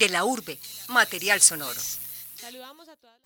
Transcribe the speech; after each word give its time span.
De 0.00 0.08
la 0.08 0.24
urbe, 0.24 0.58
material 0.88 1.42
sonoro. 1.42 1.78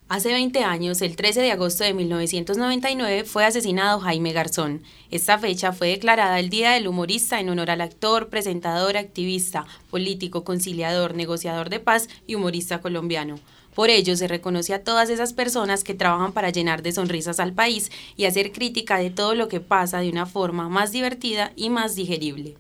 Hace 0.09 0.33
20 0.33 0.65
años, 0.65 1.03
el 1.03 1.15
13 1.15 1.41
de 1.41 1.53
agosto 1.53 1.85
de 1.85 1.95
1999, 1.95 3.23
fue 3.23 3.45
asesinado 3.45 4.01
Jaime 4.01 4.33
Garzón. 4.33 4.83
Esta 5.13 5.39
fecha 5.39 5.73
fue 5.73 5.91
declarada 5.91 6.41
el 6.41 6.51
Día 6.51 6.73
del 6.73 6.89
Humorista 6.89 7.39
en 7.39 7.49
honor 7.49 7.71
al 7.71 7.81
actor, 7.81 8.29
presentador, 8.29 8.97
activista, 8.97 9.67
político, 9.89 10.43
conciliador, 10.43 11.15
negociador 11.15 11.71
de 11.71 11.79
paz 11.79 12.09
y 12.27 12.35
humorista 12.35 12.81
colombiano. 12.81 13.39
Por 13.77 13.89
ello, 13.89 14.17
se 14.17 14.27
reconoce 14.27 14.75
a 14.75 14.83
todas 14.83 15.11
esas 15.11 15.33
personas 15.33 15.85
que 15.85 15.95
trabajan 15.95 16.33
para 16.33 16.51
llenar 16.51 16.83
de 16.83 16.91
sonrisas 16.91 17.39
al 17.39 17.53
país 17.53 17.93
y 18.17 18.25
hacer 18.25 18.51
crítica 18.51 18.99
de 18.99 19.11
todo 19.11 19.37
lo 19.37 19.47
que 19.47 19.61
pasa 19.61 20.01
de 20.01 20.11
una 20.11 20.27
forma 20.27 20.69
más 20.69 20.91
divertida 20.91 21.53
y 21.55 21.71
más 21.71 21.95
digerible. 21.95 22.57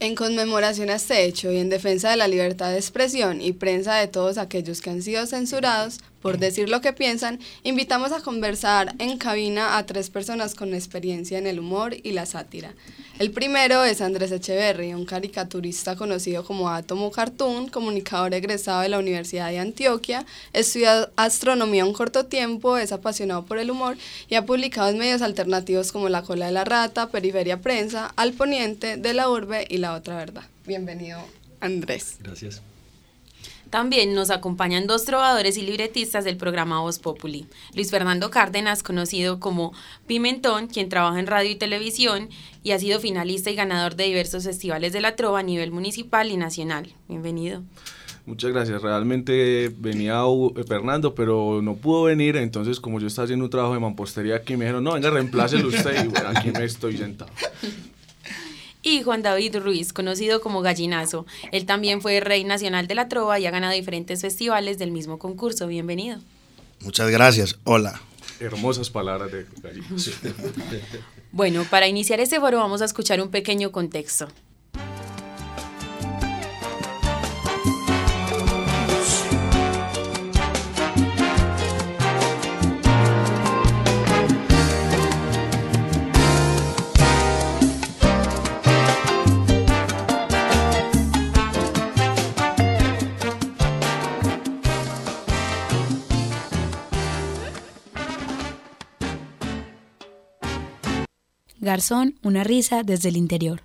En 0.00 0.14
conmemoración 0.14 0.90
a 0.90 0.94
este 0.94 1.24
hecho 1.24 1.50
y 1.50 1.58
en 1.58 1.70
defensa 1.70 2.10
de 2.10 2.16
la 2.16 2.28
libertad 2.28 2.70
de 2.70 2.76
expresión 2.76 3.40
y 3.40 3.52
prensa 3.52 3.96
de 3.96 4.06
todos 4.06 4.38
aquellos 4.38 4.80
que 4.80 4.90
han 4.90 5.02
sido 5.02 5.26
censurados, 5.26 5.98
por 6.22 6.38
decir 6.38 6.68
lo 6.68 6.80
que 6.80 6.92
piensan, 6.92 7.38
invitamos 7.62 8.12
a 8.12 8.20
conversar 8.20 8.94
en 8.98 9.18
cabina 9.18 9.78
a 9.78 9.86
tres 9.86 10.10
personas 10.10 10.54
con 10.54 10.74
experiencia 10.74 11.38
en 11.38 11.46
el 11.46 11.60
humor 11.60 11.96
y 12.02 12.12
la 12.12 12.26
sátira. 12.26 12.74
El 13.18 13.32
primero 13.32 13.82
es 13.82 14.00
Andrés 14.00 14.30
Echeverry, 14.30 14.94
un 14.94 15.04
caricaturista 15.04 15.96
conocido 15.96 16.44
como 16.44 16.68
Atomo 16.68 17.10
Cartoon, 17.10 17.68
comunicador 17.68 18.32
egresado 18.34 18.82
de 18.82 18.88
la 18.88 18.98
Universidad 18.98 19.50
de 19.50 19.58
Antioquia, 19.58 20.24
estudió 20.52 21.10
astronomía 21.16 21.84
un 21.84 21.92
corto 21.92 22.26
tiempo, 22.26 22.78
es 22.78 22.92
apasionado 22.92 23.44
por 23.44 23.58
el 23.58 23.70
humor 23.70 23.96
y 24.28 24.36
ha 24.36 24.46
publicado 24.46 24.88
en 24.88 24.98
medios 24.98 25.22
alternativos 25.22 25.90
como 25.90 26.08
La 26.08 26.22
Cola 26.22 26.46
de 26.46 26.52
la 26.52 26.64
Rata, 26.64 27.08
Periferia 27.08 27.60
Prensa, 27.60 28.12
Al 28.16 28.34
Poniente, 28.34 28.96
De 28.96 29.14
la 29.14 29.28
Urbe 29.28 29.66
y 29.68 29.78
La 29.78 29.94
Otra 29.94 30.16
Verdad. 30.16 30.44
Bienvenido, 30.66 31.20
Andrés. 31.60 32.18
Gracias. 32.20 32.62
También 33.70 34.14
nos 34.14 34.30
acompañan 34.30 34.86
dos 34.86 35.04
trovadores 35.04 35.58
y 35.58 35.62
libretistas 35.62 36.24
del 36.24 36.38
programa 36.38 36.80
Voz 36.80 36.98
Populi. 36.98 37.46
Luis 37.74 37.90
Fernando 37.90 38.30
Cárdenas, 38.30 38.82
conocido 38.82 39.40
como 39.40 39.74
Pimentón, 40.06 40.68
quien 40.68 40.88
trabaja 40.88 41.20
en 41.20 41.26
radio 41.26 41.50
y 41.50 41.56
televisión 41.56 42.30
y 42.62 42.72
ha 42.72 42.78
sido 42.78 42.98
finalista 42.98 43.50
y 43.50 43.54
ganador 43.54 43.94
de 43.94 44.04
diversos 44.04 44.44
festivales 44.44 44.92
de 44.92 45.00
la 45.00 45.16
trova 45.16 45.40
a 45.40 45.42
nivel 45.42 45.70
municipal 45.70 46.30
y 46.30 46.38
nacional. 46.38 46.94
Bienvenido. 47.08 47.62
Muchas 48.24 48.52
gracias. 48.52 48.82
Realmente 48.82 49.72
venía 49.78 50.22
Fernando, 50.66 51.14
pero 51.14 51.60
no 51.62 51.76
pudo 51.76 52.04
venir. 52.04 52.36
Entonces, 52.36 52.80
como 52.80 53.00
yo 53.00 53.06
estaba 53.06 53.24
haciendo 53.24 53.46
un 53.46 53.50
trabajo 53.50 53.74
de 53.74 53.80
mampostería 53.80 54.36
aquí, 54.36 54.56
me 54.56 54.64
dijeron, 54.64 54.84
no, 54.84 54.94
venga, 54.94 55.10
reemplácelo 55.10 55.68
usted. 55.68 56.06
Y 56.06 56.36
aquí 56.36 56.50
me 56.50 56.64
estoy 56.64 56.96
sentado 56.96 57.30
y 58.88 59.02
Juan 59.02 59.22
David 59.22 59.56
Ruiz, 59.58 59.92
conocido 59.92 60.40
como 60.40 60.62
Gallinazo. 60.62 61.26
Él 61.52 61.66
también 61.66 62.00
fue 62.00 62.20
Rey 62.20 62.44
Nacional 62.44 62.86
de 62.86 62.94
la 62.94 63.08
Trova 63.08 63.38
y 63.38 63.46
ha 63.46 63.50
ganado 63.50 63.74
diferentes 63.74 64.20
festivales 64.22 64.78
del 64.78 64.90
mismo 64.90 65.18
concurso. 65.18 65.66
Bienvenido. 65.66 66.18
Muchas 66.80 67.10
gracias. 67.10 67.58
Hola. 67.64 68.00
Hermosas 68.40 68.90
palabras 68.90 69.30
de 69.32 69.46
Gallinazo. 69.62 70.12
bueno, 71.32 71.64
para 71.68 71.88
iniciar 71.88 72.20
este 72.20 72.40
foro 72.40 72.58
vamos 72.58 72.82
a 72.82 72.86
escuchar 72.86 73.20
un 73.20 73.30
pequeño 73.30 73.72
contexto. 73.72 74.28
Garzón, 101.68 102.14
una 102.22 102.44
risa 102.44 102.82
desde 102.82 103.10
el 103.10 103.18
interior. 103.18 103.60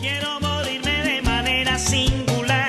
Quiero 0.00 0.40
morirme 0.40 1.04
de 1.04 1.22
manera 1.22 1.78
singular. 1.78 2.68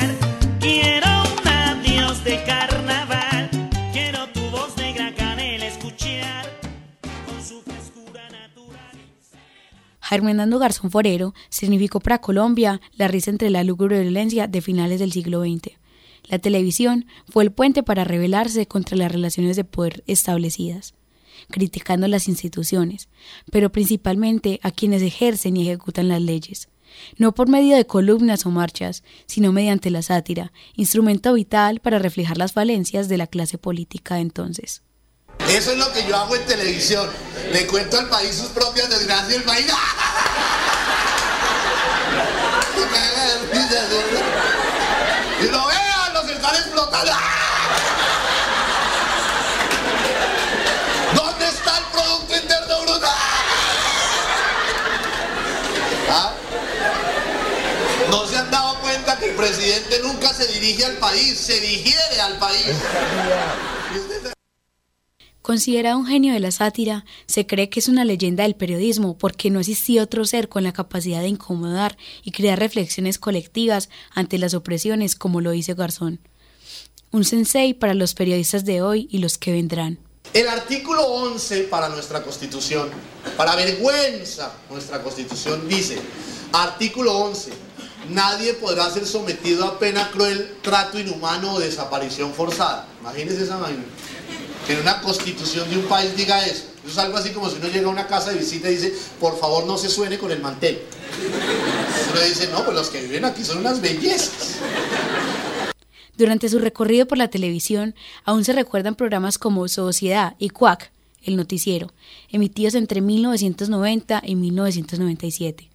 Quiero 0.59 1.07
un 1.23 1.47
adiós 1.47 2.23
de 2.23 2.44
carnaval. 2.44 3.50
Quiero 3.91 4.28
tu 4.28 4.41
voz 4.51 4.78
negra 4.78 5.12
canela 5.16 5.66
escuchar 5.66 6.46
con 7.25 7.44
su 7.44 7.63
frescura 7.63 8.29
natural. 8.29 8.96
Germinando 10.01 10.59
Garzón 10.59 10.91
Forero 10.91 11.34
significó 11.50 12.00
para 12.00 12.22
Colombia 12.22 12.79
la 12.94 13.07
risa 13.07 13.31
entre 13.31 13.50
la 13.50 13.63
lúgubre 13.63 14.00
violencia 14.02 14.46
de 14.46 14.62
finales 14.62 15.00
del 15.00 15.12
siglo 15.12 15.41
XX. 15.41 15.79
La 16.25 16.38
televisión 16.38 17.07
fue 17.28 17.44
el 17.44 17.52
puente 17.52 17.81
para 17.81 18.03
rebelarse 18.03 18.67
contra 18.67 18.96
las 18.96 19.12
relaciones 19.12 19.56
de 19.56 19.63
poder 19.63 20.03
establecidas 20.06 20.94
criticando 21.50 22.07
las 22.07 22.28
instituciones, 22.28 23.09
pero 23.51 23.72
principalmente 23.72 24.59
a 24.63 24.72
quienes 24.72 25.01
ejercen 25.01 25.57
y 25.57 25.67
ejecutan 25.67 26.07
las 26.09 26.22
leyes, 26.22 26.69
no 27.17 27.33
por 27.33 27.50
medio 27.50 27.75
de 27.75 27.85
columnas 27.85 28.45
o 28.45 28.51
marchas, 28.51 29.03
sino 29.25 29.51
mediante 29.51 29.89
la 29.89 30.01
sátira, 30.01 30.51
instrumento 30.75 31.34
vital 31.34 31.79
para 31.79 32.00
reflejar 32.00 32.38
las 32.38 32.53
falencias 32.53 33.07
de 33.09 33.17
la 33.17 33.28
clase 33.28 33.57
política 33.57 34.16
de 34.16 34.22
entonces. 34.22 34.81
Eso 35.50 35.72
es 35.72 35.78
lo 35.78 35.91
que 35.91 36.05
yo 36.07 36.16
hago 36.16 36.35
en 36.35 36.45
televisión. 36.45 37.09
Le 37.51 37.67
cuento 37.67 38.00
al 38.00 38.09
país 38.09 38.35
sus 38.35 38.50
propias 38.50 38.89
desgracias 38.89 39.29
del 39.29 39.44
país. 39.44 39.67
Y 45.41 45.47
lo 45.47 45.67
vean, 45.67 46.13
los 46.13 46.29
están 46.29 46.55
explotando. 46.55 47.11
el 47.11 47.54
presidente 59.35 60.00
nunca 60.03 60.34
se 60.34 60.47
dirige 60.53 60.85
al 60.85 60.97
país, 60.97 61.38
se 61.38 61.59
digiere 61.59 62.22
al 62.22 62.38
país. 62.38 62.66
Considerado 65.41 66.00
un 66.00 66.07
genio 66.07 66.34
de 66.34 66.40
la 66.40 66.50
sátira, 66.50 67.06
se 67.28 67.46
cree 67.46 67.69
que 67.69 67.79
es 67.79 67.88
una 67.88 68.03
leyenda 68.03 68.41
del 68.41 68.56
periodismo 68.56 69.16
porque 69.16 69.51
no 69.51 69.59
existía 69.59 70.01
otro 70.01 70.25
ser 70.25 70.50
con 70.50 70.63
la 70.63 70.73
capacidad 70.73 71.22
de 71.22 71.28
incomodar 71.28 71.97
y 72.23 72.31
crear 72.31 72.57
reflexiones 72.57 73.19
colectivas 73.19 73.90
ante 74.12 74.40
las 74.40 74.56
opresiones 74.56 75.16
como 75.16 75.41
lo 75.41 75.52
dice 75.52 75.75
Garzón. 75.75 76.19
Un 77.12 77.25
sensei 77.25 77.75
para 77.75 77.94
los 77.94 78.16
periodistas 78.16 78.66
de 78.66 78.81
hoy 78.81 79.07
y 79.12 79.19
los 79.19 79.38
que 79.38 79.52
vendrán. 79.52 80.00
El 80.34 80.47
artículo 80.47 81.06
11 81.06 81.66
para 81.66 81.90
nuestra 81.90 82.23
constitución, 82.23 82.90
para 83.38 83.56
vergüenza 83.56 84.52
nuestra 84.72 85.03
constitución 85.03 85.67
dice, 85.67 86.00
artículo 86.52 87.19
11, 87.19 87.52
nadie 88.09 88.53
podrá 88.53 88.89
ser 88.89 89.05
sometido 89.05 89.66
a 89.66 89.79
pena 89.79 90.09
cruel, 90.11 90.55
trato 90.61 90.99
inhumano 90.99 91.53
o 91.53 91.59
desaparición 91.59 92.33
forzada. 92.33 92.88
Imagínense 93.01 93.43
esa 93.43 93.57
vaina. 93.57 93.83
Que 94.66 94.73
en 94.73 94.81
una 94.81 95.01
constitución 95.01 95.69
de 95.69 95.77
un 95.77 95.85
país 95.85 96.16
diga 96.16 96.45
eso. 96.45 96.63
Eso 96.85 96.91
es 96.91 96.97
algo 96.97 97.17
así 97.17 97.31
como 97.31 97.49
si 97.49 97.57
uno 97.57 97.67
llega 97.67 97.88
a 97.88 97.91
una 97.91 98.07
casa 98.07 98.31
de 98.31 98.38
visita 98.38 98.69
y 98.69 98.75
dice, 98.75 98.93
por 99.19 99.39
favor 99.39 99.66
no 99.66 99.77
se 99.77 99.89
suene 99.89 100.17
con 100.17 100.31
el 100.31 100.39
mantel. 100.41 100.81
Uno 102.11 102.21
dice, 102.21 102.47
no, 102.51 102.63
pues 102.63 102.75
los 102.75 102.89
que 102.89 103.01
viven 103.01 103.25
aquí 103.25 103.43
son 103.43 103.59
unas 103.59 103.81
bellezas. 103.81 104.57
Durante 106.17 106.47
su 106.47 106.59
recorrido 106.59 107.07
por 107.07 107.17
la 107.17 107.27
televisión, 107.27 107.95
aún 108.23 108.45
se 108.45 108.53
recuerdan 108.53 108.95
programas 108.95 109.37
como 109.37 109.67
Sociedad 109.67 110.35
y 110.39 110.49
Cuac, 110.49 110.91
el 111.23 111.35
noticiero, 111.35 111.91
emitidos 112.29 112.75
entre 112.75 113.01
1990 113.01 114.22
y 114.23 114.35
1997. 114.35 115.75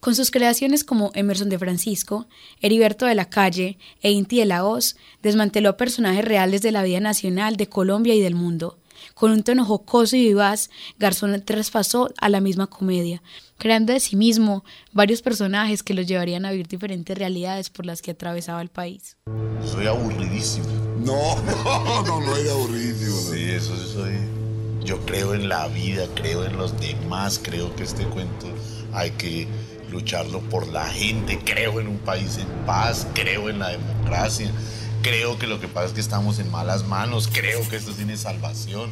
Con 0.00 0.14
sus 0.14 0.30
creaciones 0.30 0.82
como 0.82 1.10
Emerson 1.14 1.50
de 1.50 1.58
Francisco, 1.58 2.26
Heriberto 2.62 3.04
de 3.04 3.14
la 3.14 3.28
Calle 3.28 3.76
e 4.00 4.10
Inti 4.10 4.38
de 4.38 4.46
la 4.46 4.64
Hoz, 4.64 4.96
desmanteló 5.22 5.76
personajes 5.76 6.24
reales 6.24 6.62
de 6.62 6.72
la 6.72 6.82
vida 6.82 7.00
nacional 7.00 7.56
de 7.56 7.68
Colombia 7.68 8.14
y 8.14 8.20
del 8.22 8.34
mundo. 8.34 8.78
Con 9.12 9.30
un 9.30 9.42
tono 9.42 9.66
jocoso 9.66 10.16
y 10.16 10.22
vivaz, 10.22 10.70
Garzón 10.98 11.42
traspasó 11.44 12.14
a 12.18 12.30
la 12.30 12.40
misma 12.40 12.66
comedia, 12.66 13.22
creando 13.58 13.92
de 13.92 14.00
sí 14.00 14.16
mismo 14.16 14.64
varios 14.92 15.20
personajes 15.20 15.82
que 15.82 15.92
los 15.92 16.06
llevarían 16.06 16.46
a 16.46 16.50
vivir 16.50 16.66
diferentes 16.66 17.16
realidades 17.16 17.68
por 17.68 17.84
las 17.84 18.00
que 18.00 18.12
atravesaba 18.12 18.62
el 18.62 18.70
país. 18.70 19.18
Soy 19.70 19.86
aburridísimo. 19.86 20.66
No, 21.04 21.36
no, 21.64 22.02
no, 22.04 22.20
no 22.22 22.36
es 22.36 22.50
aburridísimo. 22.50 23.16
Sí, 23.32 23.50
eso 23.50 23.76
soy. 23.76 24.14
Yo 24.82 24.98
creo 25.04 25.34
en 25.34 25.50
la 25.50 25.68
vida, 25.68 26.06
creo 26.14 26.46
en 26.46 26.56
los 26.56 26.78
demás, 26.80 27.38
creo 27.42 27.74
que 27.76 27.82
este 27.82 28.04
cuento 28.04 28.46
hay 28.92 29.10
que 29.12 29.46
lucharlo 29.90 30.40
por 30.40 30.68
la 30.68 30.88
gente, 30.88 31.38
creo 31.44 31.80
en 31.80 31.88
un 31.88 31.98
país 31.98 32.38
en 32.38 32.48
paz, 32.66 33.06
creo 33.14 33.50
en 33.50 33.58
la 33.58 33.70
democracia, 33.70 34.50
creo 35.02 35.38
que 35.38 35.46
lo 35.46 35.60
que 35.60 35.68
pasa 35.68 35.86
es 35.88 35.92
que 35.92 36.00
estamos 36.00 36.38
en 36.38 36.50
malas 36.50 36.86
manos, 36.86 37.28
creo 37.32 37.66
que 37.68 37.76
esto 37.76 37.92
tiene 37.92 38.16
salvación. 38.16 38.90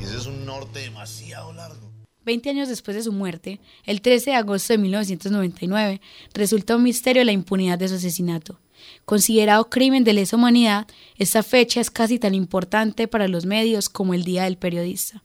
Y 0.00 0.04
ese 0.04 0.16
es 0.16 0.26
un 0.26 0.44
norte 0.44 0.80
demasiado 0.80 1.52
largo. 1.52 1.84
Veinte 2.24 2.48
años 2.48 2.68
después 2.68 2.96
de 2.96 3.02
su 3.02 3.12
muerte, 3.12 3.60
el 3.84 4.00
13 4.00 4.30
de 4.30 4.36
agosto 4.36 4.72
de 4.72 4.78
1999, 4.78 6.00
resulta 6.32 6.76
un 6.76 6.82
misterio 6.82 7.22
la 7.22 7.32
impunidad 7.32 7.78
de 7.78 7.88
su 7.88 7.96
asesinato. 7.96 8.58
Considerado 9.04 9.68
crimen 9.68 10.04
de 10.04 10.14
lesa 10.14 10.36
humanidad, 10.36 10.86
esta 11.18 11.42
fecha 11.42 11.80
es 11.80 11.90
casi 11.90 12.18
tan 12.18 12.34
importante 12.34 13.08
para 13.08 13.28
los 13.28 13.44
medios 13.44 13.90
como 13.90 14.14
el 14.14 14.24
Día 14.24 14.44
del 14.44 14.56
Periodista. 14.56 15.22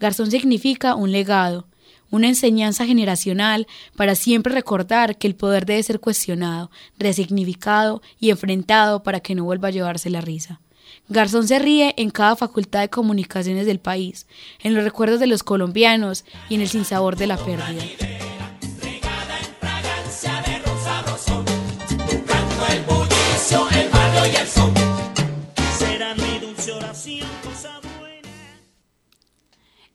Garzón 0.00 0.30
significa 0.30 0.96
un 0.96 1.12
legado, 1.12 1.68
una 2.12 2.28
enseñanza 2.28 2.86
generacional 2.86 3.66
para 3.96 4.14
siempre 4.14 4.54
recordar 4.54 5.18
que 5.18 5.26
el 5.26 5.34
poder 5.34 5.66
debe 5.66 5.82
ser 5.82 5.98
cuestionado, 5.98 6.70
resignificado 6.98 8.02
y 8.20 8.30
enfrentado 8.30 9.02
para 9.02 9.18
que 9.18 9.34
no 9.34 9.42
vuelva 9.42 9.68
a 9.68 9.72
llevarse 9.72 10.10
la 10.10 10.20
risa. 10.20 10.60
Garzón 11.08 11.48
se 11.48 11.58
ríe 11.58 11.94
en 11.96 12.10
cada 12.10 12.36
facultad 12.36 12.80
de 12.80 12.90
comunicaciones 12.90 13.66
del 13.66 13.80
país, 13.80 14.26
en 14.60 14.74
los 14.74 14.84
recuerdos 14.84 15.18
de 15.20 15.26
los 15.26 15.42
colombianos 15.42 16.24
y 16.48 16.54
en 16.54 16.60
el 16.60 16.68
sinsabor 16.68 17.16
de 17.16 17.26
la 17.26 17.38
pérdida. 17.38 17.82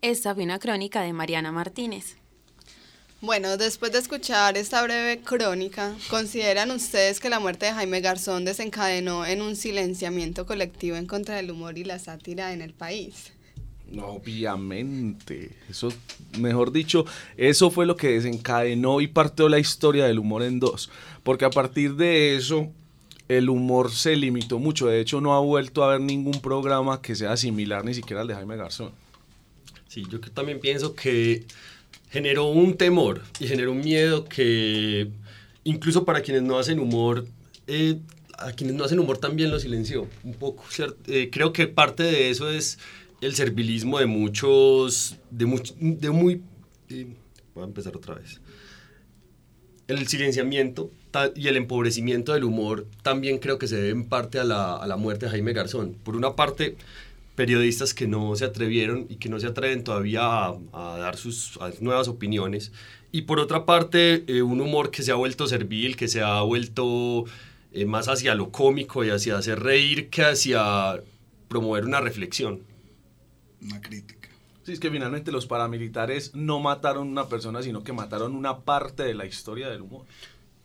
Esta 0.02 0.36
fue 0.36 0.44
una 0.44 0.60
crónica 0.60 1.02
de 1.02 1.12
Mariana 1.12 1.52
Martínez. 1.52 2.18
Bueno, 3.20 3.58
después 3.58 3.92
de 3.92 3.98
escuchar 3.98 4.56
esta 4.58 4.84
breve 4.84 5.22
crónica, 5.22 5.96
¿consideran 6.08 6.70
ustedes 6.70 7.20
que 7.20 7.32
la 7.32 7.40
muerte 7.40 7.66
de 7.66 7.74
Jaime 7.74 8.00
Garzón 8.00 8.46
desencadenó 8.46 9.26
en 9.26 9.42
un 9.42 9.56
silenciamiento 9.56 10.46
colectivo 10.46 10.98
en 10.98 11.08
contra 11.08 11.38
del 11.38 11.50
humor 11.50 11.80
y 11.80 11.84
la 11.84 11.98
sátira 11.98 12.54
en 12.54 12.62
el 12.62 12.74
país? 12.74 13.34
Obviamente, 14.00 15.56
eso, 15.68 15.92
mejor 16.38 16.72
dicho, 16.72 17.06
eso 17.36 17.72
fue 17.72 17.88
lo 17.88 17.96
que 17.96 18.10
desencadenó 18.10 19.02
y 19.02 19.08
partió 19.08 19.50
la 19.50 19.58
historia 19.58 20.06
del 20.06 20.20
humor 20.20 20.44
en 20.44 20.60
dos, 20.60 20.92
porque 21.24 21.46
a 21.46 21.50
partir 21.50 21.96
de 21.96 22.36
eso 22.36 22.68
el 23.30 23.50
humor 23.50 23.92
se 23.92 24.16
limitó 24.16 24.60
mucho, 24.60 24.88
de 24.88 25.00
hecho 25.00 25.22
no 25.22 25.34
ha 25.34 25.40
vuelto 25.40 25.84
a 25.84 25.88
haber 25.88 26.02
ningún 26.02 26.40
programa 26.40 27.02
que 27.02 27.16
sea 27.16 27.36
similar 27.36 27.84
ni 27.84 27.96
siquiera 27.96 28.22
al 28.22 28.28
de 28.28 28.36
Jaime 28.36 28.58
Garzón. 28.58 28.92
Sí, 29.98 30.04
yo 30.12 30.20
también 30.20 30.60
pienso 30.60 30.94
que 30.94 31.44
generó 32.12 32.46
un 32.50 32.78
temor 32.78 33.24
y 33.40 33.48
generó 33.48 33.72
un 33.72 33.80
miedo 33.80 34.26
que 34.26 35.10
incluso 35.64 36.06
para 36.06 36.22
quienes 36.22 36.44
no 36.44 36.60
hacen 36.60 36.80
humor, 36.80 37.26
eh, 37.66 37.98
a 38.38 38.52
quienes 38.52 38.76
no 38.76 38.84
hacen 38.84 39.00
humor 39.00 39.18
también 39.18 39.50
lo 39.50 39.60
silenció 39.60 40.08
un 40.24 40.36
poco. 40.36 40.64
Eh, 41.08 41.30
creo 41.32 41.52
que 41.52 41.66
parte 41.66 42.04
de 42.04 42.30
eso 42.30 42.48
es 42.48 42.78
el 43.22 43.34
servilismo 43.34 43.98
de 43.98 44.06
muchos, 44.06 45.16
de, 45.32 45.48
much- 45.48 45.74
muy... 46.12 46.44
eh, 46.90 47.08
voy 47.56 47.64
a 47.64 47.66
empezar 47.66 47.98
otra 47.98 48.14
vez. 48.14 48.40
El 49.88 50.08
silenciamiento 50.08 50.92
y 51.34 51.48
el 51.48 51.58
empobrecimiento 51.58 52.34
del 52.36 52.44
humor 52.44 52.86
también 53.02 53.40
creo 53.40 53.58
que 53.58 53.68
se 53.68 53.78
debe 53.78 53.90
en 53.90 54.06
parte 54.06 54.38
a 54.38 54.44
la, 54.44 54.76
a 54.76 54.86
la 54.86 54.96
muerte 54.96 55.26
de 55.26 55.32
Jaime 55.32 55.54
Garzón. 55.54 55.96
Por 56.04 56.16
una 56.16 56.36
parte, 56.36 56.76
periodistas 57.38 57.94
que 57.94 58.08
no 58.08 58.36
se 58.36 58.46
atrevieron 58.46 59.06
y 59.10 59.18
que 59.18 59.30
no 59.30 59.40
se 59.40 59.46
atreven 59.46 59.84
todavía 59.84 60.24
a, 60.24 60.58
a 60.74 60.98
dar 60.98 61.18
sus 61.18 61.58
a 61.62 61.72
nuevas 61.82 62.08
opiniones. 62.08 62.72
Y 63.12 63.22
por 63.22 63.40
otra 63.40 63.64
parte, 63.64 64.24
eh, 64.28 64.42
un 64.42 64.60
humor 64.60 64.90
que 64.90 65.04
se 65.04 65.12
ha 65.12 65.16
vuelto 65.16 65.46
servil, 65.46 65.96
que 65.96 66.08
se 66.08 66.22
ha 66.22 66.42
vuelto 66.42 67.26
eh, 67.72 67.86
más 67.86 68.08
hacia 68.08 68.34
lo 68.34 68.52
cómico 68.52 69.06
y 69.06 69.12
hacia 69.12 69.38
hacer 69.38 69.60
reír 69.62 70.10
que 70.10 70.24
hacia 70.24 71.00
promover 71.48 71.86
una 71.86 72.02
reflexión. 72.02 72.64
Una 73.62 73.82
crítica. 73.82 74.30
Sí, 74.64 74.74
es 74.74 74.80
que 74.80 74.90
finalmente 74.90 75.32
los 75.32 75.46
paramilitares 75.46 76.34
no 76.34 76.60
mataron 76.60 77.08
una 77.08 77.30
persona, 77.30 77.62
sino 77.62 77.84
que 77.84 77.94
mataron 77.94 78.36
una 78.36 78.62
parte 78.62 79.04
de 79.04 79.14
la 79.14 79.28
historia 79.28 79.70
del 79.70 79.84
humor. 79.84 80.06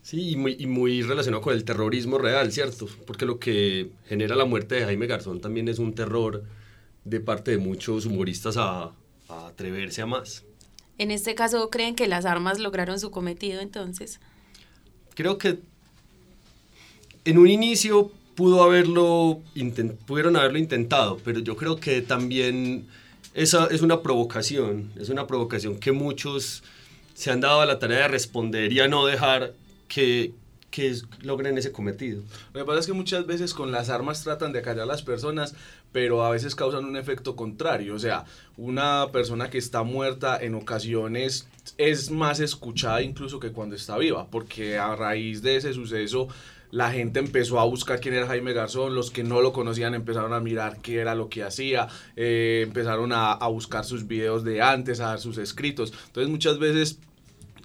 Sí, 0.00 0.30
y 0.30 0.36
muy, 0.36 0.56
y 0.58 0.66
muy 0.66 1.02
relacionado 1.02 1.42
con 1.42 1.54
el 1.54 1.64
terrorismo 1.64 2.16
real, 2.16 2.50
¿cierto? 2.50 2.88
Porque 3.06 3.26
lo 3.26 3.38
que 3.38 3.90
genera 4.08 4.36
la 4.36 4.46
muerte 4.46 4.76
de 4.76 4.84
Jaime 4.84 5.06
Garzón 5.06 5.42
también 5.42 5.68
es 5.68 5.78
un 5.78 5.94
terror 5.94 6.42
de 7.04 7.20
parte 7.20 7.52
de 7.52 7.58
muchos 7.58 8.06
humoristas 8.06 8.56
a, 8.56 8.92
a 9.28 9.46
atreverse 9.48 10.02
a 10.02 10.06
más. 10.06 10.44
En 10.98 11.10
este 11.10 11.34
caso, 11.34 11.70
¿creen 11.70 11.94
que 11.94 12.06
las 12.06 12.24
armas 12.24 12.58
lograron 12.58 13.00
su 13.00 13.10
cometido 13.10 13.60
entonces? 13.60 14.20
Creo 15.14 15.38
que 15.38 15.58
en 17.24 17.38
un 17.38 17.48
inicio 17.48 18.10
pudo 18.34 18.62
haberlo 18.62 19.40
pudieron 20.06 20.36
haberlo 20.36 20.58
intentado, 20.58 21.18
pero 21.24 21.40
yo 21.40 21.56
creo 21.56 21.76
que 21.76 22.02
también 22.02 22.86
esa 23.34 23.66
es 23.66 23.82
una 23.82 24.02
provocación, 24.02 24.90
es 24.98 25.08
una 25.08 25.26
provocación 25.26 25.78
que 25.78 25.92
muchos 25.92 26.62
se 27.14 27.30
han 27.30 27.40
dado 27.40 27.60
a 27.60 27.66
la 27.66 27.78
tarea 27.78 28.00
de 28.00 28.08
responder 28.08 28.72
y 28.72 28.80
a 28.80 28.88
no 28.88 29.06
dejar 29.06 29.54
que, 29.88 30.32
que 30.72 30.92
logren 31.20 31.56
ese 31.56 31.70
cometido. 31.70 32.22
Lo 32.52 32.60
que 32.60 32.66
pasa 32.66 32.80
es 32.80 32.86
que 32.86 32.92
muchas 32.94 33.26
veces 33.26 33.54
con 33.54 33.70
las 33.70 33.90
armas 33.90 34.24
tratan 34.24 34.52
de 34.52 34.58
acallar 34.58 34.82
a 34.82 34.86
las 34.86 35.02
personas, 35.02 35.54
pero 35.92 36.24
a 36.24 36.30
veces 36.30 36.56
causan 36.56 36.86
un 36.86 36.96
efecto 36.96 37.36
contrario. 37.36 37.94
O 37.94 37.98
sea, 38.00 38.24
una 38.56 39.06
persona 39.12 39.50
que 39.50 39.58
está 39.58 39.84
muerta 39.84 40.38
en 40.42 40.56
ocasiones 40.56 41.46
es 41.78 42.10
más 42.10 42.40
escuchada 42.40 43.02
incluso 43.02 43.38
que 43.38 43.52
cuando 43.52 43.76
está 43.76 43.98
viva, 43.98 44.26
porque 44.28 44.78
a 44.78 44.96
raíz 44.96 45.42
de 45.42 45.56
ese 45.56 45.74
suceso 45.74 46.26
la 46.72 46.90
gente 46.90 47.20
empezó 47.20 47.60
a 47.60 47.64
buscar 47.64 48.00
quién 48.00 48.14
era 48.14 48.26
Jaime 48.26 48.54
Garzón, 48.54 48.94
los 48.94 49.10
que 49.10 49.22
no 49.22 49.42
lo 49.42 49.52
conocían 49.52 49.94
empezaron 49.94 50.32
a 50.32 50.40
mirar 50.40 50.78
qué 50.80 51.00
era 51.00 51.14
lo 51.14 51.28
que 51.28 51.42
hacía, 51.42 51.88
eh, 52.16 52.62
empezaron 52.66 53.12
a, 53.12 53.36
buscar 53.48 53.84
sus 53.84 54.06
videos 54.06 54.42
de 54.42 54.62
antes, 54.62 55.00
a 55.00 55.08
dar 55.08 55.20
sus 55.20 55.36
escritos. 55.36 55.92
Entonces 56.06 56.30
muchas 56.30 56.58
veces 56.58 56.98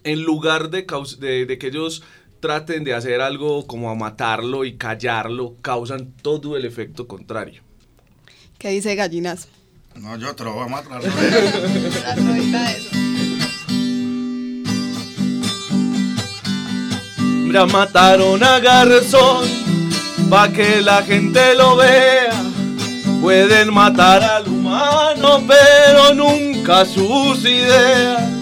en 0.03 0.23
lugar 0.23 0.69
de, 0.69 0.85
de, 1.19 1.45
de 1.45 1.57
que 1.57 1.67
ellos 1.67 2.03
traten 2.39 2.83
de 2.83 2.93
hacer 2.93 3.21
algo 3.21 3.67
como 3.67 3.89
a 3.89 3.95
matarlo 3.95 4.65
y 4.65 4.77
callarlo, 4.77 5.55
causan 5.61 6.11
todo 6.21 6.57
el 6.57 6.65
efecto 6.65 7.07
contrario. 7.07 7.61
¿Qué 8.57 8.69
dice 8.69 8.95
Gallinazo? 8.95 9.47
No, 9.95 10.17
yo 10.17 10.35
te 10.35 10.43
lo 10.43 10.53
voy 10.53 10.65
a 10.65 10.67
matar. 10.67 11.01
La 12.03 12.15
rodita 12.15 12.63
de 12.63 12.77
eso. 12.77 12.89
Ya 17.51 17.65
mataron 17.65 18.43
a 18.43 18.59
Garzón, 18.59 19.47
pa' 20.29 20.49
que 20.49 20.81
la 20.81 21.01
gente 21.01 21.55
lo 21.55 21.75
vea. 21.77 22.43
Pueden 23.21 23.73
matar 23.73 24.21
al 24.21 24.47
humano, 24.47 25.41
pero 25.47 26.13
nunca 26.13 26.85
sus 26.85 27.39
ideas. 27.45 28.36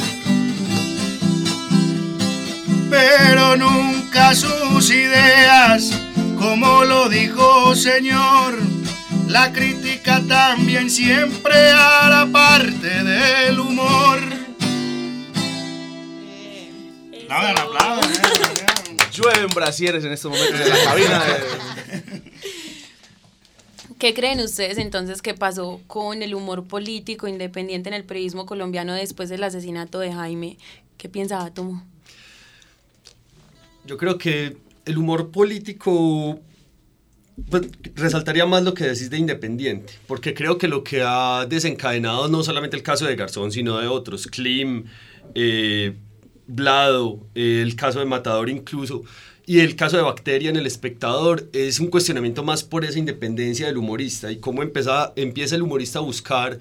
Pero 2.89 3.55
nunca 3.57 4.33
sus 4.35 4.89
ideas, 4.91 5.91
como 6.37 6.83
lo 6.83 7.09
dijo 7.09 7.75
señor. 7.75 8.57
La 9.27 9.51
crítica 9.51 10.21
también 10.27 10.89
siempre 10.89 11.71
hará 11.71 12.27
parte 12.31 13.03
del 13.03 13.59
humor. 13.59 14.19
Aplaudan, 17.23 17.57
aplaudan, 17.57 18.11
eh. 18.11 18.97
Llueven 19.11 19.47
brasieres 19.53 20.03
en 20.05 20.11
estos 20.13 20.31
momentos 20.31 20.59
en 20.59 20.69
la 20.69 20.83
cabina. 20.83 21.23
de- 21.23 22.23
¿Qué 23.97 24.13
creen 24.13 24.39
ustedes 24.41 24.77
entonces 24.77 25.21
que 25.21 25.33
pasó 25.33 25.81
con 25.87 26.21
el 26.21 26.35
humor 26.35 26.65
político 26.67 27.27
independiente 27.27 27.89
en 27.89 27.95
el 27.95 28.03
periodismo 28.03 28.45
colombiano 28.45 28.93
después 28.93 29.29
del 29.29 29.43
asesinato 29.43 29.99
de 29.99 30.13
Jaime? 30.13 30.57
¿Qué 30.97 31.09
piensa 31.09 31.43
Átomo? 31.43 31.83
Yo 33.85 33.97
creo 33.97 34.17
que 34.17 34.57
el 34.85 34.97
humor 34.97 35.31
político 35.31 36.39
pues, 37.49 37.63
resaltaría 37.95 38.45
más 38.45 38.63
lo 38.63 38.73
que 38.73 38.85
decís 38.85 39.09
de 39.09 39.17
Independiente, 39.17 39.93
porque 40.07 40.33
creo 40.33 40.57
que 40.57 40.67
lo 40.67 40.83
que 40.83 41.01
ha 41.05 41.45
desencadenado 41.47 42.27
no 42.27 42.43
solamente 42.43 42.77
el 42.77 42.83
caso 42.83 43.05
de 43.05 43.15
Garzón, 43.15 43.51
sino 43.51 43.77
de 43.79 43.87
otros, 43.87 44.27
Klim, 44.27 44.85
eh, 45.33 45.95
Blado, 46.47 47.27
eh, 47.35 47.61
el 47.61 47.75
caso 47.75 47.99
de 47.99 48.05
Matador 48.05 48.49
incluso, 48.49 49.03
y 49.47 49.59
el 49.59 49.75
caso 49.75 49.97
de 49.97 50.03
Bacteria 50.03 50.49
en 50.49 50.55
El 50.55 50.65
Espectador, 50.65 51.47
es 51.53 51.79
un 51.79 51.87
cuestionamiento 51.87 52.43
más 52.43 52.63
por 52.63 52.83
esa 52.83 52.97
independencia 52.97 53.67
del 53.67 53.77
humorista 53.77 54.31
y 54.31 54.37
cómo 54.37 54.63
empieza, 54.63 55.13
empieza 55.15 55.55
el 55.55 55.61
humorista 55.61 55.99
a 55.99 56.01
buscar 56.01 56.59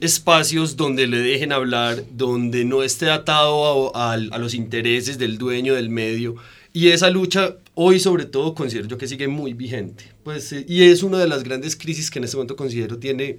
espacios 0.00 0.76
donde 0.76 1.06
le 1.06 1.18
dejen 1.18 1.52
hablar, 1.52 2.04
donde 2.12 2.64
no 2.64 2.82
esté 2.82 3.10
atado 3.10 3.96
a, 3.96 4.16
los 4.16 4.54
intereses 4.54 5.18
del 5.18 5.38
dueño 5.38 5.74
del 5.74 5.90
medio. 5.90 6.36
Y 6.72 6.88
esa 6.88 7.10
lucha 7.10 7.56
hoy 7.74 7.98
sobre 7.98 8.24
todo 8.26 8.54
considero 8.54 8.88
yo 8.88 8.98
que 8.98 9.08
sigue 9.08 9.26
muy 9.28 9.52
vigente. 9.54 10.04
Pues, 10.22 10.52
eh, 10.52 10.64
y 10.68 10.82
es 10.84 11.02
una 11.02 11.18
de 11.18 11.28
las 11.28 11.42
grandes 11.42 11.76
crisis 11.76 12.10
que 12.10 12.18
en 12.18 12.24
este 12.24 12.36
momento 12.36 12.56
considero 12.56 12.98
tiene 12.98 13.38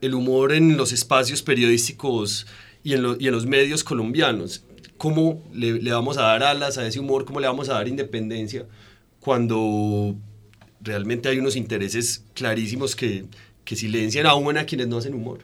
el 0.00 0.14
humor 0.14 0.52
en 0.52 0.76
los 0.76 0.92
espacios 0.92 1.42
periodísticos 1.42 2.46
y 2.82 2.94
en, 2.94 3.02
lo- 3.02 3.16
y 3.20 3.26
en 3.28 3.32
los 3.32 3.46
medios 3.46 3.84
colombianos. 3.84 4.64
¿Cómo 4.96 5.42
le, 5.52 5.74
le 5.80 5.92
vamos 5.92 6.16
a 6.18 6.22
dar 6.22 6.42
alas 6.42 6.78
a 6.78 6.86
ese 6.86 6.98
humor? 7.00 7.24
¿Cómo 7.24 7.40
le 7.40 7.46
vamos 7.46 7.68
a 7.68 7.74
dar 7.74 7.86
independencia 7.88 8.66
cuando 9.20 10.16
realmente 10.80 11.28
hay 11.28 11.38
unos 11.38 11.56
intereses 11.56 12.24
clarísimos 12.34 12.96
que, 12.96 13.26
que 13.64 13.76
silencian 13.76 14.26
aún 14.26 14.56
a 14.56 14.64
quienes 14.64 14.88
no 14.88 14.98
hacen 14.98 15.14
humor? 15.14 15.40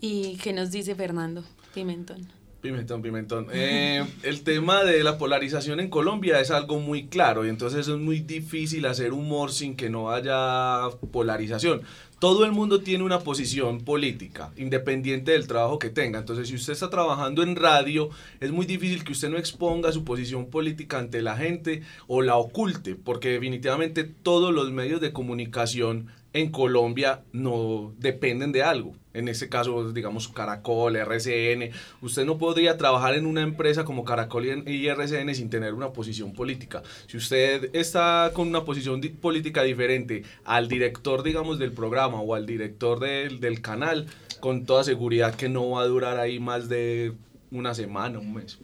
¿Y 0.00 0.36
qué 0.42 0.52
nos 0.52 0.70
dice 0.70 0.94
Fernando? 0.94 1.42
Pimentón. 1.74 2.28
Pimentón, 2.64 3.02
pimentón. 3.02 3.46
Eh, 3.52 4.02
el 4.22 4.42
tema 4.42 4.84
de 4.84 5.04
la 5.04 5.18
polarización 5.18 5.80
en 5.80 5.90
Colombia 5.90 6.40
es 6.40 6.50
algo 6.50 6.80
muy 6.80 7.08
claro 7.08 7.44
y 7.44 7.50
entonces 7.50 7.86
es 7.86 7.96
muy 7.98 8.20
difícil 8.20 8.86
hacer 8.86 9.12
humor 9.12 9.52
sin 9.52 9.76
que 9.76 9.90
no 9.90 10.10
haya 10.10 10.88
polarización. 11.12 11.82
Todo 12.18 12.46
el 12.46 12.52
mundo 12.52 12.80
tiene 12.80 13.04
una 13.04 13.18
posición 13.18 13.82
política, 13.82 14.50
independiente 14.56 15.32
del 15.32 15.46
trabajo 15.46 15.78
que 15.78 15.90
tenga. 15.90 16.20
Entonces, 16.20 16.48
si 16.48 16.54
usted 16.54 16.72
está 16.72 16.88
trabajando 16.88 17.42
en 17.42 17.54
radio, 17.54 18.08
es 18.40 18.50
muy 18.50 18.64
difícil 18.64 19.04
que 19.04 19.12
usted 19.12 19.28
no 19.28 19.36
exponga 19.36 19.92
su 19.92 20.02
posición 20.02 20.46
política 20.46 20.98
ante 20.98 21.20
la 21.20 21.36
gente 21.36 21.82
o 22.06 22.22
la 22.22 22.36
oculte, 22.36 22.94
porque 22.94 23.28
definitivamente 23.28 24.04
todos 24.04 24.54
los 24.54 24.72
medios 24.72 25.02
de 25.02 25.12
comunicación 25.12 26.08
en 26.34 26.50
Colombia 26.50 27.22
no 27.32 27.94
dependen 27.98 28.52
de 28.52 28.62
algo. 28.62 28.94
En 29.14 29.28
este 29.28 29.48
caso, 29.48 29.92
digamos, 29.92 30.26
Caracol, 30.26 30.96
RCN. 30.96 31.70
Usted 32.02 32.24
no 32.26 32.36
podría 32.36 32.76
trabajar 32.76 33.14
en 33.14 33.24
una 33.24 33.42
empresa 33.42 33.84
como 33.84 34.04
Caracol 34.04 34.68
y 34.68 34.88
RCN 34.88 35.32
sin 35.36 35.48
tener 35.48 35.72
una 35.72 35.92
posición 35.92 36.32
política. 36.32 36.82
Si 37.06 37.16
usted 37.16 37.70
está 37.72 38.32
con 38.34 38.48
una 38.48 38.64
posición 38.64 39.00
política 39.20 39.62
diferente 39.62 40.24
al 40.44 40.66
director, 40.66 41.22
digamos, 41.22 41.60
del 41.60 41.70
programa 41.70 42.20
o 42.20 42.34
al 42.34 42.46
director 42.46 42.98
del, 42.98 43.38
del 43.38 43.62
canal, 43.62 44.06
con 44.40 44.66
toda 44.66 44.82
seguridad 44.82 45.36
que 45.36 45.48
no 45.48 45.70
va 45.70 45.82
a 45.82 45.86
durar 45.86 46.18
ahí 46.18 46.40
más 46.40 46.68
de 46.68 47.12
una 47.52 47.74
semana, 47.74 48.18
un 48.18 48.34
mes. 48.34 48.58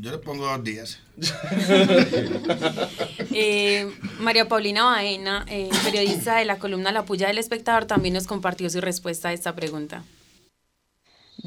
Yo 0.00 0.12
le 0.12 0.18
pongo 0.18 0.46
dos 0.46 0.62
días. 0.64 1.00
Eh, 3.32 3.90
María 4.20 4.46
Paulina 4.46 4.84
Baena, 4.84 5.44
eh, 5.48 5.68
periodista 5.82 6.36
de 6.36 6.44
la 6.44 6.58
columna 6.58 6.92
La 6.92 7.04
Puya 7.04 7.26
del 7.26 7.38
Espectador, 7.38 7.86
también 7.86 8.14
nos 8.14 8.28
compartió 8.28 8.70
su 8.70 8.80
respuesta 8.80 9.30
a 9.30 9.32
esta 9.32 9.56
pregunta. 9.56 10.04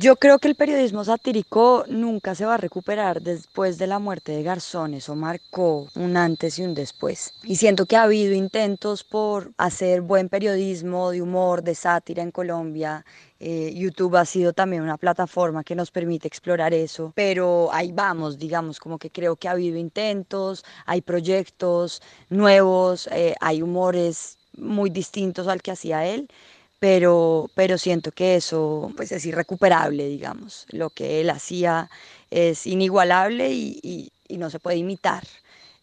Yo 0.02 0.16
creo 0.16 0.40
que 0.40 0.48
el 0.48 0.56
periodismo 0.56 1.04
satírico 1.04 1.86
nunca 1.88 2.34
se 2.34 2.44
va 2.44 2.56
a 2.56 2.58
recuperar 2.58 3.22
después 3.22 3.78
de 3.78 3.86
la 3.86 4.00
muerte 4.00 4.32
de 4.32 4.42
Garzón. 4.42 4.96
Eso 4.96 5.16
marcó 5.16 5.90
un 5.94 6.18
antes 6.18 6.58
y 6.58 6.64
un 6.64 6.74
después. 6.74 7.36
Y 7.44 7.58
siento 7.58 7.86
que 7.86 7.98
ha 7.98 8.02
habido 8.02 8.34
intentos 8.34 9.04
por 9.04 9.52
hacer 9.58 10.02
buen 10.02 10.28
periodismo 10.28 11.12
de 11.12 11.22
humor, 11.22 11.62
de 11.62 11.76
sátira 11.76 12.24
en 12.24 12.32
Colombia. 12.32 13.06
Eh, 13.40 13.76
YouTube 13.76 14.16
ha 14.16 14.26
sido 14.26 14.54
también 14.54 14.82
una 14.82 14.98
plataforma 14.98 15.64
que 15.64 15.76
nos 15.76 15.92
permite 15.92 16.28
explorar 16.28 16.74
eso, 16.74 17.14
pero 17.16 17.70
ahí 17.72 17.92
vamos, 17.92 18.40
digamos, 18.40 18.80
como 18.80 18.98
que 18.98 19.12
creo 19.12 19.36
que 19.36 19.50
ha 19.50 19.52
habido 19.52 19.78
intentos, 19.78 20.66
hay 20.88 21.02
proyectos 21.02 22.02
nuevos, 22.28 23.08
eh, 23.12 23.36
hay 23.40 23.62
humores 23.62 24.40
muy 24.58 24.90
distintos 24.90 25.48
al 25.48 25.62
que 25.62 25.70
hacía 25.70 26.08
él 26.08 26.28
pero, 26.82 27.52
pero 27.54 27.78
siento 27.78 28.12
que 28.12 28.36
eso 28.36 28.92
pues 28.98 29.12
es 29.12 29.24
irrecuperable, 29.28 30.08
digamos. 30.08 30.66
Lo 30.72 30.90
que 30.90 31.22
él 31.22 31.30
hacía 31.30 31.92
es 32.32 32.66
inigualable 32.66 33.52
y, 33.54 34.12
no 34.30 34.50
se 34.50 34.60
puede 34.60 34.78
imitar 34.78 35.24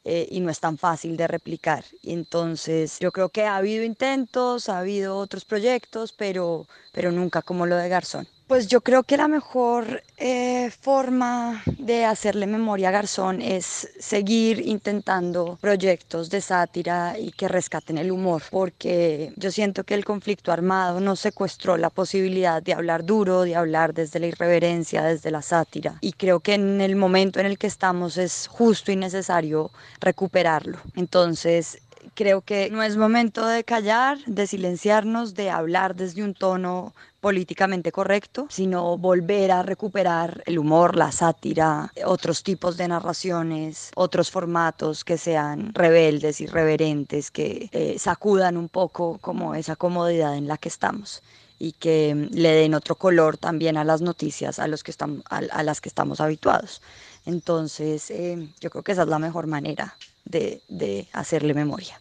eh, 0.05 0.27
y 0.31 0.41
no 0.41 0.51
es 0.51 0.59
tan 0.59 0.77
fácil 0.77 1.17
de 1.17 1.29
replicar. 1.29 1.85
Entonces 2.03 2.99
yo 2.99 3.13
creo 3.13 3.29
que 3.29 3.45
ha 3.45 3.57
habido 3.59 3.85
intentos, 3.85 4.69
ha 4.69 4.81
habido 4.81 5.19
otros 5.19 5.45
proyectos, 5.45 6.13
pero, 6.13 6.67
pero 6.93 7.13
nunca 7.13 7.43
como 7.43 7.67
lo 7.67 7.77
de 7.77 7.89
Garzón. 7.89 8.27
Pues 8.49 8.67
yo 8.67 8.81
creo 8.81 9.03
que 9.03 9.19
la 9.19 9.29
mejor 9.29 10.03
eh, 10.17 10.71
forma 10.81 11.63
de 11.67 12.07
hacerle 12.07 12.47
memoria 12.47 12.89
a 12.89 12.93
Garzón 12.93 13.43
es 13.43 13.91
seguir 14.01 14.67
intentando 14.67 15.59
proyectos 15.61 16.31
de 16.31 16.41
sátira 16.41 17.19
y 17.19 17.31
que 17.33 17.47
rescaten 17.47 17.99
el 17.99 18.11
humor, 18.11 18.43
porque 18.51 19.35
yo 19.37 19.51
siento 19.51 19.85
que 19.85 19.93
el 19.93 20.07
conflicto 20.07 20.51
armado 20.51 20.99
nos 20.99 21.21
secuestró 21.21 21.77
la 21.77 21.91
posibilidad 21.91 22.63
de 22.63 22.73
hablar 22.73 23.05
duro, 23.05 23.43
de 23.43 23.55
hablar 23.55 23.93
desde 23.93 24.19
la 24.19 24.29
irreverencia, 24.29 25.03
desde 25.03 25.31
la 25.31 25.43
sátira, 25.43 25.99
y 26.01 26.13
creo 26.13 26.41
que 26.41 26.55
en 26.55 26.81
el 26.81 26.97
momento 26.97 27.41
en 27.41 27.47
el 27.47 27.59
que 27.59 27.67
estamos 27.67 28.17
es 28.17 28.49
justo 28.49 28.91
y 28.91 28.97
necesario 28.97 29.71
recuperarlo. 30.01 30.79
Entonces, 30.97 31.83
creo 32.15 32.43
que 32.43 32.71
no 32.71 32.83
es 32.83 32.97
momento 32.97 33.47
de 33.47 33.65
callar, 33.65 34.19
de 34.27 34.47
silenciarnos, 34.47 35.35
de 35.35 35.51
hablar 35.51 35.95
desde 35.95 36.23
un 36.23 36.35
tono 36.35 36.95
políticamente 37.21 37.91
correcto, 37.91 38.47
sino 38.49 38.97
volver 38.97 39.51
a 39.51 39.63
recuperar 39.63 40.43
el 40.47 40.59
humor, 40.59 40.97
la 40.97 41.11
sátira, 41.11 41.93
otros 42.05 42.43
tipos 42.43 42.77
de 42.77 42.89
narraciones, 42.89 43.91
otros 43.97 44.31
formatos 44.31 45.05
que 45.05 45.19
sean 45.19 45.75
rebeldes, 45.75 46.41
irreverentes, 46.41 47.31
que 47.31 47.69
eh, 47.73 47.99
sacudan 47.99 48.57
un 48.57 48.69
poco 48.69 49.19
como 49.19 49.55
esa 49.55 49.77
comodidad 49.77 50.37
en 50.37 50.47
la 50.47 50.59
que 50.59 50.69
estamos 50.69 51.23
y 51.59 51.73
que 51.73 52.15
mm, 52.15 52.35
le 52.35 52.51
den 52.51 52.75
otro 52.75 52.95
color 52.95 53.37
también 53.37 53.77
a 53.77 53.85
las 53.85 54.01
noticias 54.01 54.59
a, 54.59 54.69
los 54.69 54.85
que 54.85 54.91
estamos, 54.91 55.25
a, 55.29 55.63
las 55.63 55.81
que 55.81 55.89
estamos 55.89 56.21
habituados. 56.21 56.83
Entonces, 57.27 58.11
eh, 58.11 58.49
yo 58.61 58.71
creo 58.71 58.83
que 58.85 58.93
esa 58.93 59.03
es 59.03 59.09
la 59.09 59.19
mejor 59.19 59.47
manera 59.47 59.97
de, 60.29 60.61
de 60.69 61.09
hacerle 61.13 61.55
memoria. 61.55 62.01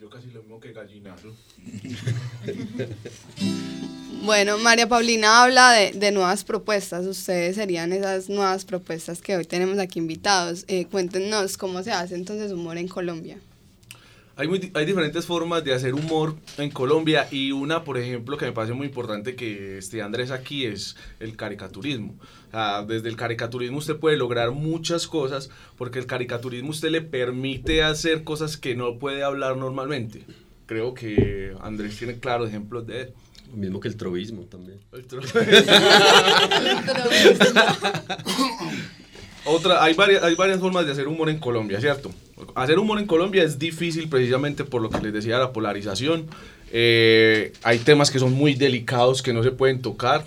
Yo 0.00 0.10
casi 0.10 0.30
lo 0.30 0.42
mismo 0.42 0.60
que 0.60 0.72
gallinazo. 0.72 1.34
Bueno, 4.22 4.58
María 4.58 4.88
Paulina 4.88 5.44
habla 5.44 5.70
de, 5.70 5.92
de 5.92 6.10
nuevas 6.10 6.42
propuestas. 6.42 7.06
Ustedes 7.06 7.54
serían 7.54 7.92
esas 7.92 8.28
nuevas 8.28 8.64
propuestas 8.64 9.22
que 9.22 9.36
hoy 9.36 9.44
tenemos 9.44 9.78
aquí 9.78 10.00
invitados. 10.00 10.64
Eh, 10.66 10.86
cuéntenos 10.86 11.56
cómo 11.56 11.80
se 11.84 11.92
hace 11.92 12.16
entonces 12.16 12.50
humor 12.50 12.76
en 12.76 12.88
Colombia. 12.88 13.38
Hay, 14.38 14.48
muy 14.48 14.70
hay 14.74 14.84
diferentes 14.84 15.24
formas 15.24 15.64
de 15.64 15.72
hacer 15.72 15.94
humor 15.94 16.36
en 16.58 16.70
Colombia 16.70 17.26
y 17.30 17.52
una, 17.52 17.84
por 17.84 17.96
ejemplo, 17.96 18.36
que 18.36 18.44
me 18.44 18.52
parece 18.52 18.74
muy 18.74 18.88
importante 18.88 19.34
que 19.34 19.78
esté 19.78 20.02
Andrés 20.02 20.30
aquí 20.30 20.66
es 20.66 20.94
el 21.20 21.36
caricaturismo. 21.36 22.16
O 22.48 22.50
sea, 22.50 22.82
desde 22.82 23.08
el 23.08 23.16
caricaturismo 23.16 23.78
usted 23.78 23.96
puede 23.96 24.18
lograr 24.18 24.50
muchas 24.50 25.06
cosas 25.06 25.48
porque 25.78 25.98
el 25.98 26.04
caricaturismo 26.04 26.68
usted 26.68 26.90
le 26.90 27.00
permite 27.00 27.82
hacer 27.82 28.24
cosas 28.24 28.58
que 28.58 28.76
no 28.76 28.98
puede 28.98 29.22
hablar 29.22 29.56
normalmente. 29.56 30.26
Creo 30.66 30.92
que 30.92 31.54
Andrés 31.62 31.96
tiene 31.96 32.18
claros 32.18 32.50
ejemplos 32.50 32.86
de 32.86 33.04
eso. 33.04 33.12
Lo 33.50 33.56
mismo 33.56 33.80
que 33.80 33.88
el 33.88 33.96
trovismo 33.96 34.42
también. 34.42 34.80
Otra, 39.46 39.82
hay 39.82 39.94
varias, 39.94 40.22
hay 40.22 40.34
varias 40.34 40.60
formas 40.60 40.84
de 40.84 40.92
hacer 40.92 41.08
humor 41.08 41.30
en 41.30 41.38
Colombia, 41.38 41.80
¿cierto? 41.80 42.10
Hacer 42.54 42.78
humor 42.78 42.98
en 42.98 43.06
Colombia 43.06 43.42
es 43.42 43.58
difícil 43.58 44.08
precisamente 44.08 44.64
por 44.64 44.82
lo 44.82 44.90
que 44.90 45.00
les 45.00 45.12
decía, 45.12 45.38
la 45.38 45.52
polarización. 45.52 46.26
Eh, 46.70 47.52
hay 47.62 47.78
temas 47.78 48.10
que 48.10 48.18
son 48.18 48.32
muy 48.34 48.54
delicados 48.54 49.22
que 49.22 49.32
no 49.32 49.42
se 49.42 49.52
pueden 49.52 49.80
tocar, 49.80 50.26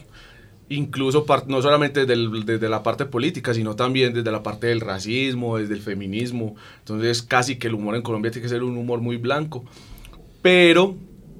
incluso 0.69 1.25
no 1.47 1.61
solamente 1.61 2.05
desde, 2.05 2.43
desde 2.45 2.69
la 2.69 2.81
parte 2.81 3.05
política, 3.05 3.53
sino 3.53 3.75
también 3.75 4.13
desde 4.13 4.31
la 4.31 4.41
parte 4.41 4.67
del 4.67 4.81
racismo, 4.81 5.57
desde 5.57 5.75
el 5.75 5.81
feminismo. 5.81 6.55
Entonces 6.79 7.21
casi 7.21 7.57
que 7.57 7.67
el 7.67 7.75
humor 7.75 7.95
en 7.95 8.01
Colombia 8.01 8.31
tiene 8.31 8.43
que 8.43 8.49
ser 8.49 8.63
un 8.63 8.77
humor 8.77 9.01
muy 9.01 9.17
blanco. 9.17 9.63
Pero 10.41 10.95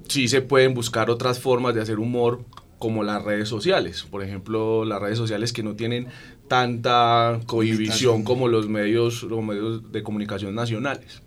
sí 0.08 0.28
se 0.28 0.40
pueden 0.40 0.74
buscar 0.74 1.10
otras 1.10 1.40
formas 1.40 1.74
de 1.74 1.80
hacer 1.80 1.98
humor 1.98 2.44
como 2.78 3.02
las 3.02 3.22
redes 3.22 3.48
sociales. 3.48 4.04
Por 4.10 4.24
ejemplo, 4.24 4.84
las 4.84 5.00
redes 5.00 5.18
sociales 5.18 5.52
que 5.52 5.62
no 5.62 5.74
tienen 5.74 6.08
tanta 6.50 7.38
cohibición 7.46 8.24
como 8.24 8.48
los 8.48 8.68
medios, 8.68 9.22
los 9.22 9.40
medios 9.40 9.92
de 9.92 10.02
comunicación 10.02 10.52
nacionales. 10.52 11.22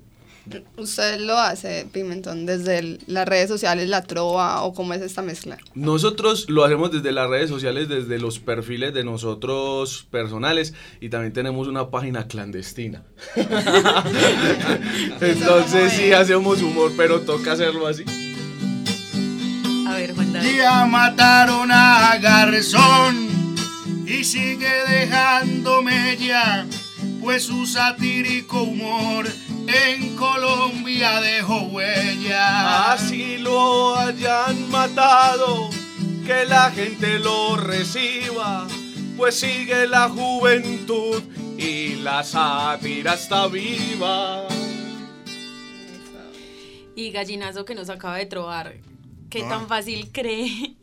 Usted 0.75 1.21
lo 1.21 1.37
hace, 1.37 1.87
Pimentón, 1.93 2.45
desde 2.45 2.79
el- 2.79 2.99
las 3.07 3.25
redes 3.25 3.47
sociales, 3.47 3.87
la 3.87 4.01
trova 4.01 4.61
o 4.63 4.73
cómo 4.73 4.93
es 4.93 5.01
esta 5.01 5.21
mezcla. 5.21 5.57
Nosotros 5.75 6.49
lo 6.49 6.65
hacemos 6.65 6.91
desde 6.91 7.13
las 7.13 7.29
redes 7.29 7.49
sociales, 7.49 7.87
desde 7.87 8.19
los 8.19 8.39
perfiles 8.39 8.93
de 8.93 9.05
nosotros 9.05 10.05
personales 10.11 10.73
y 10.99 11.07
también 11.07 11.31
tenemos 11.31 11.69
una 11.69 11.89
página 11.89 12.27
clandestina. 12.27 13.03
Entonces 15.21 15.93
sí 15.93 16.11
hacemos 16.11 16.61
humor, 16.61 16.91
pero 16.97 17.21
toca 17.21 17.53
hacerlo 17.53 17.87
así. 17.87 18.03
A 19.87 19.93
ver, 19.95 20.13
Juan 20.13 20.33
Ya 20.57 20.85
mataron 20.85 21.71
a 21.71 22.17
Garzón 22.21 23.31
y 24.13 24.23
sigue 24.23 24.69
dejándome 24.87 26.17
ya, 26.17 26.67
pues 27.21 27.45
su 27.45 27.65
satírico 27.65 28.61
humor 28.63 29.27
en 29.67 30.15
Colombia 30.15 31.19
dejó 31.19 31.63
huella. 31.63 32.91
Así 32.93 33.37
lo 33.39 33.95
hayan 33.97 34.69
matado, 34.69 35.69
que 36.25 36.45
la 36.45 36.69
gente 36.71 37.17
lo 37.19 37.55
reciba, 37.57 38.67
pues 39.17 39.39
sigue 39.39 39.87
la 39.87 40.09
juventud 40.09 41.23
y 41.57 41.95
la 41.95 42.23
sátira 42.23 43.15
está 43.15 43.47
viva. 43.47 44.47
Y 46.95 47.09
gallinazo 47.11 47.65
que 47.65 47.73
nos 47.73 47.89
acaba 47.89 48.17
de 48.17 48.27
trobar, 48.27 48.75
¿qué 49.31 49.41
Ah. 49.43 49.49
tan 49.49 49.67
fácil 49.67 50.09
cree 50.11 50.75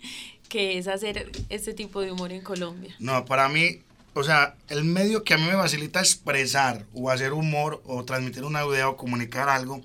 que 0.51 0.77
es 0.77 0.89
hacer 0.89 1.31
este 1.49 1.73
tipo 1.73 2.03
de 2.03 2.13
humor 2.13 2.33
en 2.33 2.43
Colombia? 2.43 2.95
No, 2.99 3.25
para 3.25 3.49
mí, 3.49 3.81
o 4.13 4.23
sea, 4.23 4.55
el 4.69 4.85
medio 4.85 5.25
que 5.25 5.33
a 5.33 5.39
mí 5.39 5.45
me 5.45 5.55
facilita 5.55 6.01
expresar 6.01 6.85
o 6.93 7.09
hacer 7.09 7.33
humor 7.33 7.81
o 7.87 8.05
transmitir 8.05 8.45
una 8.45 8.67
idea 8.67 8.91
o 8.91 8.99
comunicar 8.99 9.49
algo 9.49 9.81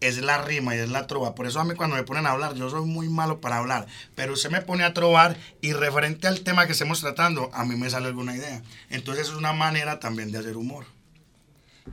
es 0.00 0.20
la 0.20 0.42
rima 0.42 0.76
y 0.76 0.78
es 0.78 0.90
la 0.90 1.06
trova. 1.06 1.34
Por 1.34 1.46
eso 1.46 1.60
a 1.60 1.64
mí 1.64 1.74
cuando 1.74 1.96
me 1.96 2.02
ponen 2.02 2.26
a 2.26 2.32
hablar, 2.32 2.54
yo 2.54 2.68
soy 2.68 2.84
muy 2.84 3.08
malo 3.08 3.40
para 3.40 3.56
hablar, 3.56 3.86
pero 4.14 4.34
usted 4.34 4.50
me 4.50 4.60
pone 4.60 4.84
a 4.84 4.94
trobar 4.94 5.36
y 5.60 5.72
referente 5.72 6.28
al 6.28 6.42
tema 6.42 6.66
que 6.66 6.72
estemos 6.72 7.00
tratando, 7.00 7.50
a 7.54 7.64
mí 7.64 7.74
me 7.76 7.88
sale 7.88 8.08
alguna 8.08 8.36
idea. 8.36 8.62
Entonces 8.90 9.28
es 9.28 9.34
una 9.34 9.52
manera 9.52 9.98
también 9.98 10.30
de 10.30 10.38
hacer 10.38 10.56
humor. 10.56 10.84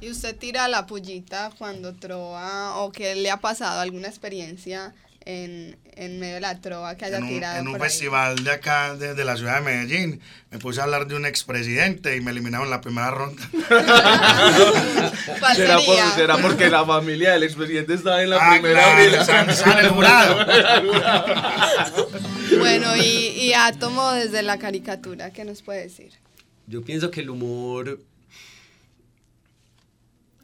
¿Y 0.02 0.12
usted 0.12 0.36
tira 0.38 0.68
la 0.68 0.86
pullita 0.86 1.52
cuando 1.58 1.96
trova 1.96 2.78
o 2.80 2.92
qué 2.92 3.16
le 3.16 3.32
ha 3.32 3.38
pasado 3.38 3.80
alguna 3.80 4.08
experiencia 4.08 4.94
en, 5.26 5.78
en 6.00 6.20
medio 6.20 6.36
de 6.36 6.42
la 6.42 6.60
trova 6.62 6.96
que 6.96 7.06
haya 7.06 7.18
En 7.18 7.24
un, 7.24 7.30
tirado 7.30 7.60
en 7.60 7.68
un 7.68 7.74
por 7.74 7.82
ahí? 7.84 7.90
festival 7.90 8.44
de 8.44 8.52
acá, 8.52 8.96
de, 8.96 9.14
de 9.16 9.26
la 9.26 9.36
ciudad 9.36 9.56
de 9.60 9.62
Medellín, 9.66 10.22
me 10.50 10.58
puse 10.58 10.80
a 10.80 10.84
hablar 10.86 11.08
de 11.08 11.16
un 11.16 11.26
expresidente 11.26 12.16
y 12.16 12.22
me 12.22 12.32
eliminaron 12.32 12.68
en 12.68 12.72
la 12.72 12.80
primera 12.82 13.12
ronda. 13.12 13.42
¿Cuál 15.40 15.56
¿Será, 15.56 15.78
por- 15.80 16.12
será 16.16 16.38
porque 16.38 16.70
la 16.70 16.86
familia 16.86 17.32
del 17.34 17.44
expresidente 17.44 17.94
estaba 17.96 18.24
en 18.24 18.30
la 18.30 18.38
Ah, 18.40 18.52
primera 18.54 18.82
claro, 19.26 19.54
sale- 19.56 19.82
el 19.82 19.90
jurado. 19.90 20.46
Bueno, 22.58 22.96
y, 22.96 23.02
y 23.02 23.54
Átomo 23.54 24.12
desde 24.14 24.42
la 24.42 24.58
caricatura, 24.58 25.32
¿qué 25.32 25.44
nos 25.46 25.62
puede 25.62 25.82
decir? 25.84 26.12
Yo 26.68 26.82
pienso 26.84 27.12
que 27.12 27.22
el 27.22 27.30
humor 27.30 28.00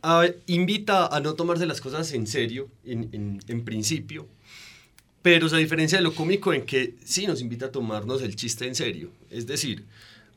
ah, 0.03 0.25
invita 0.47 1.07
a 1.07 1.19
no 1.19 1.33
tomarse 1.33 1.65
las 1.65 1.81
cosas 1.81 2.11
en 2.13 2.27
serio, 2.27 2.67
en, 2.85 3.09
en- 3.13 3.41
en 3.47 3.65
principio, 3.65 4.27
pero 5.25 5.49
se 5.49 5.57
diferencia 5.57 5.97
de 5.97 6.03
lo 6.03 6.13
cómico 6.13 6.53
en 6.53 6.67
que 6.67 6.93
sí 7.03 7.25
nos 7.25 7.41
invita 7.41 7.65
a 7.65 7.71
tomarnos 7.71 8.21
el 8.21 8.35
chiste 8.35 8.67
en 8.67 8.75
serio. 8.75 9.09
Es 9.31 9.47
decir, 9.47 9.83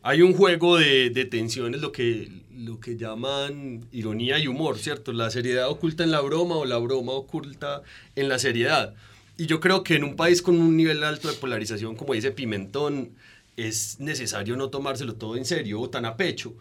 hay 0.02 0.22
un 0.22 0.32
juego 0.32 0.78
de, 0.78 1.10
de 1.10 1.26
tensiones, 1.26 1.82
lo 1.82 1.92
que, 1.92 2.30
lo 2.56 2.80
que 2.80 2.96
llaman 2.96 3.86
ironía 3.92 4.38
y 4.38 4.46
humor, 4.46 4.78
¿cierto? 4.78 5.12
La 5.12 5.28
seriedad 5.28 5.68
oculta 5.68 6.04
en 6.04 6.10
la 6.10 6.22
broma 6.22 6.56
o 6.56 6.64
la 6.64 6.78
broma 6.78 7.12
oculta 7.12 7.82
en 8.16 8.30
la 8.30 8.38
seriedad. 8.38 8.94
Y 9.36 9.44
yo 9.44 9.60
creo 9.60 9.82
que 9.82 9.96
en 9.96 10.04
un 10.04 10.16
país 10.16 10.40
con 10.40 10.58
un 10.58 10.74
nivel 10.74 11.04
alto 11.04 11.28
de 11.28 11.34
polarización, 11.34 11.94
como 11.94 12.14
dice 12.14 12.30
Pimentón, 12.30 13.10
es 13.58 14.00
necesario 14.00 14.56
no 14.56 14.70
tomárselo 14.70 15.16
todo 15.16 15.36
en 15.36 15.44
serio 15.44 15.82
o 15.82 15.90
tan 15.90 16.06
a 16.06 16.16
pecho, 16.16 16.54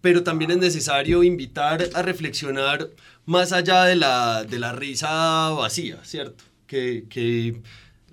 pero 0.00 0.22
también 0.22 0.50
es 0.52 0.56
necesario 0.56 1.22
invitar 1.22 1.86
a 1.92 2.00
reflexionar 2.00 2.88
más 3.26 3.52
allá 3.52 3.84
de 3.84 3.96
la, 3.96 4.44
de 4.44 4.58
la 4.58 4.72
risa 4.72 5.50
vacía, 5.50 6.02
¿cierto? 6.06 6.42
Que, 6.66 7.06
que 7.08 7.62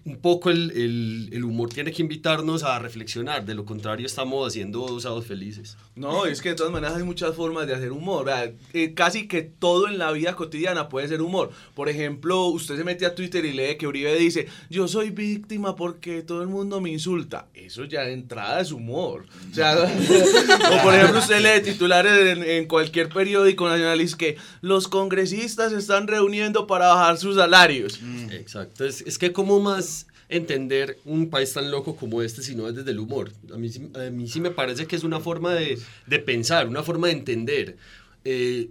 un 0.05 0.17
poco 0.17 0.49
el, 0.49 0.71
el- 0.71 1.29
el 1.31 1.43
humor 1.45 1.69
tiene 1.69 1.91
que 1.91 2.01
invitarnos 2.01 2.63
a 2.63 2.77
reflexionar, 2.79 3.45
de 3.45 3.55
lo 3.55 3.63
contrario 3.65 4.05
estamos 4.05 4.45
haciendo 4.47 4.79
dos 4.79 5.05
ados 5.05 5.25
felices. 5.25 5.77
No, 5.95 6.25
es 6.25 6.41
que 6.41 6.49
de 6.49 6.55
todas 6.55 6.71
maneras 6.73 6.97
hay 6.97 7.03
muchas 7.03 7.35
formas 7.35 7.67
de 7.67 7.73
hacer 7.75 7.91
humor. 7.91 8.25
¿verdad? 8.25 8.51
Eh, 8.73 8.93
casi 8.93 9.27
que 9.27 9.41
todo 9.43 9.87
en 9.87 9.97
la 9.97 10.11
vida 10.11 10.35
cotidiana 10.35 10.89
puede 10.89 11.07
ser 11.07 11.21
humor. 11.21 11.51
Por 11.75 11.87
ejemplo, 11.87 12.47
usted 12.47 12.75
se 12.77 12.83
mete 12.83 13.05
a 13.05 13.15
Twitter 13.15 13.45
y 13.45 13.53
lee 13.53 13.77
que 13.77 13.87
Uribe 13.87 14.15
dice, 14.17 14.47
yo 14.69 14.87
soy 14.87 15.09
víctima 15.11 15.75
porque 15.75 16.21
todo 16.21 16.41
el 16.41 16.47
mundo 16.49 16.81
me 16.81 16.89
insulta. 16.91 17.47
Eso 17.53 17.85
ya 17.85 18.01
de 18.01 18.13
entrada 18.13 18.59
es 18.59 18.71
humor. 18.71 19.25
O, 19.51 19.53
sea, 19.55 19.75
o 20.79 20.83
por 20.83 20.93
ejemplo, 20.93 21.19
usted 21.19 21.41
lee 21.41 21.63
titulares 21.63 22.37
en, 22.37 22.43
en 22.43 22.67
cualquier 22.67 23.09
periódico 23.09 23.67
nacional 23.69 24.01
y 24.01 24.05
es 24.05 24.15
que 24.15 24.37
los 24.61 24.87
congresistas 24.87 25.71
se 25.71 25.77
están 25.77 26.07
reuniendo 26.07 26.67
para 26.67 26.87
bajar 26.87 27.17
sus 27.17 27.35
salarios. 27.35 27.99
Exacto, 28.31 28.85
es, 28.85 29.01
es 29.01 29.17
que 29.17 29.31
cómo 29.31 29.59
más 29.59 29.92
entender 30.35 30.97
un 31.05 31.29
país 31.29 31.53
tan 31.53 31.69
loco 31.71 31.95
como 31.95 32.21
este 32.21 32.41
si 32.41 32.55
no 32.55 32.67
es 32.67 32.75
desde 32.75 32.91
el 32.91 32.99
humor. 32.99 33.31
A 33.53 33.57
mí, 33.57 33.69
a 33.95 34.09
mí 34.09 34.27
sí 34.27 34.39
me 34.41 34.51
parece 34.51 34.87
que 34.87 34.95
es 34.95 35.03
una 35.03 35.19
forma 35.19 35.53
de, 35.53 35.79
de 36.07 36.19
pensar, 36.19 36.67
una 36.67 36.83
forma 36.83 37.07
de 37.07 37.13
entender. 37.13 37.77
Eh, 38.25 38.69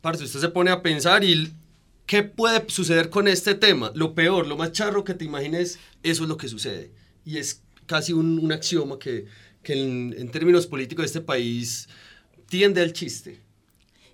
parce, 0.00 0.24
usted 0.24 0.40
se 0.40 0.48
pone 0.48 0.70
a 0.70 0.82
pensar 0.82 1.22
y 1.24 1.52
¿qué 2.06 2.22
puede 2.22 2.64
suceder 2.68 3.10
con 3.10 3.28
este 3.28 3.54
tema? 3.54 3.92
Lo 3.94 4.14
peor, 4.14 4.46
lo 4.46 4.56
más 4.56 4.72
charro 4.72 5.04
que 5.04 5.14
te 5.14 5.24
imagines, 5.24 5.78
eso 6.02 6.22
es 6.24 6.28
lo 6.28 6.36
que 6.36 6.48
sucede. 6.48 6.90
Y 7.24 7.38
es 7.38 7.62
casi 7.86 8.12
un, 8.12 8.38
un 8.38 8.52
axioma 8.52 8.98
que, 8.98 9.26
que 9.62 9.74
en, 9.74 10.14
en 10.16 10.30
términos 10.30 10.66
políticos 10.66 11.02
de 11.02 11.06
este 11.06 11.20
país 11.20 11.88
tiende 12.48 12.80
al 12.80 12.92
chiste. 12.92 13.40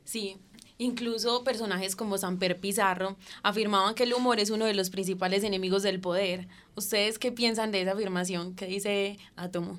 Sí, 0.05 0.37
incluso 0.78 1.44
personajes 1.44 1.97
como 1.97 2.16
Samper 2.16 2.58
Pizarro 2.58 3.16
afirmaban 3.42 3.94
que 3.94 4.04
el 4.04 4.14
humor 4.14 4.40
es 4.40 4.50
uno 4.50 4.64
de 4.64 4.75
los 4.75 4.90
principales 4.90 5.44
enemigos 5.44 5.82
del 5.82 6.00
poder. 6.00 6.49
¿Ustedes 6.76 7.18
qué 7.18 7.32
piensan 7.32 7.73
de 7.73 7.82
esa 7.82 7.92
afirmación 7.92 8.54
que 8.54 8.67
dice 8.67 9.19
Átomo? 9.36 9.78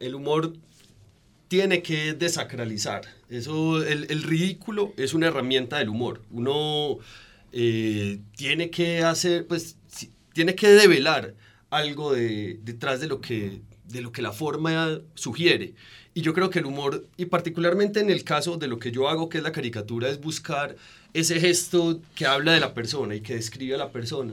el 0.00 0.14
humor 0.14 0.52
tiene 1.48 1.82
que 1.82 2.14
desacralizar. 2.14 3.02
Eso, 3.28 3.84
el, 3.84 4.06
el 4.10 4.22
ridículo 4.22 4.92
es 4.96 5.14
una 5.14 5.28
herramienta 5.28 5.78
del 5.78 5.88
humor. 5.88 6.22
Uno 6.30 6.98
eh, 7.52 8.20
tiene 8.36 8.70
que 8.70 9.02
hacer, 9.02 9.46
pues, 9.46 9.76
tiene 10.32 10.54
que 10.54 10.68
develar 10.68 11.34
algo 11.70 12.12
de, 12.12 12.58
detrás 12.62 13.00
de 13.00 13.06
lo, 13.06 13.20
que, 13.20 13.60
de 13.84 14.00
lo 14.00 14.12
que 14.12 14.22
la 14.22 14.32
forma 14.32 15.00
sugiere. 15.14 15.74
Y 16.16 16.22
yo 16.22 16.32
creo 16.32 16.48
que 16.48 16.60
el 16.60 16.64
humor, 16.64 17.06
y 17.18 17.26
particularmente 17.26 18.00
en 18.00 18.08
el 18.08 18.24
caso 18.24 18.56
de 18.56 18.68
lo 18.68 18.78
que 18.78 18.90
yo 18.90 19.10
hago, 19.10 19.28
que 19.28 19.36
es 19.36 19.44
la 19.44 19.52
caricatura, 19.52 20.08
es 20.08 20.18
buscar 20.18 20.74
ese 21.12 21.38
gesto 21.38 22.00
que 22.14 22.24
habla 22.24 22.54
de 22.54 22.60
la 22.60 22.72
persona 22.72 23.14
y 23.14 23.20
que 23.20 23.34
describe 23.34 23.74
a 23.74 23.76
la 23.76 23.92
persona. 23.92 24.32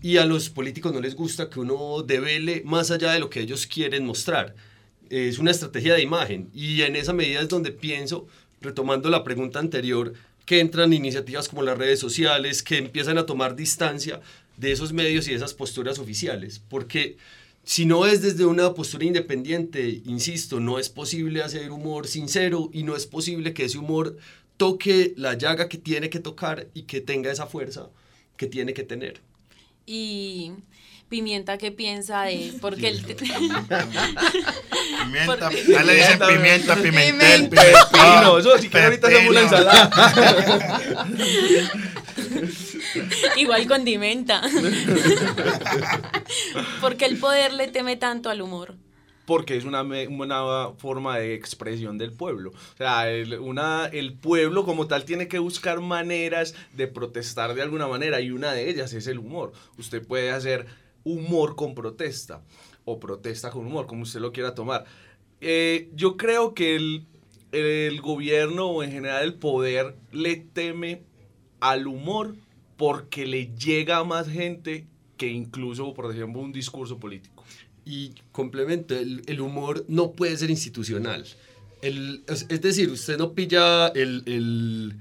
Y 0.00 0.16
a 0.16 0.24
los 0.24 0.48
políticos 0.48 0.94
no 0.94 1.00
les 1.02 1.14
gusta 1.14 1.50
que 1.50 1.60
uno 1.60 2.02
devele 2.02 2.62
más 2.64 2.90
allá 2.90 3.12
de 3.12 3.20
lo 3.20 3.28
que 3.28 3.40
ellos 3.40 3.66
quieren 3.66 4.06
mostrar. 4.06 4.54
Es 5.10 5.38
una 5.38 5.50
estrategia 5.50 5.92
de 5.92 6.00
imagen. 6.00 6.48
Y 6.54 6.80
en 6.80 6.96
esa 6.96 7.12
medida 7.12 7.42
es 7.42 7.50
donde 7.50 7.70
pienso, 7.70 8.26
retomando 8.62 9.10
la 9.10 9.22
pregunta 9.22 9.58
anterior, 9.58 10.14
que 10.46 10.60
entran 10.60 10.94
iniciativas 10.94 11.50
como 11.50 11.62
las 11.62 11.76
redes 11.76 12.00
sociales, 12.00 12.62
que 12.62 12.78
empiezan 12.78 13.18
a 13.18 13.26
tomar 13.26 13.56
distancia 13.56 14.22
de 14.56 14.72
esos 14.72 14.94
medios 14.94 15.26
y 15.26 15.32
de 15.32 15.36
esas 15.36 15.52
posturas 15.52 15.98
oficiales. 15.98 16.62
Porque 16.66 17.18
si 17.64 17.84
no 17.86 18.06
es 18.06 18.22
desde 18.22 18.46
una 18.46 18.74
postura 18.74 19.04
independiente, 19.04 20.00
insisto, 20.04 20.60
no 20.60 20.78
es 20.78 20.88
posible 20.88 21.42
hacer 21.42 21.70
humor 21.70 22.06
sincero 22.08 22.70
y 22.72 22.82
no 22.82 22.96
es 22.96 23.06
posible 23.06 23.52
que 23.54 23.64
ese 23.66 23.78
humor 23.78 24.16
toque 24.56 25.14
la 25.16 25.34
llaga 25.34 25.68
que 25.68 25.78
tiene 25.78 26.10
que 26.10 26.18
tocar 26.20 26.66
y 26.74 26.82
que 26.82 27.00
tenga 27.00 27.30
esa 27.30 27.46
fuerza 27.46 27.88
que 28.36 28.46
tiene 28.46 28.74
que 28.74 28.82
tener. 28.82 29.20
Y 29.86 30.52
Pimienta, 31.08 31.58
¿qué 31.58 31.72
piensa 31.72 32.22
de...? 32.22 32.52
Porque 32.60 32.86
el... 32.88 33.02
Pimienta, 33.04 33.88
Porque- 35.26 35.76
a 35.76 35.80
él 35.80 35.86
le 35.86 35.94
dicen 35.96 36.18
pimienta, 36.20 36.76
pimentel, 36.76 37.48
Pepino, 37.48 37.88
pimentón, 37.90 38.40
eso 38.40 38.58
si 38.58 38.68
quiere 38.68 38.86
ahorita 38.86 39.08
hacemos 39.08 39.30
una 39.30 39.40
pepino. 39.40 39.58
ensalada. 39.58 39.90
Igual 43.36 43.66
condimenta. 43.66 44.42
Porque 46.80 47.06
el 47.06 47.18
poder 47.18 47.52
le 47.52 47.68
teme 47.68 47.96
tanto 47.96 48.30
al 48.30 48.42
humor. 48.42 48.76
porque 49.26 49.56
es 49.56 49.64
una, 49.64 49.82
una 49.82 50.70
forma 50.76 51.18
de 51.18 51.34
expresión 51.34 51.98
del 51.98 52.12
pueblo. 52.12 52.50
O 52.50 52.76
sea, 52.76 53.08
el, 53.10 53.38
una, 53.38 53.86
el 53.86 54.14
pueblo 54.14 54.64
como 54.64 54.88
tal 54.88 55.04
tiene 55.04 55.28
que 55.28 55.38
buscar 55.38 55.80
maneras 55.80 56.54
de 56.72 56.88
protestar 56.88 57.54
de 57.54 57.62
alguna 57.62 57.86
manera 57.86 58.20
y 58.20 58.32
una 58.32 58.52
de 58.52 58.68
ellas 58.68 58.92
es 58.92 59.06
el 59.06 59.18
humor. 59.18 59.52
Usted 59.78 60.04
puede 60.04 60.32
hacer 60.32 60.66
humor 61.04 61.54
con 61.54 61.74
protesta 61.76 62.42
o 62.84 62.98
protesta 62.98 63.50
con 63.50 63.66
humor, 63.66 63.86
como 63.86 64.02
usted 64.02 64.20
lo 64.20 64.32
quiera 64.32 64.54
tomar. 64.54 64.84
Eh, 65.40 65.90
yo 65.94 66.16
creo 66.16 66.54
que 66.54 66.74
el, 66.74 67.06
el 67.52 68.00
gobierno 68.00 68.66
o 68.66 68.82
en 68.82 68.90
general 68.90 69.22
el 69.22 69.34
poder 69.34 69.94
le 70.10 70.36
teme 70.36 71.02
al 71.60 71.86
humor 71.86 72.34
porque 72.80 73.26
le 73.26 73.52
llega 73.58 73.98
a 73.98 74.04
más 74.04 74.26
gente 74.26 74.86
que 75.18 75.28
incluso, 75.28 75.92
por 75.92 76.10
ejemplo, 76.10 76.40
un 76.40 76.50
discurso 76.50 76.98
político. 76.98 77.44
Y 77.84 78.14
complemento, 78.32 78.96
el, 78.96 79.20
el 79.26 79.38
humor 79.42 79.84
no 79.86 80.12
puede 80.12 80.34
ser 80.38 80.48
institucional. 80.48 81.26
El- 81.82 82.22
es, 82.26 82.46
es 82.48 82.62
decir, 82.62 82.88
usted 82.90 83.18
no 83.18 83.34
pilla 83.34 83.88
el, 83.88 84.22
el, 84.24 84.94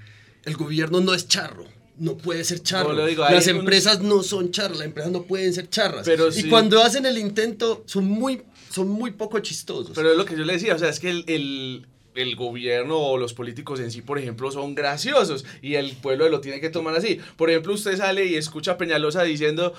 el 0.43 0.57
gobierno 0.57 0.99
no 0.99 1.13
es 1.13 1.29
charro. 1.29 1.63
No 1.97 2.17
puede 2.17 2.43
ser 2.43 2.61
charro. 2.61 2.89
No, 2.89 2.95
lo 2.95 3.05
digo, 3.05 3.23
las 3.23 3.47
unos- 3.47 3.59
empresas 3.61 4.01
no 4.01 4.23
son 4.23 4.51
charras, 4.51 4.79
las 4.79 4.87
empresas 4.87 5.13
no 5.13 5.23
pueden 5.23 5.53
ser 5.53 5.69
charras. 5.69 6.05
Pero 6.05 6.27
y 6.27 6.33
sí. 6.33 6.49
cuando 6.49 6.81
hacen 6.83 7.05
el 7.05 7.17
intento 7.17 7.83
son 7.85 8.03
muy, 8.05 8.41
son 8.71 8.89
muy 8.89 9.11
poco 9.11 9.39
chistosos. 9.39 9.93
Pero 9.95 10.11
es 10.11 10.17
lo 10.17 10.25
que 10.25 10.35
yo 10.35 10.43
le 10.43 10.51
decía, 10.53 10.75
o 10.75 10.79
sea, 10.79 10.89
es 10.89 10.99
que 10.99 11.11
el, 11.11 11.23
el- 11.27 11.87
el 12.21 12.35
gobierno 12.35 12.97
o 12.97 13.17
los 13.17 13.33
políticos 13.33 13.79
en 13.79 13.91
sí, 13.91 14.01
por 14.01 14.19
ejemplo, 14.19 14.51
son 14.51 14.75
graciosos 14.75 15.45
y 15.61 15.75
el 15.75 15.93
pueblo 15.93 16.29
lo 16.29 16.41
tiene 16.41 16.59
que 16.59 16.69
tomar 16.69 16.95
así. 16.95 17.19
Por 17.37 17.49
ejemplo, 17.49 17.73
usted 17.73 17.97
sale 17.97 18.25
y 18.25 18.35
escucha 18.35 18.71
a 18.71 18.77
Peñalosa 18.77 19.23
diciendo, 19.23 19.73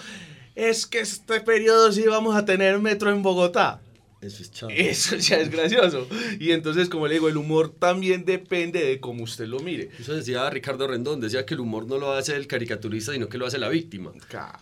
es 0.55 0.87
que 0.87 1.01
este 1.01 1.41
periodo 1.41 1.93
sí 1.93 2.05
vamos 2.07 2.35
a 2.37 2.45
tener 2.45 2.79
metro 2.81 3.11
en 3.11 3.23
Bogotá. 3.23 3.81
Eso 4.21 4.43
es. 4.43 4.51
Eso 4.69 5.17
ya 5.17 5.39
es 5.39 5.51
gracioso. 5.51 6.07
Y 6.39 6.51
entonces, 6.51 6.91
como 6.91 7.07
le 7.09 7.15
digo, 7.15 7.31
el 7.31 7.39
humor 7.39 7.71
también 7.79 8.27
depende 8.27 8.85
de 8.85 9.01
cómo 9.01 9.25
usted 9.25 9.47
lo 9.47 9.61
mire. 9.61 9.89
Eso 9.99 10.15
decía 10.15 10.51
Ricardo 10.51 10.87
Rendón, 10.87 11.21
decía 11.23 11.47
que 11.47 11.55
el 11.55 11.61
humor 11.61 11.87
no 11.87 11.97
lo 11.97 12.13
hace 12.13 12.37
el 12.37 12.47
caricaturista, 12.47 13.13
sino 13.13 13.31
que 13.31 13.39
lo 13.39 13.47
hace 13.47 13.57
la 13.57 13.71
víctima. 13.71 14.13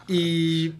Y, 0.07 0.75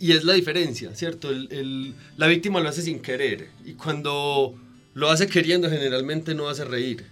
y 0.00 0.12
es 0.12 0.24
la 0.24 0.32
diferencia, 0.32 0.92
¿cierto? 0.96 1.30
El- 1.30 1.46
el- 1.52 1.94
la 2.16 2.26
víctima 2.26 2.58
lo 2.58 2.68
hace 2.68 2.82
sin 2.82 2.98
querer. 2.98 3.50
Y 3.64 3.74
cuando 3.74 4.56
lo 4.94 5.10
hace 5.10 5.26
queriendo, 5.26 5.68
generalmente 5.68 6.34
no 6.34 6.48
hace 6.48 6.64
reír. 6.64 7.06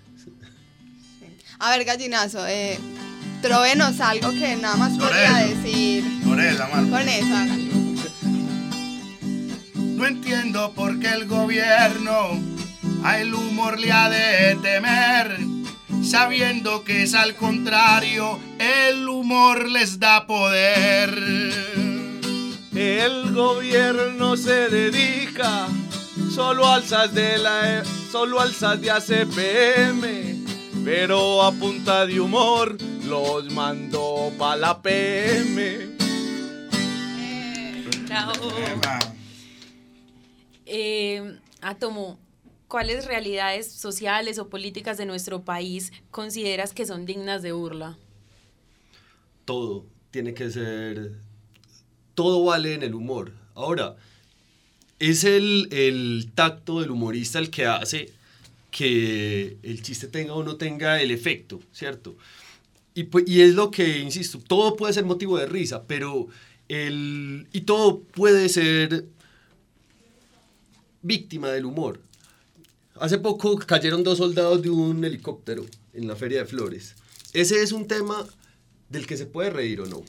A 1.58 1.70
ver, 1.76 1.84
gallinazo, 1.84 2.46
eh, 2.46 2.78
Tróvenos 3.42 4.00
algo 4.00 4.30
que 4.30 4.54
nada 4.54 4.76
más 4.76 4.92
Por 4.92 5.08
podría 5.08 5.44
eso. 5.44 5.58
decir. 5.58 6.04
Por 6.24 6.40
esa, 6.40 6.68
mano. 6.68 6.88
Con 6.90 7.08
eso, 7.08 7.26
háganlo. 7.26 7.72
No 9.74 10.06
entiendo 10.06 10.72
por 10.74 11.00
qué 11.00 11.08
el 11.08 11.26
gobierno 11.26 12.40
a 13.02 13.18
el 13.18 13.34
humor 13.34 13.80
le 13.80 13.90
ha 13.90 14.08
de 14.08 14.56
temer, 14.62 15.38
sabiendo 16.04 16.84
que 16.84 17.02
es 17.02 17.14
al 17.14 17.34
contrario, 17.34 18.38
el 18.60 19.08
humor 19.08 19.68
les 19.68 19.98
da 19.98 20.24
poder. 20.28 21.10
El 22.74 23.32
gobierno 23.32 24.36
se 24.36 24.68
dedica 24.68 25.66
solo 26.34 26.66
al 26.66 26.84
SAS 26.84 27.14
de 27.14 27.38
la 27.38 27.84
solo 28.10 28.40
al 28.40 28.52
SAS 28.52 28.80
de 28.80 28.90
ACPM, 28.90 30.44
pero 30.84 31.42
a 31.42 31.52
punta 31.52 32.06
de 32.06 32.20
humor 32.20 32.76
los 33.04 33.50
mandó 33.52 34.32
pa 34.38 34.56
la 34.56 34.80
PM. 34.80 35.92
Bravo. 38.06 38.52
Eh, 40.66 41.38
Átomo, 41.60 42.18
¿cuáles 42.68 43.06
realidades 43.06 43.70
sociales 43.72 44.38
o 44.38 44.48
políticas 44.48 44.98
de 44.98 45.06
nuestro 45.06 45.42
país 45.42 45.92
consideras 46.10 46.72
que 46.72 46.86
son 46.86 47.06
dignas 47.06 47.42
de 47.42 47.52
burla? 47.52 47.98
todo 49.44 49.86
tiene 50.10 50.34
que 50.34 50.50
ser, 50.50 51.12
todo 52.14 52.44
vale 52.44 52.74
en 52.74 52.82
el 52.82 52.94
humor. 52.94 53.32
Ahora, 53.54 53.96
es 55.10 55.24
el, 55.24 55.68
el 55.72 56.30
tacto 56.32 56.80
del 56.80 56.92
humorista 56.92 57.40
el 57.40 57.50
que 57.50 57.66
hace 57.66 58.12
que 58.70 59.56
el 59.64 59.82
chiste 59.82 60.06
tenga 60.06 60.34
o 60.34 60.44
no 60.44 60.56
tenga 60.56 61.02
el 61.02 61.10
efecto, 61.10 61.60
¿cierto? 61.72 62.16
Y, 62.94 63.04
pues, 63.04 63.24
y 63.26 63.40
es 63.40 63.54
lo 63.54 63.72
que, 63.72 63.98
insisto, 63.98 64.38
todo 64.38 64.76
puede 64.76 64.92
ser 64.92 65.04
motivo 65.04 65.38
de 65.38 65.46
risa, 65.46 65.82
pero 65.88 66.28
el, 66.68 67.48
y 67.52 67.62
todo 67.62 67.98
puede 68.00 68.48
ser 68.48 69.06
víctima 71.02 71.48
del 71.48 71.64
humor. 71.64 72.00
Hace 72.94 73.18
poco 73.18 73.58
cayeron 73.58 74.04
dos 74.04 74.18
soldados 74.18 74.62
de 74.62 74.70
un 74.70 75.04
helicóptero 75.04 75.66
en 75.94 76.06
la 76.06 76.14
Feria 76.14 76.38
de 76.38 76.46
Flores. 76.46 76.94
Ese 77.32 77.60
es 77.60 77.72
un 77.72 77.88
tema 77.88 78.24
del 78.88 79.06
que 79.08 79.16
se 79.16 79.26
puede 79.26 79.50
reír 79.50 79.80
o 79.80 79.86
no. 79.86 80.04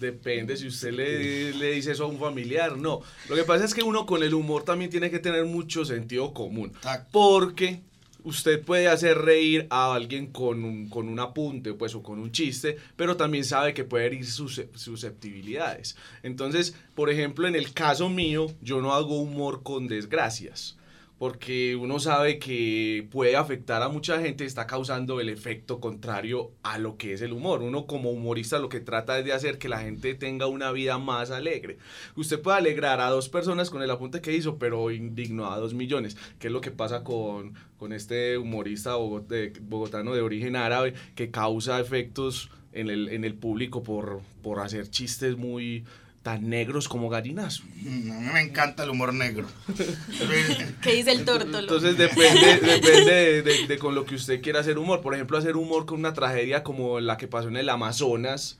Depende 0.00 0.56
si 0.56 0.66
usted 0.66 0.92
le, 0.92 1.52
le 1.54 1.72
dice 1.72 1.92
eso 1.92 2.04
a 2.04 2.08
un 2.08 2.18
familiar, 2.18 2.76
no. 2.76 3.00
Lo 3.28 3.36
que 3.36 3.44
pasa 3.44 3.64
es 3.64 3.74
que 3.74 3.82
uno 3.82 4.06
con 4.06 4.22
el 4.22 4.34
humor 4.34 4.64
también 4.64 4.90
tiene 4.90 5.10
que 5.10 5.18
tener 5.18 5.44
mucho 5.44 5.84
sentido 5.84 6.32
común. 6.32 6.72
Porque 7.10 7.80
usted 8.24 8.62
puede 8.62 8.88
hacer 8.88 9.18
reír 9.18 9.66
a 9.70 9.94
alguien 9.94 10.26
con 10.28 10.64
un, 10.64 10.88
con 10.88 11.08
un 11.08 11.20
apunte 11.20 11.74
pues, 11.74 11.94
o 11.94 12.02
con 12.02 12.18
un 12.18 12.32
chiste, 12.32 12.76
pero 12.96 13.16
también 13.16 13.44
sabe 13.44 13.74
que 13.74 13.84
puede 13.84 14.06
herir 14.06 14.26
sus 14.26 14.60
susceptibilidades. 14.74 15.96
Entonces, 16.22 16.74
por 16.94 17.10
ejemplo, 17.10 17.46
en 17.46 17.54
el 17.54 17.72
caso 17.72 18.08
mío, 18.08 18.50
yo 18.62 18.80
no 18.80 18.94
hago 18.94 19.20
humor 19.20 19.62
con 19.62 19.86
desgracias. 19.86 20.76
Porque 21.18 21.76
uno 21.76 22.00
sabe 22.00 22.38
que 22.38 23.06
puede 23.10 23.36
afectar 23.36 23.82
a 23.82 23.88
mucha 23.88 24.20
gente, 24.20 24.44
está 24.44 24.66
causando 24.66 25.20
el 25.20 25.28
efecto 25.28 25.80
contrario 25.80 26.50
a 26.62 26.78
lo 26.78 26.96
que 26.96 27.12
es 27.12 27.22
el 27.22 27.32
humor. 27.32 27.62
Uno 27.62 27.86
como 27.86 28.10
humorista 28.10 28.58
lo 28.58 28.68
que 28.68 28.80
trata 28.80 29.18
es 29.18 29.24
de 29.24 29.32
hacer 29.32 29.58
que 29.58 29.68
la 29.68 29.80
gente 29.80 30.14
tenga 30.14 30.46
una 30.46 30.72
vida 30.72 30.98
más 30.98 31.30
alegre. 31.30 31.78
Usted 32.16 32.42
puede 32.42 32.58
alegrar 32.58 33.00
a 33.00 33.10
dos 33.10 33.28
personas 33.28 33.70
con 33.70 33.82
el 33.82 33.90
apunte 33.90 34.20
que 34.20 34.34
hizo, 34.34 34.58
pero 34.58 34.90
indignó 34.90 35.52
a 35.52 35.58
dos 35.58 35.72
millones, 35.72 36.16
que 36.38 36.48
es 36.48 36.52
lo 36.52 36.60
que 36.60 36.72
pasa 36.72 37.04
con, 37.04 37.54
con 37.78 37.92
este 37.92 38.36
humorista 38.36 38.96
bogotano 38.96 40.14
de 40.14 40.20
origen 40.20 40.56
árabe 40.56 40.94
que 41.14 41.30
causa 41.30 41.80
efectos 41.80 42.50
en 42.72 42.90
el, 42.90 43.08
en 43.08 43.24
el 43.24 43.34
público 43.34 43.82
por, 43.82 44.20
por 44.42 44.60
hacer 44.60 44.90
chistes 44.90 45.36
muy 45.36 45.84
tan 46.24 46.48
negros 46.48 46.88
como 46.88 47.08
gallinazo. 47.10 47.62
Mm, 47.82 48.10
A 48.10 48.14
mí 48.20 48.28
me 48.32 48.40
encanta 48.40 48.82
el 48.82 48.90
humor 48.90 49.12
negro. 49.14 49.46
¿Qué 50.82 50.94
dice 50.94 51.12
el 51.12 51.24
tórtolo? 51.24 51.58
Entonces 51.60 51.96
depende, 51.98 52.58
depende 52.60 53.12
de, 53.12 53.42
de- 53.42 53.66
de 53.68 53.78
con 53.78 53.94
lo 53.94 54.04
que 54.06 54.14
usted 54.16 54.40
quiera 54.40 54.60
hacer 54.60 54.78
humor. 54.78 55.02
Por 55.02 55.14
ejemplo, 55.14 55.36
hacer 55.38 55.54
humor 55.56 55.84
con 55.86 55.98
una 56.00 56.14
tragedia 56.14 56.62
como 56.64 56.98
la 56.98 57.16
que 57.18 57.28
pasó 57.28 57.48
en 57.48 57.56
el 57.58 57.68
Amazonas 57.68 58.58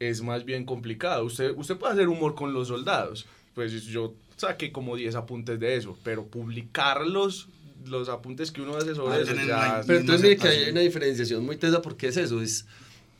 es 0.00 0.20
más 0.20 0.44
bien 0.44 0.64
complicado. 0.66 1.24
Usted, 1.24 1.52
usted 1.56 1.76
puede 1.76 1.94
hacer 1.94 2.08
humor 2.08 2.34
con 2.34 2.52
los 2.52 2.68
soldados. 2.68 3.26
Pues 3.54 3.84
yo 3.84 4.12
saqué 4.36 4.70
como 4.72 4.96
10 4.96 5.14
apuntes 5.14 5.58
de 5.60 5.76
eso, 5.76 5.96
pero 6.02 6.26
publicarlos, 6.26 7.48
los 7.86 8.08
apuntes 8.08 8.50
que 8.50 8.60
uno 8.62 8.76
hace 8.76 8.94
sobre 8.96 9.14
Ah, 9.14 9.20
eso, 9.20 9.34
ya- 9.46 9.80
Pero 9.86 10.00
entonces 10.00 10.22
mire 10.24 10.36
que 10.36 10.48
hay 10.48 10.70
una 10.70 10.80
diferenciación 10.80 11.46
muy 11.46 11.56
tesa 11.56 11.80
porque 11.80 12.08
es 12.08 12.16
eso, 12.16 12.42
es 12.42 12.66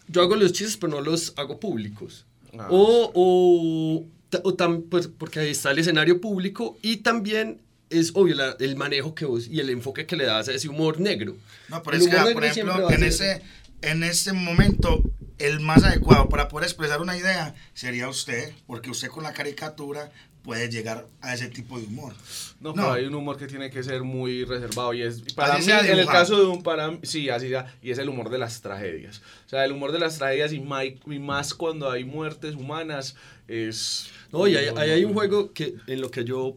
yo 0.09 0.23
hago 0.23 0.37
los 0.37 0.53
chistes 0.53 0.77
pero 0.77 0.93
no 0.95 1.01
los 1.01 1.33
hago 1.37 1.59
públicos. 1.61 2.26
Ah. 2.59 2.69
O, 2.71 3.11
o, 3.15 4.07
o 4.43 4.57
tam- 4.57 4.85
pues, 4.89 5.09
porque 5.09 5.41
ahí 5.41 5.51
está 5.51 5.71
el 5.71 5.79
escenario 5.79 6.21
público 6.21 6.79
y 6.83 6.99
también 6.99 7.61
es 7.91 8.11
obvio 8.15 8.35
la- 8.35 8.57
el 8.59 8.77
manejo 8.77 9.15
que 9.15 9.25
vos 9.25 9.47
y 9.47 9.61
el 9.61 9.71
enfoque 9.71 10.07
que 10.07 10.17
le 10.17 10.25
das 10.25 10.49
a 10.49 10.53
ese 10.53 10.69
humor 10.69 11.01
negro. 11.01 11.37
No, 11.69 11.83
pero 11.83 11.97
El 11.97 12.03
es 12.03 12.09
que, 12.09 12.33
por 12.33 12.45
ejemplo, 12.45 12.91
en 12.91 13.05
ese, 13.05 13.43
en 13.83 14.03
ese 14.03 14.33
momento, 14.33 15.03
el 15.39 15.61
más 15.61 15.85
adecuado 15.85 16.29
para 16.29 16.49
poder 16.49 16.65
expresar 16.67 17.01
una 17.01 17.17
idea 17.17 17.55
sería 17.75 18.09
usted, 18.09 18.53
porque 18.67 18.91
usted 18.91 19.09
con 19.09 19.23
la 19.23 19.33
caricatura 19.33 20.11
puede 20.47 20.71
llegar 20.71 21.09
a 21.21 21.35
ese 21.35 21.49
tipo 21.49 21.77
de 21.79 21.87
humor. 21.87 22.15
No, 22.61 22.73
pero 22.73 22.93
hay 22.93 23.05
un 23.05 23.15
humor 23.17 23.37
que 23.37 23.49
tiene 23.49 23.69
que 23.69 23.83
ser 23.83 24.05
muy 24.05 24.45
reservado 24.45 24.95
y 24.95 25.03
es 25.03 25.21
para 25.35 25.55
Así 25.55 25.63
mí 25.63 25.67
sea 25.67 25.81
en 25.81 25.99
el 25.99 26.07
caso 26.07 26.39
de 26.39 26.47
un 26.47 26.63
para 26.63 26.97
sí, 27.03 27.29
así 27.29 27.49
sea, 27.49 27.77
y 27.83 27.91
es 27.91 27.99
el 27.99 28.09
humor 28.09 28.31
de 28.31 28.39
las 28.39 28.63
tragedias. 28.63 29.21
O 29.47 29.49
sea, 29.49 29.65
el 29.65 29.73
humor 29.73 29.91
de 29.91 29.99
las 29.99 30.19
tragedias 30.19 30.53
y, 30.53 30.61
más 30.61 31.53
cuando 31.53 31.91
hay 31.91 32.05
muertes 32.05 32.55
humanas 32.55 33.17
es 33.49 34.09
No, 34.31 34.47
y 34.47 34.57
hay, 34.57 34.69
ahí 34.77 34.91
hay 34.91 35.05
un 35.05 35.15
juego 35.15 35.53
que, 35.53 35.75
en 35.89 36.01
lo 36.01 36.13
que 36.13 36.25
yo 36.25 36.57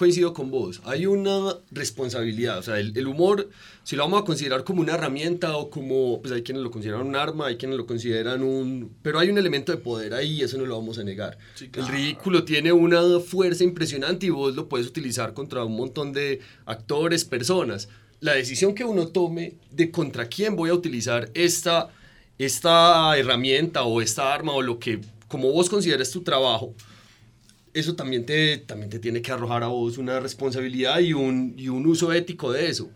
coincido 0.00 0.32
con 0.32 0.50
vos. 0.50 0.80
Hay 0.84 1.04
una 1.04 1.58
responsabilidad. 1.70 2.56
O 2.56 2.62
sea, 2.62 2.80
el, 2.80 2.96
el 2.96 3.06
humor, 3.06 3.50
si 3.84 3.96
lo 3.96 4.04
vamos 4.04 4.22
a 4.22 4.24
considerar 4.24 4.64
como 4.64 4.80
una 4.80 4.94
herramienta 4.94 5.58
o 5.58 5.68
como, 5.68 6.22
pues 6.22 6.32
hay 6.32 6.42
quienes 6.42 6.62
lo 6.62 6.70
consideran 6.70 7.06
un 7.06 7.14
arma, 7.14 7.48
hay 7.48 7.58
quienes 7.58 7.76
lo 7.76 7.84
consideran 7.84 8.42
un... 8.42 8.96
Pero 9.02 9.18
hay 9.18 9.28
un 9.28 9.36
elemento 9.36 9.72
de 9.72 9.76
poder 9.76 10.14
ahí 10.14 10.40
y 10.40 10.42
eso 10.42 10.56
no 10.56 10.64
lo 10.64 10.78
vamos 10.78 10.98
a 10.98 11.04
negar. 11.04 11.36
El 11.74 11.86
ridículo 11.86 12.44
tiene 12.44 12.72
una 12.72 13.20
fuerza 13.20 13.62
impresionante 13.62 14.24
y 14.24 14.30
vos 14.30 14.54
lo 14.54 14.70
puedes 14.70 14.86
utilizar 14.86 15.34
contra 15.34 15.66
un 15.66 15.76
montón 15.76 16.14
de 16.14 16.40
actores, 16.64 17.26
personas. 17.26 17.90
La 18.20 18.32
decisión 18.32 18.74
que 18.74 18.84
uno 18.84 19.08
tome 19.08 19.56
de 19.70 19.90
contra 19.90 20.28
quién 20.28 20.56
voy 20.56 20.70
a 20.70 20.74
utilizar 20.74 21.30
esta, 21.34 21.90
esta 22.38 23.18
herramienta 23.18 23.82
o 23.82 24.00
esta 24.00 24.32
arma 24.32 24.54
o 24.54 24.62
lo 24.62 24.78
que, 24.78 24.98
como 25.28 25.52
vos 25.52 25.68
consideres 25.68 26.10
tu 26.10 26.22
trabajo, 26.22 26.74
eso 27.74 27.94
también 27.94 28.26
te, 28.26 28.58
también 28.58 28.90
te 28.90 28.98
tiene 28.98 29.22
que 29.22 29.32
arrojar 29.32 29.62
a 29.62 29.68
vos 29.68 29.98
una 29.98 30.20
responsabilidad 30.20 30.98
y 31.00 31.12
un, 31.12 31.54
y 31.56 31.68
un 31.68 31.86
uso 31.86 32.12
ético 32.12 32.52
de 32.52 32.68
eso. 32.68 32.90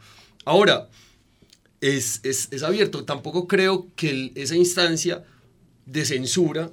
Ahora, 0.44 0.88
es, 1.80 2.20
es, 2.24 2.48
es 2.50 2.62
abierto. 2.62 3.04
Tampoco 3.04 3.46
creo 3.46 3.88
que 3.96 4.10
el- 4.10 4.32
esa 4.34 4.56
instancia 4.56 5.24
de 5.86 6.04
censura 6.04 6.70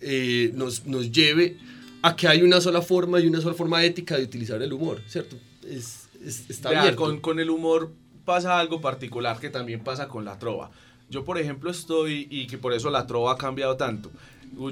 eh, 0.00 0.50
nos, 0.54 0.86
nos 0.86 1.10
lleve 1.12 1.58
a 2.02 2.16
que 2.16 2.26
hay 2.28 2.42
una 2.42 2.60
sola 2.60 2.80
forma 2.80 3.20
y 3.20 3.26
una 3.26 3.40
sola 3.40 3.54
forma 3.54 3.84
ética 3.84 4.16
de 4.16 4.24
utilizar 4.24 4.62
el 4.62 4.72
humor, 4.72 5.02
¿cierto? 5.06 5.36
Es, 5.68 6.08
es- 6.24 6.48
está 6.48 6.70
Vea, 6.70 6.80
abierto. 6.80 7.02
con, 7.02 7.20
con 7.20 7.38
el 7.40 7.50
humor 7.50 7.92
pasa 8.24 8.58
algo 8.58 8.80
particular 8.80 9.38
que 9.40 9.50
también 9.50 9.80
pasa 9.84 10.08
con 10.08 10.24
la 10.24 10.38
trova. 10.38 10.70
Yo, 11.10 11.24
por 11.24 11.38
ejemplo, 11.38 11.70
estoy, 11.70 12.28
y 12.30 12.46
que 12.46 12.56
por 12.56 12.72
eso 12.72 12.88
la 12.90 13.06
trova 13.06 13.32
ha 13.32 13.36
cambiado 13.36 13.76
tanto. 13.76 14.10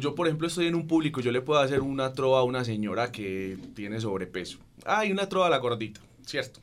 Yo, 0.00 0.14
por 0.14 0.26
ejemplo, 0.26 0.46
estoy 0.46 0.66
en 0.66 0.74
un 0.74 0.86
público, 0.86 1.20
yo 1.20 1.32
le 1.32 1.40
puedo 1.40 1.60
hacer 1.60 1.80
una 1.80 2.12
trova 2.12 2.40
a 2.40 2.44
una 2.44 2.64
señora 2.64 3.12
que 3.12 3.56
tiene 3.74 4.00
sobrepeso. 4.00 4.58
Ay, 4.84 5.12
una 5.12 5.28
trova 5.28 5.46
a 5.46 5.50
la 5.50 5.58
gordita, 5.58 6.00
¿cierto? 6.26 6.60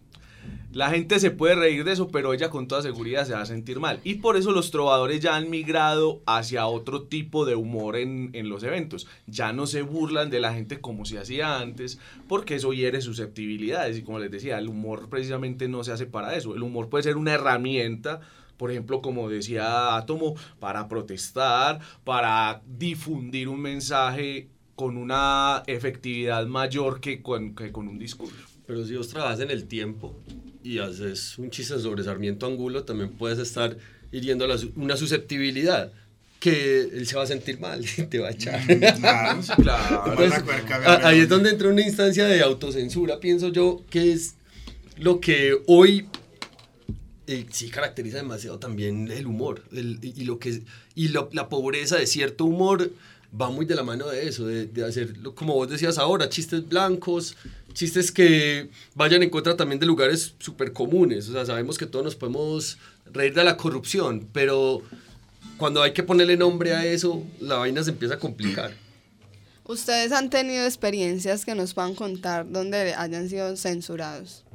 La 0.72 0.90
gente 0.90 1.22
se 1.22 1.32
puede 1.32 1.56
reír 1.56 1.86
de 1.86 1.94
eso, 1.94 2.10
pero 2.10 2.34
ella 2.34 2.50
con 2.50 2.68
toda 2.68 2.82
seguridad 2.82 3.26
se 3.26 3.32
va 3.32 3.42
a 3.42 3.46
sentir 3.46 3.80
mal. 3.80 4.02
Y 4.04 4.16
por 4.16 4.36
eso 4.36 4.52
los 4.52 4.72
trovadores 4.72 5.22
ya 5.22 5.38
han 5.38 5.50
migrado 5.50 6.22
hacia 6.26 6.68
otro 6.68 7.04
tipo 7.04 7.46
de 7.46 7.56
humor 7.56 7.96
en, 7.96 8.32
en 8.34 8.50
los 8.50 8.62
eventos. 8.64 9.08
Ya 9.26 9.54
no 9.54 9.68
se 9.68 9.84
burlan 9.84 10.30
de 10.30 10.42
la 10.42 10.54
gente 10.54 10.82
como 10.82 11.06
se 11.06 11.18
hacía 11.18 11.60
antes, 11.60 11.98
porque 12.28 12.56
eso 12.56 12.74
hiere 12.74 13.00
susceptibilidades. 13.00 13.98
Y 13.98 14.02
como 14.02 14.20
les 14.20 14.32
decía, 14.32 14.58
el 14.58 14.68
humor 14.68 15.08
precisamente 15.08 15.70
no 15.70 15.84
se 15.86 15.94
hace 15.94 16.08
para 16.08 16.36
eso. 16.36 16.56
El 16.56 16.64
humor 16.64 16.90
puede 16.90 17.06
ser 17.06 17.16
una 17.16 17.34
herramienta, 17.34 18.20
por 18.58 18.72
ejemplo, 18.72 19.02
como 19.02 19.30
decía 19.30 19.96
Átomo, 19.98 20.36
para 20.60 20.88
protestar, 20.88 21.80
para 22.04 22.62
difundir 22.66 23.50
un 23.50 23.62
mensaje 23.62 24.50
con 24.76 24.98
una 24.98 25.64
efectividad 25.68 26.46
mayor 26.46 27.00
que 27.00 27.22
con, 27.22 27.56
que 27.56 27.72
con 27.72 27.88
un 27.88 27.98
discurso. 27.98 28.36
Pero 28.66 28.86
si 28.86 28.96
vos 28.96 29.08
trabajas 29.08 29.40
en 29.40 29.52
el 29.52 29.66
tiempo 29.66 30.16
y 30.64 30.80
haces 30.80 31.38
un 31.38 31.50
chiste 31.50 31.80
sobre 31.80 32.04
Sarmiento 32.04 32.46
Angulo, 32.46 32.84
también 32.84 33.12
puedes 33.12 33.40
estar 33.40 33.78
hiriendo 34.12 34.48
la 34.48 34.58
una 34.76 34.98
susceptibilidad 34.98 35.92
que 36.40 36.82
él 36.82 37.08
se 37.08 37.16
va 37.16 37.24
a 37.24 37.28
sentir 37.28 37.60
mal 37.60 37.84
y 37.98 38.04
te 38.04 38.20
va 38.20 38.30
a 38.30 38.32
echar. 38.32 38.62
claro, 39.00 39.42
sí, 39.42 39.52
claro. 39.62 40.04
Entonces, 40.12 40.46
Gabriel. 40.46 41.06
ahí 41.06 41.20
es 41.20 41.30
donde 41.30 41.50
entra 41.50 41.70
una 41.70 41.82
instancia 41.82 42.26
de 42.26 42.42
autocensura, 42.42 43.20
pienso 43.20 43.50
yo, 43.50 43.84
que 43.90 44.12
es 44.12 44.36
lo 44.98 45.20
que 45.20 45.58
hoy 45.68 46.08
eh, 47.28 47.46
sí 47.52 47.70
caracteriza 47.70 48.18
demasiado 48.18 48.60
también 48.60 49.12
el 49.12 49.26
humor 49.28 49.64
el- 49.72 50.00
y, 50.02 50.24
lo 50.26 50.38
que 50.40 50.62
y 50.96 51.08
lo- 51.10 51.30
la 51.34 51.50
pobreza 51.50 51.98
de 51.98 52.06
cierto 52.08 52.46
humor 52.46 52.92
va 53.40 53.50
muy 53.50 53.66
de 53.66 53.76
la 53.76 53.84
mano 53.84 54.08
de 54.08 54.28
eso, 54.28 54.46
de, 54.48 54.66
de 54.68 54.86
hacer, 54.86 55.14
como 55.34 55.56
vos 55.56 55.70
decías 55.70 55.98
ahora, 55.98 56.30
chistes 56.30 56.68
blancos, 56.70 57.36
chistes 57.74 58.12
que 58.12 58.70
vayan 58.94 59.24
en 59.24 59.30
contra 59.30 59.58
también 59.58 59.80
de 59.80 59.86
lugares 59.86 60.36
súper 60.40 60.72
comunes. 60.72 61.28
O 61.28 61.34
sea, 61.34 61.46
sabemos 61.46 61.78
que 61.78 61.86
todos 61.86 62.06
nos 62.06 62.16
podemos 62.16 62.78
reír 63.12 63.34
de 63.34 63.44
la 63.44 63.58
corrupción, 63.58 64.26
pero 64.32 64.82
cuando 65.58 65.82
hay 65.84 65.92
que 65.92 66.02
ponerle 66.04 66.38
nombre 66.38 66.74
a 66.76 66.86
eso, 66.86 67.24
la 67.42 67.56
vaina 67.58 67.84
se 67.84 67.90
empieza 67.90 68.16
a 68.16 68.20
complicar. 68.20 68.74
¿Ustedes 69.66 70.12
han 70.14 70.30
tenido 70.30 70.64
experiencias 70.64 71.44
que 71.44 71.56
nos 71.56 71.74
puedan 71.74 71.96
contar 71.96 72.50
donde 72.50 72.94
hayan 72.94 73.28
sido 73.30 73.58
censurados? 73.58 74.46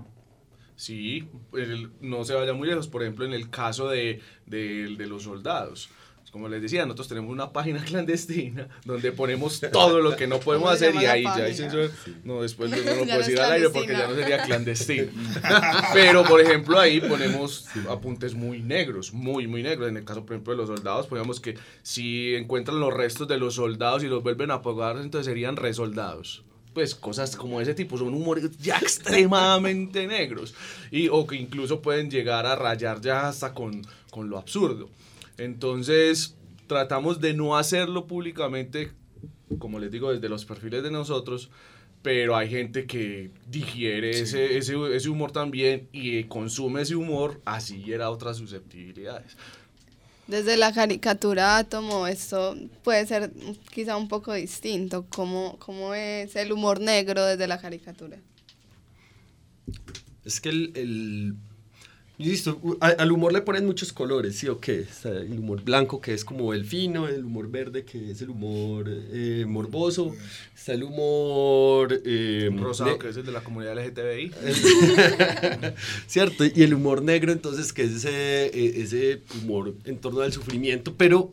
Sí, 0.81 1.29
el- 1.53 1.91
no 2.01 2.25
se 2.25 2.33
vaya 2.33 2.55
muy 2.55 2.67
lejos, 2.67 2.89
por 2.89 3.03
ejemplo, 3.03 3.27
en 3.27 3.35
el 3.35 3.51
caso 3.51 3.89
de, 3.89 4.21
de- 4.47 4.95
de 4.97 5.07
los 5.07 5.25
soldados. 5.25 5.91
Como 6.33 6.49
les 6.49 6.63
decía, 6.63 6.85
nosotros 6.87 7.09
tenemos 7.09 7.31
una 7.33 7.53
página 7.53 7.85
clandestina 7.85 8.67
donde 8.87 9.11
ponemos 9.13 9.61
todo 9.73 10.01
lo 10.01 10.17
que 10.17 10.27
no 10.27 10.39
podemos 10.41 10.69
¿Cómo 10.69 10.79
se 10.79 10.89
hacer 10.89 11.03
y 11.03 11.05
ahí 11.07 11.25
ya 11.25 11.53
censura. 11.53 11.89
No, 12.25 12.41
después 12.41 12.71
no, 12.71 12.77
no 12.77 12.83
lo 12.83 12.87
Ya 12.87 12.95
puedo 12.95 13.05
no 13.05 13.13
es 13.21 13.27
decir 13.27 13.41
al 13.41 13.53
aire 13.53 13.69
porque 13.69 13.93
ya 13.93 14.09
no 14.09 14.15
sería 14.15 14.43
clandestino. 14.45 15.09
Pero, 15.93 16.25
por 16.25 16.41
ejemplo, 16.41 16.79
ahí 16.79 17.01
ponemos 17.01 17.67
apuntes 17.91 18.33
muy 18.35 18.63
negros, 18.63 19.13
muy, 19.13 19.47
muy 19.49 19.63
negros. 19.63 19.89
En 19.91 19.97
el 19.99 20.05
caso, 20.05 20.25
por 20.25 20.35
ejemplo, 20.35 20.53
de 20.55 20.59
los 20.59 20.69
soldados, 20.69 21.09
ponemos 21.09 21.41
que 21.41 21.59
si 21.83 22.35
encuentran 22.37 22.81
los 22.81 22.95
restos 22.95 23.29
de 23.29 23.37
los 23.37 23.57
soldados 23.57 24.03
y 24.05 24.07
los 24.07 24.23
vuelven 24.23 24.51
a 24.53 24.63
pagar, 24.63 24.97
entonces 24.99 25.27
serían 25.27 25.57
resoldados. 25.57 26.45
Pues 26.73 26.95
cosas 26.95 27.37
como 27.37 27.61
ese 27.61 27.75
tipo, 27.75 27.99
son 27.99 28.15
humores 28.15 28.57
ya 28.59 28.79
extremadamente 28.83 30.07
negros. 30.07 30.55
Y, 30.91 31.09
o 31.09 31.27
que 31.27 31.37
incluso 31.37 31.81
pueden 31.83 32.11
llegar 32.11 32.47
a 32.47 32.57
rayar 32.57 33.01
ya 33.01 33.29
hasta 33.29 33.53
con, 33.55 33.83
con 34.11 34.31
lo 34.31 34.39
absurdo. 34.39 34.89
Entonces, 35.39 36.37
tratamos 36.67 37.21
de 37.21 37.35
no 37.35 37.57
hacerlo 37.57 38.07
públicamente, 38.07 38.93
como 39.59 39.79
les 39.79 39.91
digo, 39.91 40.13
desde 40.13 40.29
los 40.29 40.45
perfiles 40.45 40.83
de 40.83 40.91
nosotros, 40.91 41.51
pero 42.03 42.37
hay 42.37 42.49
gente 42.49 42.87
que 42.87 43.31
digiere 43.49 44.11
ese, 44.11 44.57
ese, 44.57 44.77
ese 44.95 45.09
humor 45.09 45.33
también 45.33 45.89
y 45.93 46.25
consume 46.25 46.83
ese 46.83 46.97
humor, 46.97 47.41
así 47.45 47.93
era 47.93 48.11
otras 48.11 48.37
susceptibilidades. 48.37 49.37
Desde 50.31 50.57
la 50.57 50.73
caricatura 50.73 51.57
átomo, 51.59 52.07
esto 52.07 52.57
puede 52.85 53.05
ser 53.07 53.33
quizá 53.75 53.97
un 53.97 54.07
poco 54.07 54.33
distinto. 54.33 55.05
¿Cómo, 55.11 55.57
cómo 55.59 55.93
es 55.95 56.37
el 56.37 56.53
humor 56.53 56.81
negro 56.81 57.25
desde 57.25 57.49
la 57.49 57.61
caricatura? 57.61 58.17
Es 60.25 60.41
que 60.41 60.51
el, 60.51 60.73
el- 60.77 61.35
Listo, 62.21 62.61
al 62.81 63.13
humor 63.13 63.33
le 63.33 63.41
ponen 63.41 63.65
muchos 63.65 63.95
colores, 63.95 64.37
¿sí 64.37 64.47
o 64.47 64.61
qué? 64.61 64.81
Está 64.81 65.09
el 65.09 65.39
humor 65.39 65.63
blanco 65.63 66.03
que 66.03 66.13
es 66.13 66.23
como 66.23 66.53
el 66.53 66.67
fino, 66.67 67.09
el 67.09 67.25
humor 67.25 67.51
verde 67.51 67.87
que 67.87 68.11
es 68.11 68.21
el 68.21 68.29
humor 68.29 68.85
eh, 68.89 69.47
morboso, 69.49 70.15
está 70.55 70.75
el 70.75 70.83
humor... 70.83 71.99
eh, 72.05 72.51
Rosado, 72.55 72.99
que 72.99 73.09
es 73.09 73.17
el 73.17 73.25
de 73.25 73.33
la 73.33 73.43
comunidad 73.43 73.75
LGTBI. 73.75 74.33
¿Cierto? 76.07 76.45
Y 76.45 76.63
el 76.63 76.75
humor 76.75 77.01
negro, 77.01 77.33
entonces, 77.33 77.73
que 77.73 77.85
es 77.85 77.93
ese, 77.93 78.47
eh, 78.49 78.83
ese 78.83 79.23
humor 79.43 79.75
en 79.87 79.97
torno 79.97 80.21
al 80.21 80.31
sufrimiento, 80.31 80.93
pero 80.99 81.31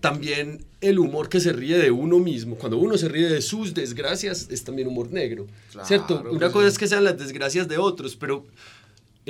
también 0.00 0.64
el 0.80 1.00
humor 1.00 1.28
que 1.28 1.40
se 1.40 1.52
ríe 1.52 1.76
de 1.78 1.90
uno 1.90 2.20
mismo. 2.20 2.54
Cuando 2.54 2.78
uno 2.78 2.96
se 2.96 3.08
ríe 3.08 3.28
de 3.28 3.42
sus 3.42 3.74
desgracias, 3.74 4.46
es 4.50 4.62
también 4.62 4.86
humor 4.86 5.10
negro. 5.10 5.48
¿Cierto? 5.82 6.22
Una 6.30 6.52
cosa 6.52 6.68
sí. 6.68 6.72
es 6.72 6.78
que 6.78 6.86
sean 6.86 7.02
las 7.02 7.18
desgracias 7.18 7.66
de 7.66 7.78
otros, 7.78 8.14
pero 8.14 8.46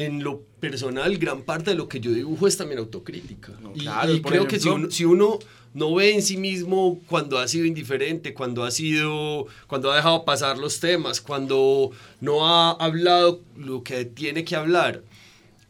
en 0.05 0.23
lo 0.23 0.41
personal, 0.61 1.17
gran 1.19 1.43
parte 1.43 1.71
de 1.71 1.77
lo 1.77 1.89
que 1.89 2.01
yo 2.01 2.13
dibujo 2.13 2.47
es 2.47 2.57
también 2.57 2.79
autocrítica. 2.79 3.53
y 3.75 3.81
claro, 3.81 4.15
y 4.15 4.21
por 4.21 4.33
creo 4.33 4.47
que 4.47 4.59
si 4.59 4.69
ejemplo- 4.69 4.75
uno, 4.85 4.91
si 4.91 5.05
uno 5.05 5.39
no 5.75 5.95
ve 5.95 6.15
en 6.15 6.23
sí 6.23 6.37
mismo 6.37 7.01
cuando 7.07 7.39
ha 7.39 7.47
sido 7.49 7.67
indiferente, 7.67 8.33
cuando 8.35 8.65
ha 8.65 8.71
sido, 8.71 9.47
cuando 9.67 9.91
ha 9.93 9.97
dejado 9.97 10.25
pasar 10.25 10.57
los 10.59 10.81
temas, 10.81 11.21
cuando 11.21 11.91
no 12.21 12.49
ha 12.49 12.71
hablado 12.73 13.41
lo 13.57 13.83
que 13.83 14.05
tiene 14.05 14.45
que 14.45 14.57
hablar, 14.57 15.03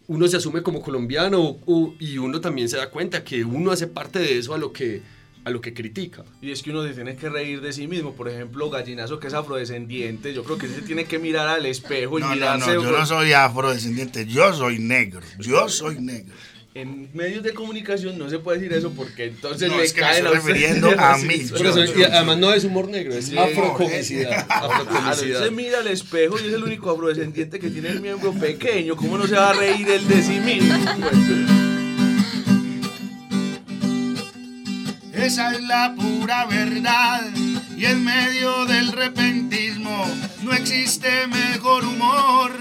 uno 0.07 0.27
se 0.29 0.37
asume 0.39 0.63
como 0.63 0.81
colombiano 0.81 1.59
o- 1.67 1.95
y 2.01 2.19
uno 2.19 2.41
también 2.41 2.69
se 2.69 2.77
da 2.79 2.89
cuenta 2.91 3.25
que 3.25 3.45
uno 3.45 3.71
hace 3.71 3.87
parte 3.87 4.19
de 4.19 4.39
eso 4.39 4.55
a 4.55 4.59
lo 4.59 4.73
que, 4.73 5.03
a 5.45 5.51
lo 5.51 5.61
que 5.61 5.73
critica. 5.73 6.25
Y 6.43 6.51
es 6.51 6.63
que 6.63 6.71
uno 6.71 6.83
se 6.87 6.93
tiene 6.95 7.17
que 7.17 7.29
reír 7.29 7.61
de 7.61 7.73
sí 7.73 7.87
mismo. 7.87 8.15
Por 8.15 8.29
ejemplo, 8.29 8.69
Gallinazo, 8.71 9.19
que 9.19 9.29
es 9.29 9.35
afrodescendiente, 9.35 10.35
yo 10.35 10.45
creo 10.45 10.59
que 10.59 10.69
se 10.69 10.83
tiene 10.83 11.05
que 11.07 11.19
mirar 11.19 11.49
al 11.49 11.65
espejo 11.67 12.19
y 12.19 12.23
No, 12.23 12.29
no, 12.29 12.35
mirarse. 12.35 12.75
no, 12.75 12.83
yo 12.83 12.91
no 12.91 13.07
soy 13.07 13.33
afrodescendiente, 13.33 14.27
yo 14.27 14.53
soy 14.53 14.79
negro, 14.79 15.21
yo 15.39 15.69
soy 15.69 16.01
negro. 16.01 16.35
En 16.75 17.09
medios 17.13 17.43
de 17.43 17.55
comunicación 17.55 18.19
no 18.19 18.29
se 18.31 18.39
puede 18.39 18.59
decir 18.59 18.73
eso 18.77 18.93
porque 18.93 19.25
entonces 19.25 19.69
No, 19.69 19.79
le 19.79 19.85
es 19.85 19.93
que 19.93 20.01
me 20.03 20.11
estoy 20.13 20.33
refiriendo 20.35 20.91
a 20.97 21.17
mí. 21.19 21.35
sí, 21.39 21.49
Por 21.57 21.67
eso, 21.67 21.85
sí, 21.87 21.93
y 21.93 21.99
sí. 21.99 22.05
además 22.05 22.39
no 22.39 22.53
es 22.53 22.63
humor 22.65 22.89
negro, 22.89 23.15
es 23.15 23.25
Sí. 23.27 23.39
afrocomicidad. 23.39 24.47
Claro, 24.47 24.73
afrocomicidad. 24.75 25.41
usted 25.43 25.51
mira 25.53 25.79
al 25.81 25.89
espejo 25.89 26.37
y 26.39 26.47
es 26.47 26.53
el 26.53 26.63
único 26.63 26.91
afrodescendiente 26.91 27.59
que 27.59 27.71
tiene 27.71 27.89
el 27.89 28.01
miembro 28.01 28.33
pequeño. 28.33 28.95
¿Cómo 28.97 29.19
no 29.19 29.27
se 29.27 29.35
va 29.35 29.51
a 29.51 29.55
reír 29.55 29.89
él 29.89 30.07
de 30.07 30.23
sí 30.23 30.39
mismo? 30.41 30.75
Pues, 31.01 31.58
Esa 35.29 35.53
es 35.53 35.61
la 35.61 35.95
pura 35.95 36.47
verdad 36.47 37.21
y 37.77 37.85
en 37.85 38.03
medio 38.03 38.65
del 38.65 38.91
repentismo 38.93 40.07
no 40.43 40.55
existe 40.55 41.27
mejor 41.27 41.85
humor 41.85 42.53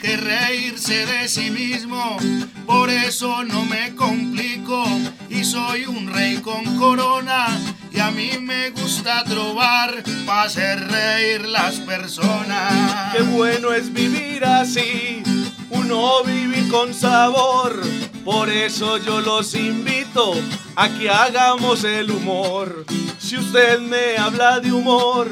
que 0.00 0.16
reírse 0.16 1.04
de 1.04 1.26
sí 1.26 1.50
mismo. 1.50 2.18
Por 2.64 2.90
eso 2.90 3.42
no 3.42 3.64
me 3.64 3.96
complico 3.96 4.84
y 5.28 5.42
soy 5.42 5.86
un 5.86 6.12
rey 6.12 6.36
con 6.36 6.62
corona 6.78 7.48
y 7.90 7.98
a 7.98 8.12
mí 8.12 8.38
me 8.40 8.70
gusta 8.70 9.24
trobar 9.24 10.04
para 10.24 10.42
hacer 10.42 10.78
reír 10.78 11.48
las 11.48 11.80
personas. 11.80 13.16
Qué 13.16 13.22
bueno 13.22 13.72
es 13.72 13.92
vivir 13.92 14.44
así, 14.44 15.24
uno 15.72 16.22
vivir 16.24 16.70
con 16.70 16.94
sabor. 16.94 17.80
Por 18.24 18.48
eso 18.48 18.98
yo 18.98 19.20
los 19.20 19.54
invito 19.54 20.34
a 20.76 20.88
que 20.88 21.10
hagamos 21.10 21.84
el 21.84 22.10
humor. 22.10 22.84
Si 23.18 23.36
usted 23.36 23.80
me 23.80 24.16
habla 24.16 24.60
de 24.60 24.72
humor, 24.72 25.28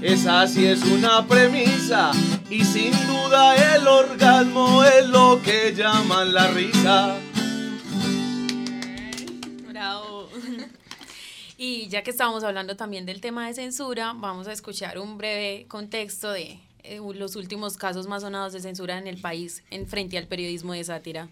esa 0.00 0.46
sí 0.46 0.66
es 0.66 0.82
una 0.84 1.26
premisa. 1.26 2.12
Y 2.48 2.64
sin 2.64 2.92
duda 3.06 3.74
el 3.74 3.86
orgasmo 3.86 4.84
es 4.84 5.06
lo 5.08 5.40
que 5.42 5.74
llaman 5.74 6.32
la 6.32 6.48
risa. 6.48 7.16
Bravo. 9.68 10.28
Y 11.60 11.88
ya 11.88 12.04
que 12.04 12.12
estábamos 12.12 12.44
hablando 12.44 12.76
también 12.76 13.04
del 13.04 13.20
tema 13.20 13.48
de 13.48 13.54
censura, 13.54 14.12
vamos 14.14 14.46
a 14.46 14.52
escuchar 14.52 14.96
un 14.96 15.18
breve 15.18 15.66
contexto 15.66 16.30
de 16.30 16.60
eh, 16.82 17.00
los 17.14 17.36
últimos 17.36 17.76
casos 17.76 18.06
más 18.06 18.22
sonados 18.22 18.52
de 18.52 18.60
censura 18.60 18.98
en 18.98 19.06
el 19.06 19.20
país 19.20 19.62
en 19.70 19.86
frente 19.86 20.18
al 20.18 20.26
periodismo 20.26 20.72
de 20.72 20.84
sátira. 20.84 21.28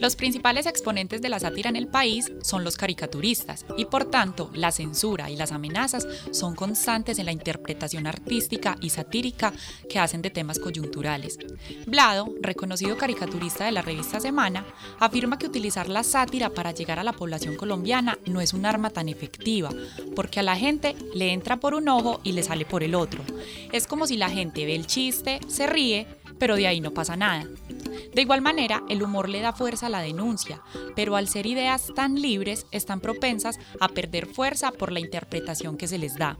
Los 0.00 0.14
principales 0.14 0.66
exponentes 0.66 1.20
de 1.20 1.28
la 1.28 1.40
sátira 1.40 1.68
en 1.68 1.76
el 1.76 1.88
país 1.88 2.32
son 2.42 2.62
los 2.62 2.76
caricaturistas 2.76 3.66
y 3.76 3.84
por 3.86 4.04
tanto 4.04 4.48
la 4.54 4.70
censura 4.70 5.28
y 5.28 5.36
las 5.36 5.50
amenazas 5.50 6.06
son 6.30 6.54
constantes 6.54 7.18
en 7.18 7.26
la 7.26 7.32
interpretación 7.32 8.06
artística 8.06 8.76
y 8.80 8.90
satírica 8.90 9.52
que 9.88 9.98
hacen 9.98 10.22
de 10.22 10.30
temas 10.30 10.60
coyunturales. 10.60 11.38
Blado, 11.86 12.32
reconocido 12.40 12.96
caricaturista 12.96 13.64
de 13.64 13.72
la 13.72 13.82
revista 13.82 14.20
Semana, 14.20 14.64
afirma 15.00 15.38
que 15.38 15.46
utilizar 15.46 15.88
la 15.88 16.04
sátira 16.04 16.50
para 16.50 16.72
llegar 16.72 17.00
a 17.00 17.04
la 17.04 17.12
población 17.12 17.56
colombiana 17.56 18.18
no 18.24 18.40
es 18.40 18.54
un 18.54 18.66
arma 18.66 18.90
tan 18.90 19.08
efectiva, 19.08 19.70
porque 20.14 20.40
a 20.40 20.44
la 20.44 20.56
gente 20.56 20.94
le 21.14 21.32
entra 21.32 21.56
por 21.56 21.74
un 21.74 21.88
ojo 21.88 22.20
y 22.22 22.32
le 22.32 22.44
sale 22.44 22.64
por 22.64 22.84
el 22.84 22.94
otro. 22.94 23.24
Es 23.72 23.86
como 23.86 24.06
si 24.06 24.16
la 24.16 24.30
gente 24.30 24.47
ve 24.52 24.74
el 24.74 24.86
chiste, 24.86 25.40
se 25.48 25.66
ríe, 25.66 26.06
pero 26.38 26.56
de 26.56 26.66
ahí 26.66 26.80
no 26.80 26.92
pasa 26.92 27.16
nada. 27.16 27.46
De 28.14 28.22
igual 28.22 28.40
manera, 28.40 28.82
el 28.88 29.02
humor 29.02 29.28
le 29.28 29.40
da 29.40 29.52
fuerza 29.52 29.86
a 29.86 29.90
la 29.90 30.00
denuncia, 30.00 30.62
pero 30.94 31.16
al 31.16 31.28
ser 31.28 31.46
ideas 31.46 31.90
tan 31.94 32.20
libres, 32.20 32.66
están 32.70 33.00
propensas 33.00 33.58
a 33.80 33.88
perder 33.88 34.26
fuerza 34.26 34.72
por 34.72 34.92
la 34.92 35.00
interpretación 35.00 35.76
que 35.76 35.88
se 35.88 35.98
les 35.98 36.16
da. 36.16 36.38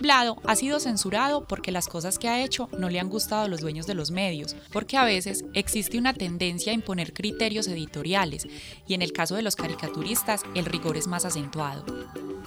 Blado 0.00 0.36
ha 0.44 0.56
sido 0.56 0.80
censurado 0.80 1.46
porque 1.46 1.70
las 1.70 1.86
cosas 1.86 2.18
que 2.18 2.28
ha 2.28 2.42
hecho 2.42 2.68
no 2.76 2.90
le 2.90 2.98
han 2.98 3.08
gustado 3.08 3.42
a 3.42 3.48
los 3.48 3.60
dueños 3.60 3.86
de 3.86 3.94
los 3.94 4.10
medios, 4.10 4.56
porque 4.72 4.96
a 4.96 5.04
veces 5.04 5.44
existe 5.54 5.96
una 5.96 6.12
tendencia 6.12 6.72
a 6.72 6.74
imponer 6.74 7.12
criterios 7.12 7.68
editoriales 7.68 8.48
y 8.88 8.94
en 8.94 9.02
el 9.02 9.12
caso 9.12 9.36
de 9.36 9.42
los 9.42 9.54
caricaturistas 9.54 10.42
el 10.56 10.64
rigor 10.64 10.96
es 10.96 11.06
más 11.06 11.24
acentuado. 11.24 11.84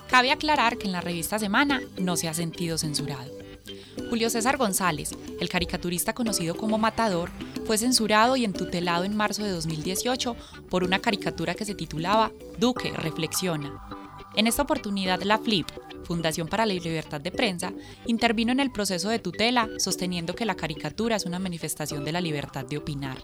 Cabe 0.09 0.31
aclarar 0.31 0.77
que 0.77 0.87
en 0.87 0.91
la 0.91 1.01
revista 1.01 1.39
Semana 1.39 1.81
no 1.97 2.17
se 2.17 2.27
ha 2.27 2.33
sentido 2.33 2.77
censurado. 2.77 3.44
Julio 4.09 4.29
César 4.29 4.57
González, 4.57 5.15
el 5.39 5.49
caricaturista 5.49 6.13
conocido 6.13 6.55
como 6.55 6.77
Matador, 6.77 7.29
fue 7.65 7.77
censurado 7.77 8.35
y 8.35 8.45
entutelado 8.45 9.03
en 9.03 9.15
marzo 9.15 9.43
de 9.43 9.51
2018 9.51 10.35
por 10.69 10.83
una 10.83 10.99
caricatura 10.99 11.55
que 11.55 11.65
se 11.65 11.75
titulaba 11.75 12.31
Duque 12.59 12.91
Reflexiona. 12.91 13.87
En 14.35 14.47
esta 14.47 14.63
oportunidad, 14.63 15.21
la 15.23 15.37
Flip, 15.37 15.67
Fundación 16.03 16.47
para 16.47 16.65
la 16.65 16.73
Libertad 16.73 17.19
de 17.21 17.31
Prensa, 17.31 17.73
intervino 18.05 18.51
en 18.51 18.59
el 18.59 18.71
proceso 18.71 19.09
de 19.09 19.19
tutela 19.19 19.69
sosteniendo 19.79 20.35
que 20.35 20.45
la 20.45 20.55
caricatura 20.55 21.15
es 21.15 21.25
una 21.25 21.39
manifestación 21.39 22.05
de 22.05 22.11
la 22.11 22.21
libertad 22.21 22.65
de 22.65 22.77
opinar. 22.77 23.17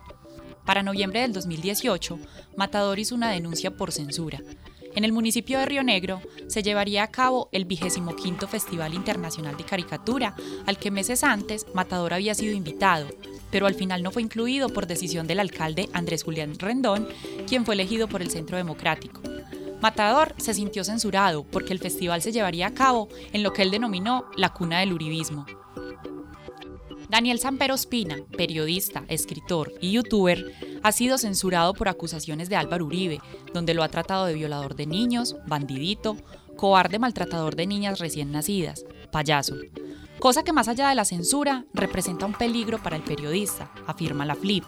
Para 0.65 0.83
noviembre 0.83 1.21
del 1.21 1.33
2018, 1.33 2.19
Matador 2.55 2.97
hizo 2.99 3.15
una 3.15 3.31
denuncia 3.31 3.75
por 3.75 3.91
censura. 3.91 4.41
En 4.93 5.05
el 5.05 5.13
municipio 5.13 5.59
de 5.59 5.65
Río 5.65 5.83
Negro 5.83 6.21
se 6.47 6.63
llevaría 6.63 7.03
a 7.03 7.11
cabo 7.11 7.47
el 7.51 7.65
25 7.65 8.47
Festival 8.47 8.93
Internacional 8.93 9.55
de 9.55 9.63
Caricatura, 9.63 10.35
al 10.65 10.77
que 10.77 10.91
meses 10.91 11.23
antes 11.23 11.65
Matador 11.73 12.13
había 12.13 12.35
sido 12.35 12.53
invitado, 12.53 13.07
pero 13.51 13.67
al 13.67 13.75
final 13.75 14.03
no 14.03 14.11
fue 14.11 14.21
incluido 14.21 14.69
por 14.69 14.87
decisión 14.87 15.27
del 15.27 15.39
alcalde 15.39 15.89
Andrés 15.93 16.23
Julián 16.23 16.59
Rendón, 16.59 17.07
quien 17.47 17.65
fue 17.65 17.75
elegido 17.75 18.07
por 18.07 18.21
el 18.21 18.31
Centro 18.31 18.57
Democrático. 18.57 19.21
Matador 19.81 20.35
se 20.37 20.53
sintió 20.53 20.83
censurado 20.83 21.43
porque 21.43 21.73
el 21.73 21.79
festival 21.79 22.21
se 22.21 22.31
llevaría 22.31 22.67
a 22.67 22.73
cabo 22.73 23.07
en 23.33 23.43
lo 23.43 23.53
que 23.53 23.63
él 23.63 23.71
denominó 23.71 24.25
la 24.35 24.49
cuna 24.49 24.81
del 24.81 24.93
uribismo. 24.93 25.45
Daniel 27.11 27.39
Sampero 27.39 27.75
Espina, 27.75 28.19
periodista, 28.37 29.03
escritor 29.09 29.73
y 29.81 29.91
youtuber, 29.91 30.53
ha 30.81 30.93
sido 30.93 31.17
censurado 31.17 31.73
por 31.73 31.89
acusaciones 31.89 32.47
de 32.47 32.55
Álvaro 32.55 32.85
Uribe, 32.85 33.19
donde 33.53 33.73
lo 33.73 33.83
ha 33.83 33.89
tratado 33.89 34.25
de 34.25 34.33
violador 34.33 34.77
de 34.77 34.85
niños, 34.85 35.35
bandidito, 35.45 36.15
cobarde 36.55 36.99
maltratador 36.99 37.57
de 37.57 37.67
niñas 37.67 37.99
recién 37.99 38.31
nacidas, 38.31 38.85
payaso. 39.11 39.57
Cosa 40.19 40.43
que 40.43 40.53
más 40.53 40.69
allá 40.69 40.87
de 40.87 40.95
la 40.95 41.03
censura 41.03 41.65
representa 41.73 42.25
un 42.25 42.33
peligro 42.33 42.81
para 42.81 42.95
el 42.95 43.03
periodista, 43.03 43.69
afirma 43.87 44.25
la 44.25 44.35
Flip, 44.35 44.63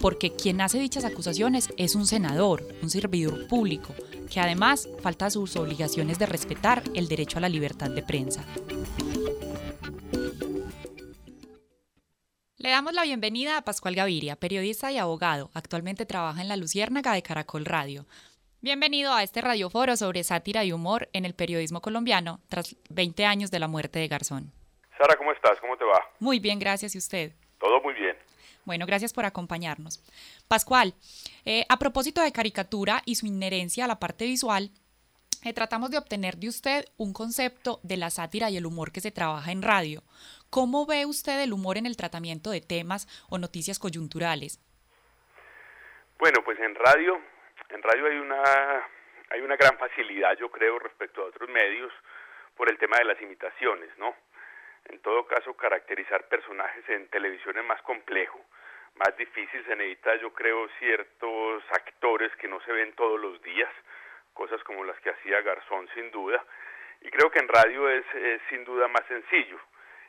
porque 0.00 0.32
quien 0.32 0.62
hace 0.62 0.78
dichas 0.78 1.04
acusaciones 1.04 1.68
es 1.76 1.94
un 1.94 2.06
senador, 2.06 2.66
un 2.82 2.88
servidor 2.88 3.48
público, 3.48 3.94
que 4.30 4.40
además 4.40 4.88
falta 5.02 5.28
sus 5.28 5.56
obligaciones 5.56 6.18
de 6.18 6.24
respetar 6.24 6.82
el 6.94 7.06
derecho 7.06 7.36
a 7.36 7.42
la 7.42 7.50
libertad 7.50 7.90
de 7.90 8.02
prensa. 8.02 8.46
Le 12.58 12.70
damos 12.70 12.94
la 12.94 13.02
bienvenida 13.02 13.58
a 13.58 13.62
Pascual 13.62 13.94
Gaviria, 13.94 14.34
periodista 14.34 14.90
y 14.90 14.96
abogado. 14.96 15.50
Actualmente 15.52 16.06
trabaja 16.06 16.40
en 16.40 16.48
la 16.48 16.56
Luciérnaga 16.56 17.12
de 17.12 17.22
Caracol 17.22 17.66
Radio. 17.66 18.06
Bienvenido 18.62 19.12
a 19.12 19.22
este 19.22 19.42
radioforo 19.42 19.94
sobre 19.94 20.24
sátira 20.24 20.64
y 20.64 20.72
humor 20.72 21.10
en 21.12 21.26
el 21.26 21.34
periodismo 21.34 21.82
colombiano 21.82 22.40
tras 22.48 22.74
20 22.88 23.26
años 23.26 23.50
de 23.50 23.58
la 23.58 23.68
muerte 23.68 23.98
de 23.98 24.08
Garzón. 24.08 24.52
Sara, 24.96 25.16
¿cómo 25.18 25.32
estás? 25.32 25.60
¿Cómo 25.60 25.76
te 25.76 25.84
va? 25.84 26.00
Muy 26.18 26.38
bien, 26.38 26.58
gracias. 26.58 26.94
¿Y 26.94 26.98
usted? 26.98 27.32
Todo 27.60 27.78
muy 27.82 27.92
bien. 27.92 28.16
Bueno, 28.64 28.86
gracias 28.86 29.12
por 29.12 29.26
acompañarnos. 29.26 30.02
Pascual, 30.48 30.94
eh, 31.44 31.66
a 31.68 31.78
propósito 31.78 32.22
de 32.22 32.32
caricatura 32.32 33.02
y 33.04 33.16
su 33.16 33.26
inherencia 33.26 33.84
a 33.84 33.88
la 33.88 34.00
parte 34.00 34.24
visual, 34.24 34.70
eh, 35.44 35.52
tratamos 35.52 35.90
de 35.90 35.98
obtener 35.98 36.38
de 36.38 36.48
usted 36.48 36.86
un 36.96 37.12
concepto 37.12 37.80
de 37.82 37.98
la 37.98 38.08
sátira 38.08 38.50
y 38.50 38.56
el 38.56 38.66
humor 38.66 38.92
que 38.92 39.02
se 39.02 39.10
trabaja 39.10 39.52
en 39.52 39.60
radio. 39.60 40.02
¿Cómo 40.50 40.86
ve 40.86 41.06
usted 41.06 41.42
el 41.42 41.52
humor 41.52 41.76
en 41.76 41.86
el 41.86 41.96
tratamiento 41.96 42.50
de 42.50 42.60
temas 42.60 43.06
o 43.28 43.38
noticias 43.38 43.78
coyunturales? 43.78 44.60
Bueno, 46.18 46.42
pues 46.44 46.58
en 46.60 46.74
radio, 46.74 47.20
en 47.68 47.82
radio 47.82 48.06
hay 48.06 48.18
una 48.18 48.42
hay 49.30 49.40
una 49.40 49.56
gran 49.56 49.76
facilidad, 49.76 50.36
yo 50.38 50.50
creo, 50.50 50.78
respecto 50.78 51.22
a 51.22 51.26
otros 51.26 51.48
medios 51.50 51.92
por 52.56 52.70
el 52.70 52.78
tema 52.78 52.96
de 52.98 53.04
las 53.04 53.20
imitaciones, 53.20 53.90
¿no? 53.98 54.14
En 54.84 55.00
todo 55.00 55.26
caso, 55.26 55.54
caracterizar 55.54 56.28
personajes 56.28 56.88
en 56.88 57.08
televisión 57.08 57.58
es 57.58 57.64
más 57.64 57.82
complejo, 57.82 58.40
más 58.94 59.16
difícil, 59.16 59.64
se 59.66 59.74
necesita, 59.74 60.14
yo 60.16 60.32
creo, 60.32 60.68
ciertos 60.78 61.64
actores 61.72 62.34
que 62.36 62.46
no 62.46 62.60
se 62.60 62.72
ven 62.72 62.94
todos 62.94 63.20
los 63.20 63.42
días, 63.42 63.70
cosas 64.32 64.62
como 64.62 64.84
las 64.84 64.98
que 65.00 65.10
hacía 65.10 65.42
Garzón 65.42 65.88
sin 65.94 66.10
duda, 66.12 66.42
y 67.00 67.10
creo 67.10 67.30
que 67.30 67.40
en 67.40 67.48
radio 67.48 67.90
es, 67.90 68.06
es 68.14 68.40
sin 68.48 68.64
duda 68.64 68.86
más 68.86 69.04
sencillo 69.08 69.58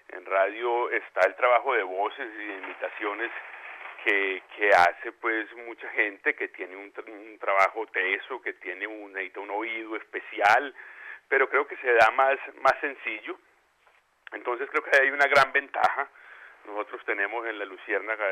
en 0.09 0.25
radio 0.25 0.89
está 0.91 1.21
el 1.27 1.35
trabajo 1.35 1.73
de 1.73 1.83
voces 1.83 2.27
y 2.33 2.45
de 2.45 2.57
imitaciones 2.57 3.31
que, 4.03 4.41
hace 4.73 5.11
pues 5.13 5.51
mucha 5.65 5.89
gente 5.89 6.33
que 6.35 6.47
tiene 6.49 6.75
un, 6.75 6.93
un 7.07 7.39
trabajo 7.39 7.85
teso, 7.87 8.41
que 8.41 8.53
tiene 8.53 8.87
un, 8.87 9.13
un 9.17 9.51
oído 9.51 9.95
especial, 9.95 10.73
pero 11.27 11.49
creo 11.49 11.67
que 11.67 11.75
se 11.77 11.91
da 11.93 12.11
más, 12.11 12.37
más 12.61 12.73
sencillo. 12.79 13.37
Entonces 14.31 14.69
creo 14.69 14.83
que 14.83 14.97
hay 14.97 15.09
una 15.09 15.27
gran 15.27 15.51
ventaja. 15.51 16.09
Nosotros 16.65 17.01
tenemos 17.05 17.45
en 17.47 17.59
la 17.59 17.65
Luciérnaga, 17.65 18.25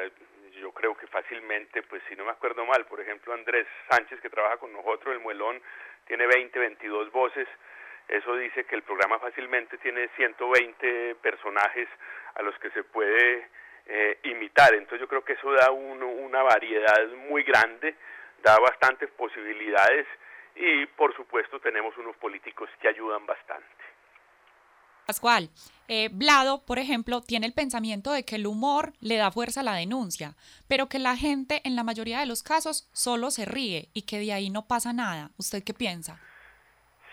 yo 0.59 0.71
creo 0.71 0.95
que 0.95 1.07
fácilmente, 1.07 1.83
pues 1.83 2.01
si 2.07 2.15
no 2.15 2.25
me 2.25 2.31
acuerdo 2.31 2.65
mal, 2.65 2.85
por 2.85 2.99
ejemplo 3.01 3.33
Andrés 3.33 3.67
Sánchez 3.89 4.19
que 4.21 4.29
trabaja 4.29 4.57
con 4.57 4.73
nosotros, 4.73 5.13
el 5.13 5.21
Muelón, 5.21 5.61
tiene 6.05 6.27
20, 6.27 6.57
22 6.59 7.11
voces 7.11 7.47
eso 8.07 8.35
dice 8.35 8.65
que 8.65 8.75
el 8.75 8.83
programa 8.83 9.19
fácilmente 9.19 9.77
tiene 9.79 10.09
120 10.15 11.15
personajes 11.15 11.87
a 12.35 12.43
los 12.43 12.57
que 12.59 12.69
se 12.71 12.83
puede 12.83 13.47
eh, 13.87 14.19
imitar. 14.23 14.73
Entonces 14.73 14.99
yo 14.99 15.07
creo 15.07 15.23
que 15.23 15.33
eso 15.33 15.51
da 15.51 15.71
una 15.71 16.43
variedad 16.43 17.09
muy 17.29 17.43
grande, 17.43 17.95
da 18.43 18.57
bastantes 18.59 19.09
posibilidades 19.11 20.05
y 20.55 20.85
por 20.85 21.15
supuesto 21.15 21.59
tenemos 21.59 21.97
unos 21.97 22.15
políticos 22.17 22.69
que 22.81 22.87
ayudan 22.87 23.25
bastante. 23.25 23.65
Pascual, 25.05 25.49
eh, 25.87 26.09
Blado, 26.11 26.65
por 26.65 26.79
ejemplo, 26.79 27.21
tiene 27.21 27.45
el 27.45 27.53
pensamiento 27.53 28.11
de 28.11 28.25
que 28.25 28.37
el 28.37 28.47
humor 28.47 28.93
le 29.01 29.17
da 29.17 29.29
fuerza 29.29 29.59
a 29.59 29.63
la 29.63 29.75
denuncia, 29.75 30.33
pero 30.67 30.89
que 30.89 30.97
la 30.97 31.15
gente 31.15 31.61
en 31.63 31.75
la 31.75 31.83
mayoría 31.83 32.19
de 32.19 32.25
los 32.25 32.41
casos 32.41 32.89
solo 32.91 33.29
se 33.29 33.45
ríe 33.45 33.89
y 33.93 34.07
que 34.07 34.17
de 34.17 34.33
ahí 34.33 34.49
no 34.49 34.67
pasa 34.67 34.93
nada. 34.93 35.29
¿Usted 35.37 35.63
qué 35.63 35.75
piensa? 35.75 36.19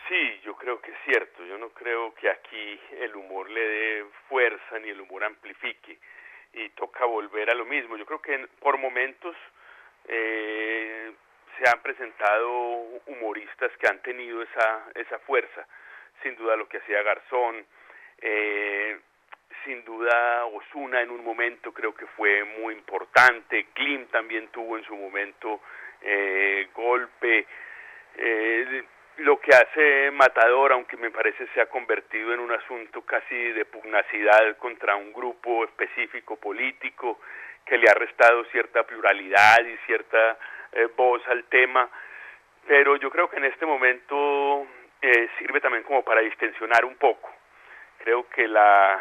Sí, 0.09 0.41
yo 0.43 0.57
creo 0.57 0.81
que 0.81 0.91
es 0.91 1.02
cierto. 1.13 1.45
Yo 1.45 1.59
no 1.59 1.69
creo 1.71 2.15
que 2.15 2.31
aquí 2.31 2.81
el 3.01 3.15
humor 3.15 3.51
le 3.51 3.61
dé 3.61 4.05
fuerza 4.29 4.79
ni 4.81 4.89
el 4.89 5.01
humor 5.01 5.25
amplifique 5.25 5.99
y 6.55 6.71
toca 6.71 7.05
volver 7.05 7.51
a 7.51 7.55
lo 7.55 7.67
mismo. 7.67 7.97
Yo 7.99 8.07
creo 8.07 8.23
que 8.23 8.49
por 8.61 8.79
momentos 8.79 9.37
eh, 10.09 11.13
se 11.59 11.69
han 11.69 11.83
presentado 11.83 12.51
humoristas 13.07 13.71
que 13.79 13.89
han 13.89 14.01
tenido 14.01 14.43
esa, 14.43 14.87
esa 14.95 15.19
fuerza. 15.21 15.67
Sin 16.23 16.35
duda 16.37 16.57
lo 16.57 16.67
que 16.67 16.79
hacía 16.79 17.03
Garzón, 17.03 17.67
eh, 18.23 18.99
sin 19.65 19.85
duda 19.85 20.47
Osuna 20.47 21.03
en 21.03 21.11
un 21.11 21.23
momento 21.23 21.73
creo 21.73 21.95
que 21.95 22.07
fue 22.07 22.43
muy 22.45 22.75
importante, 22.75 23.67
Klim 23.75 24.07
también 24.07 24.49
tuvo 24.49 24.79
en 24.79 24.85
su 24.85 24.97
momento 24.97 25.61
eh, 26.01 26.69
golpe. 26.75 27.47
Eh, 28.17 28.85
lo 29.19 29.39
que 29.41 29.55
hace 29.55 30.11
Matador, 30.13 30.73
aunque 30.73 30.97
me 30.97 31.11
parece 31.11 31.47
se 31.55 31.61
ha 31.61 31.67
convertido 31.67 32.33
en 32.33 32.41
un 32.41 32.53
asunto 32.53 33.03
casi 33.03 33.53
de 33.53 33.65
pugnacidad 33.67 34.57
contra 34.57 34.97
un 34.97 35.13
grupo 35.13 35.65
específico 35.65 36.37
político 36.37 37.21
que 37.65 37.79
le 37.79 37.89
ha 37.89 37.95
restado 37.95 38.45
cierta 38.47 38.85
pluralidad 38.85 39.65
y 39.65 39.77
cierta 39.87 40.39
eh, 40.73 40.89
voz 40.97 41.23
al 41.29 41.45
tema, 41.45 41.89
pero 42.67 42.97
yo 42.97 43.11
creo 43.11 43.29
que 43.29 43.37
en 43.37 43.45
este 43.45 43.67
momento 43.67 44.67
eh, 45.01 45.29
sirve 45.39 45.61
también 45.61 45.85
como 45.85 46.03
para 46.03 46.21
distensionar 46.21 46.85
un 46.85 46.97
poco. 46.97 47.31
Creo 47.99 48.29
que 48.31 48.49
la, 48.49 49.01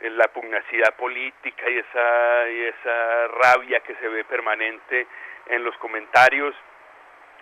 la 0.00 0.28
pugnacidad 0.28 0.94
política 0.96 1.68
y 1.68 1.78
esa, 1.78 2.50
y 2.50 2.64
esa 2.66 3.28
rabia 3.28 3.80
que 3.80 3.94
se 3.96 4.08
ve 4.08 4.24
permanente 4.24 5.06
en 5.46 5.64
los 5.64 5.76
comentarios 5.78 6.54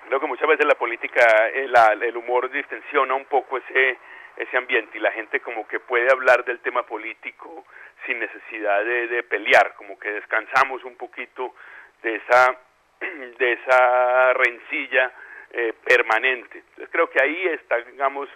Creo 0.09 0.21
que 0.21 0.27
muchas 0.27 0.49
veces 0.49 0.65
la 0.65 0.75
política, 0.75 1.21
el, 1.53 1.71
eh, 1.75 2.09
el 2.09 2.17
humor 2.17 2.51
distensiona 2.51 3.15
un 3.15 3.27
poco 3.27 3.59
ese, 3.59 3.99
ese 4.39 4.57
ambiente 4.57 4.97
y 4.97 5.03
la 5.03 5.13
gente 5.13 5.41
como 5.41 5.69
que 5.69 5.81
puede 5.81 6.11
hablar 6.11 6.47
del 6.47 6.61
tema 6.61 6.83
político 6.85 7.67
sin 8.07 8.19
necesidad 8.19 8.85
de, 8.85 9.23
pelear, 9.25 9.75
como 9.75 9.99
que 9.99 10.11
descansamos 10.11 10.83
un 10.85 10.97
poquito 10.97 11.55
de 12.03 12.17
esa, 12.17 12.59
de 13.39 13.53
esa 13.53 14.33
rencilla 14.33 15.13
eh, 15.51 15.75
permanente. 15.85 16.61
Entonces 16.61 16.89
creo 16.91 17.11
que 17.11 17.23
ahí 17.23 17.49
está, 17.49 17.77
digamos, 17.77 18.31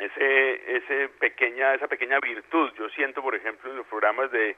ese, 0.00 0.76
ese 0.78 1.08
pequeña, 1.10 1.74
esa 1.74 1.86
pequeña 1.86 2.18
virtud. 2.18 2.72
Yo 2.76 2.88
siento, 2.88 3.22
por 3.22 3.36
ejemplo, 3.36 3.70
en 3.70 3.76
los 3.76 3.86
programas 3.86 4.32
de, 4.32 4.56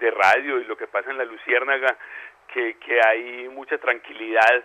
de 0.00 0.10
radio 0.12 0.60
y 0.60 0.64
lo 0.64 0.78
que 0.78 0.86
pasa 0.86 1.10
en 1.10 1.18
la 1.18 1.26
Luciérnaga, 1.26 1.94
que, 2.54 2.78
que 2.78 3.00
hay 3.06 3.48
mucha 3.50 3.76
tranquilidad 3.76 4.64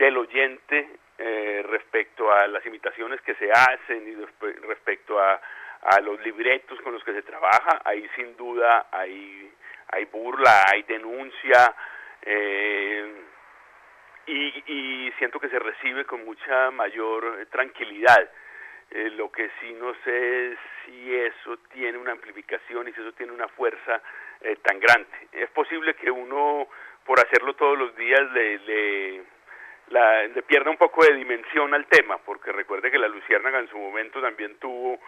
del 0.00 0.16
oyente 0.16 0.88
eh, 1.18 1.62
respecto 1.68 2.32
a 2.32 2.46
las 2.48 2.64
imitaciones 2.64 3.20
que 3.20 3.34
se 3.34 3.52
hacen 3.52 4.08
y 4.08 4.14
respecto 4.66 5.20
a, 5.20 5.38
a 5.82 6.00
los 6.00 6.18
libretos 6.20 6.80
con 6.80 6.94
los 6.94 7.04
que 7.04 7.12
se 7.12 7.22
trabaja, 7.22 7.82
ahí 7.84 8.08
sin 8.16 8.34
duda 8.34 8.86
hay, 8.90 9.52
hay 9.88 10.06
burla, 10.06 10.64
hay 10.72 10.84
denuncia 10.84 11.74
eh, 12.22 13.12
y, 14.24 14.62
y, 14.66 15.12
siento 15.18 15.38
que 15.38 15.50
se 15.50 15.58
recibe 15.58 16.06
con 16.06 16.24
mucha 16.24 16.70
mayor 16.70 17.46
tranquilidad. 17.50 18.30
Eh, 18.90 19.10
lo 19.10 19.30
que 19.30 19.50
sí 19.60 19.72
no 19.74 19.94
sé 20.02 20.52
es 20.52 20.58
si 20.84 21.14
eso 21.14 21.58
tiene 21.74 21.98
una 21.98 22.12
amplificación 22.12 22.88
y 22.88 22.92
si 22.92 23.00
eso 23.00 23.12
tiene 23.12 23.32
una 23.32 23.48
fuerza 23.48 24.00
tan 24.62 24.80
grande. 24.80 25.28
Es 25.32 25.50
posible 25.50 25.92
que 25.94 26.10
uno, 26.10 26.66
por 27.04 27.20
hacerlo 27.20 27.54
todos 27.54 27.78
los 27.78 27.94
días, 27.96 28.22
le 28.32 29.22
la, 29.90 30.26
le 30.26 30.42
pierda 30.42 30.70
un 30.70 30.76
poco 30.76 31.04
de 31.04 31.14
dimensión 31.14 31.74
al 31.74 31.86
tema, 31.86 32.18
porque 32.18 32.52
recuerde 32.52 32.90
que 32.90 32.98
la 32.98 33.08
Luciérnaga 33.08 33.58
en 33.58 33.68
su 33.68 33.76
momento 33.76 34.20
también 34.20 34.56
tuvo 34.58 34.98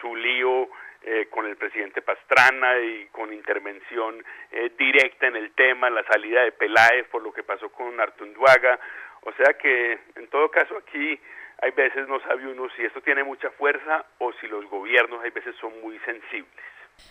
su 0.00 0.16
lío 0.16 0.68
eh, 1.02 1.28
con 1.30 1.46
el 1.46 1.56
presidente 1.56 2.02
Pastrana 2.02 2.78
y 2.78 3.06
con 3.12 3.32
intervención 3.32 4.24
eh, 4.50 4.72
directa 4.78 5.26
en 5.28 5.36
el 5.36 5.52
tema, 5.52 5.88
la 5.90 6.04
salida 6.04 6.42
de 6.42 6.52
Peláez 6.52 7.06
por 7.08 7.22
lo 7.22 7.32
que 7.32 7.42
pasó 7.42 7.70
con 7.70 8.00
Artunduaga, 8.00 8.78
o 9.22 9.32
sea 9.32 9.54
que 9.54 9.98
en 10.16 10.28
todo 10.28 10.50
caso 10.50 10.76
aquí 10.76 11.20
hay 11.62 11.70
veces 11.72 12.08
no 12.08 12.20
sabe 12.20 12.46
uno 12.46 12.68
si 12.76 12.84
esto 12.84 13.02
tiene 13.02 13.22
mucha 13.22 13.50
fuerza 13.50 14.04
o 14.18 14.32
si 14.40 14.46
los 14.46 14.64
gobiernos 14.70 15.22
hay 15.22 15.30
veces 15.30 15.54
son 15.60 15.78
muy 15.82 15.98
sensibles. 16.00 16.50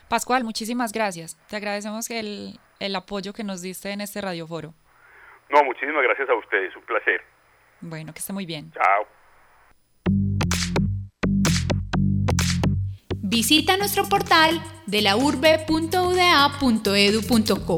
Pascual, 0.08 0.44
muchísimas 0.44 0.92
gracias. 0.92 1.38
Te 1.50 1.56
agradecemos 1.56 2.10
el, 2.10 2.60
el 2.80 2.96
apoyo 2.96 3.34
que 3.34 3.44
nos 3.44 3.62
diste 3.62 3.92
en 3.92 4.02
este 4.02 4.22
radioforo. 4.22 4.74
No, 5.50 5.64
muchísimas 5.64 6.04
gracias 6.04 6.30
a 6.30 6.36
ustedes, 6.36 6.76
un 6.76 6.84
placer. 6.84 7.22
Bueno, 7.82 8.14
que 8.14 8.20
esté 8.20 8.34
muy 8.34 8.46
bien. 8.46 8.72
Chao. 8.72 9.08
Visita 13.32 13.78
nuestro 13.78 14.06
portal 14.06 14.60
de 14.88 15.02
la 15.02 15.16
urbe.uda.edu.co. 15.16 17.78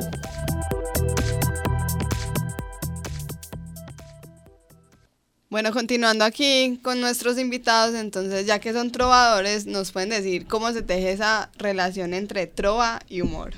Bueno, 5.49 5.73
continuando 5.73 6.23
aquí 6.23 6.79
con 6.81 7.01
nuestros 7.01 7.37
invitados, 7.37 7.95
entonces 7.95 8.45
ya 8.45 8.59
que 8.59 8.71
son 8.71 8.93
trovadores, 8.93 9.65
nos 9.65 9.91
pueden 9.91 10.09
decir 10.09 10.47
cómo 10.47 10.71
se 10.71 10.81
teje 10.81 11.11
esa 11.11 11.51
relación 11.57 12.13
entre 12.13 12.47
trova 12.47 13.01
y 13.09 13.19
humor. 13.19 13.51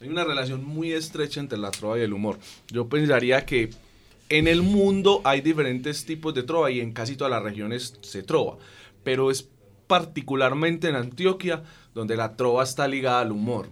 Hay 0.00 0.08
una 0.08 0.24
relación 0.24 0.64
muy 0.64 0.92
estrecha 0.92 1.40
entre 1.40 1.58
la 1.58 1.70
trova 1.70 1.98
y 1.98 2.02
el 2.02 2.12
humor. 2.12 2.38
Yo 2.68 2.88
pensaría 2.88 3.44
que 3.44 3.70
en 4.28 4.46
el 4.46 4.62
mundo 4.62 5.20
hay 5.24 5.40
diferentes 5.40 6.04
tipos 6.04 6.34
de 6.34 6.42
trova 6.42 6.70
y 6.70 6.80
en 6.80 6.92
casi 6.92 7.16
todas 7.16 7.30
las 7.30 7.42
regiones 7.42 7.98
se 8.00 8.22
trova, 8.22 8.58
pero 9.02 9.30
es 9.30 9.48
particularmente 9.86 10.88
en 10.88 10.96
Antioquia 10.96 11.62
donde 11.94 12.16
la 12.16 12.36
trova 12.36 12.62
está 12.62 12.86
ligada 12.86 13.20
al 13.20 13.32
humor 13.32 13.68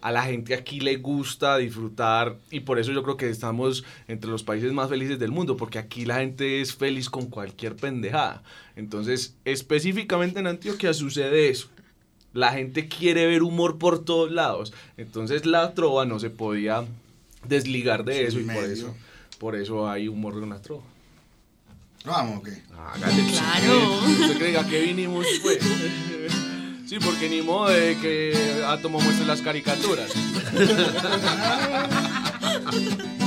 a 0.00 0.12
la 0.12 0.22
gente 0.22 0.54
aquí 0.54 0.80
le 0.80 0.96
gusta 0.96 1.58
disfrutar 1.58 2.38
y 2.50 2.60
por 2.60 2.78
eso 2.78 2.92
yo 2.92 3.02
creo 3.02 3.16
que 3.16 3.28
estamos 3.28 3.84
entre 4.08 4.30
los 4.30 4.42
países 4.42 4.72
más 4.72 4.88
felices 4.88 5.18
del 5.18 5.30
mundo, 5.30 5.56
porque 5.56 5.78
aquí 5.78 6.04
la 6.04 6.16
gente 6.16 6.60
es 6.60 6.74
feliz 6.74 7.10
con 7.10 7.26
cualquier 7.26 7.76
pendejada. 7.76 8.42
Entonces, 8.76 9.36
específicamente 9.44 10.40
en 10.40 10.46
Antioquia 10.46 10.94
sucede 10.94 11.48
eso. 11.48 11.68
La 12.32 12.52
gente 12.52 12.88
quiere 12.88 13.26
ver 13.26 13.42
humor 13.42 13.78
por 13.78 14.04
todos 14.04 14.30
lados. 14.30 14.72
Entonces 14.96 15.46
la 15.46 15.74
trova 15.74 16.04
no 16.04 16.20
se 16.20 16.30
podía 16.30 16.84
desligar 17.46 18.04
de 18.04 18.26
eso 18.26 18.40
y 18.40 18.44
por 18.44 18.64
eso, 18.64 18.94
por 19.38 19.56
eso 19.56 19.88
hay 19.88 20.08
humor 20.08 20.34
en 20.42 20.50
la 20.50 20.62
trova. 20.62 20.82
¿Vamos 22.04 22.38
o 22.38 22.42
qué? 22.42 22.62
Hágale, 22.76 23.22
Claro. 23.30 24.00
¿Usted 24.06 24.38
cree 24.38 24.66
que 24.66 24.80
vinimos, 24.80 25.26
pues? 25.42 25.58
Sí, 26.86 26.96
porque 26.98 27.28
ni 27.28 27.42
modo 27.42 27.68
de 27.68 27.96
que 27.98 28.62
Átomo 28.66 29.00
muestre 29.00 29.26
las 29.26 29.42
caricaturas. 29.42 30.10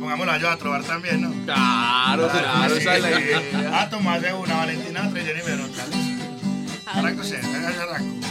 Pongámoslo 0.00 0.36
yo 0.38 0.50
a 0.50 0.56
trobar 0.56 0.84
también, 0.84 1.22
¿no? 1.22 1.30
Claro, 1.44 2.28
claro, 2.28 2.76
esa 2.76 2.96
es 2.96 3.02
la 3.02 3.20
idea. 3.20 3.80
A 3.80 3.90
tomar 3.90 4.20
de 4.20 4.32
una, 4.32 4.56
Valentina, 4.56 5.08
tres, 5.10 5.26
Jenny 5.26 5.42
Verónica. 5.42 5.84
Arranco, 6.86 7.22
yo 7.22 7.36
arranco. 7.82 8.26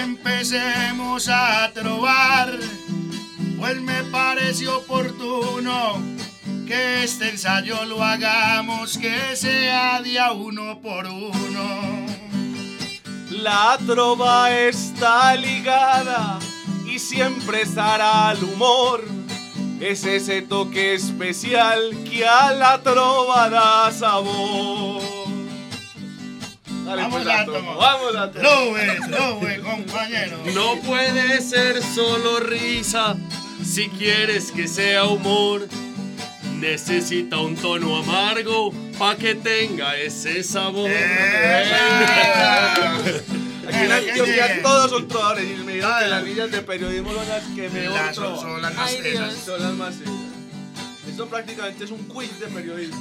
Empecemos 0.00 1.28
a 1.28 1.70
trobar, 1.72 2.58
pues 3.58 3.80
me 3.80 4.02
parece 4.04 4.68
oportuno 4.68 6.00
que 6.66 7.04
este 7.04 7.30
ensayo 7.30 7.84
lo 7.84 8.02
hagamos, 8.02 8.98
que 8.98 9.36
sea 9.36 10.00
día 10.02 10.32
uno 10.32 10.80
por 10.80 11.06
uno. 11.06 12.06
La 13.30 13.78
trova 13.86 14.50
está 14.50 15.36
ligada 15.36 16.38
y 16.96 16.98
siempre 16.98 17.60
estará 17.60 18.30
al 18.30 18.42
humor. 18.42 19.04
Es 19.80 20.06
ese 20.06 20.40
toque 20.40 20.94
especial 20.94 21.94
que 22.10 22.26
a 22.26 22.52
la 22.52 22.82
trova 22.82 23.50
da 23.50 23.92
sabor. 23.92 25.02
Dale, 26.86 27.02
Vamos, 27.02 27.22
pues, 27.22 27.36
Átomo. 27.36 27.58
Átomo, 27.58 27.76
Vamos, 27.76 28.12
lube, 29.10 29.60
compañero. 29.60 30.38
No 30.54 30.76
puede 30.86 31.42
ser 31.42 31.82
solo 31.82 32.40
risa 32.40 33.14
si 33.62 33.90
quieres 33.90 34.50
que 34.50 34.66
sea 34.66 35.04
humor. 35.04 35.68
Necesita 36.58 37.36
un 37.36 37.56
tono 37.56 37.98
amargo 37.98 38.72
pa' 38.98 39.16
que 39.16 39.34
tenga 39.34 39.96
ese 39.96 40.42
sabor. 40.42 40.90
Aquí 43.66 43.76
en 43.76 43.92
Antioquia 43.92 44.62
todos 44.62 44.90
son 44.90 45.08
trovadores 45.08 45.44
y 45.44 45.64
me 45.64 45.74
dijeron 45.74 45.98
que 45.98 46.06
las 46.08 46.24
niñas 46.24 46.50
de 46.50 46.62
periodismo 46.62 47.12
son 47.12 47.28
las 47.28 47.44
que 47.44 47.68
mejor 47.68 48.12
trovan. 48.12 48.40
son 48.40 48.62
las 48.62 48.74
más. 48.74 49.02
Dios. 49.02 49.34
Son 49.44 49.62
las 49.62 49.72
más. 49.74 49.94
Esto 51.08 51.26
prácticamente 51.28 51.84
es 51.84 51.90
un 51.90 52.04
quiz 52.08 52.38
de 52.40 52.46
periodismo. 52.48 53.00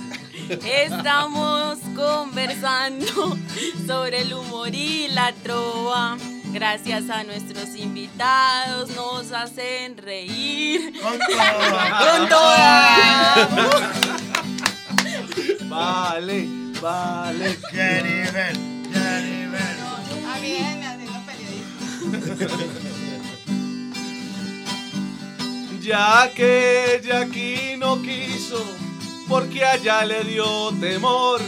Estamos 0.65 1.79
conversando 1.95 3.37
sobre 3.85 4.21
el 4.21 4.33
humor 4.33 4.73
y 4.73 5.07
la 5.09 5.33
trova. 5.43 6.17
Gracias 6.53 7.09
a 7.09 7.23
nuestros 7.23 7.75
invitados 7.75 8.89
nos 8.91 9.31
hacen 9.33 9.97
reír. 9.97 10.93
Con 11.01 11.11
Con 11.19 12.29
toda. 12.29 13.49
Vale, 15.67 16.47
vale. 16.81 17.57
¡Qué 17.71 18.01
nivel! 18.03 18.74
Ya 25.81 26.31
que 26.35 26.95
ella 26.95 27.21
aquí 27.21 27.75
no 27.77 28.01
quiso, 28.01 28.65
porque 29.27 29.63
allá 29.63 30.03
le 30.03 30.23
dio 30.23 30.71
temor. 30.79 31.39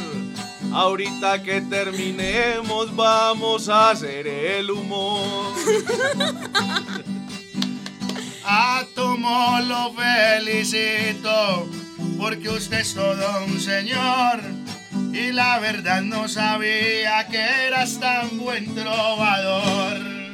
Ahorita 0.72 1.42
que 1.42 1.62
terminemos 1.62 2.96
vamos 2.96 3.68
a 3.68 3.90
hacer 3.90 4.28
el 4.28 4.70
humor. 4.70 5.56
A 8.46 8.86
Tomo 8.94 9.60
lo 9.62 9.92
felicito 9.94 11.68
porque 12.20 12.50
usted 12.50 12.82
es 12.82 12.94
todo 12.94 13.44
un 13.44 13.60
señor 13.60 14.40
y 15.12 15.32
la 15.32 15.58
verdad 15.60 16.02
no 16.02 16.28
sabía 16.28 17.28
que 17.28 17.68
eras 17.68 18.00
tan 18.00 18.38
buen 18.38 18.76
trovador. 18.76 20.27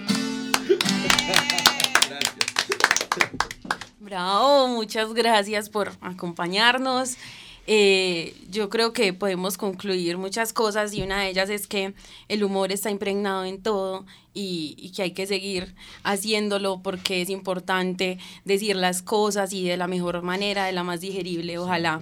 Bravo, 3.99 4.67
muchas 4.67 5.13
gracias 5.13 5.69
por 5.69 5.91
acompañarnos. 6.01 7.17
Eh, 7.65 8.35
yo 8.49 8.69
creo 8.69 8.91
que 8.91 9.13
podemos 9.13 9.57
concluir 9.57 10.17
muchas 10.17 10.51
cosas 10.51 10.93
y 10.93 11.01
una 11.01 11.21
de 11.21 11.29
ellas 11.29 11.49
es 11.49 11.65
que 11.65 11.93
el 12.27 12.43
humor 12.43 12.73
está 12.73 12.91
impregnado 12.91 13.45
en 13.45 13.61
todo 13.63 14.05
y, 14.33 14.75
y 14.77 14.91
que 14.91 15.03
hay 15.03 15.11
que 15.11 15.25
seguir 15.25 15.73
haciéndolo 16.03 16.81
porque 16.83 17.21
es 17.21 17.29
importante 17.29 18.17
decir 18.43 18.75
las 18.75 19.01
cosas 19.01 19.53
y 19.53 19.65
de 19.65 19.77
la 19.77 19.87
mejor 19.87 20.21
manera, 20.23 20.65
de 20.65 20.73
la 20.73 20.83
más 20.83 20.99
digerible, 20.99 21.57
ojalá. 21.57 22.01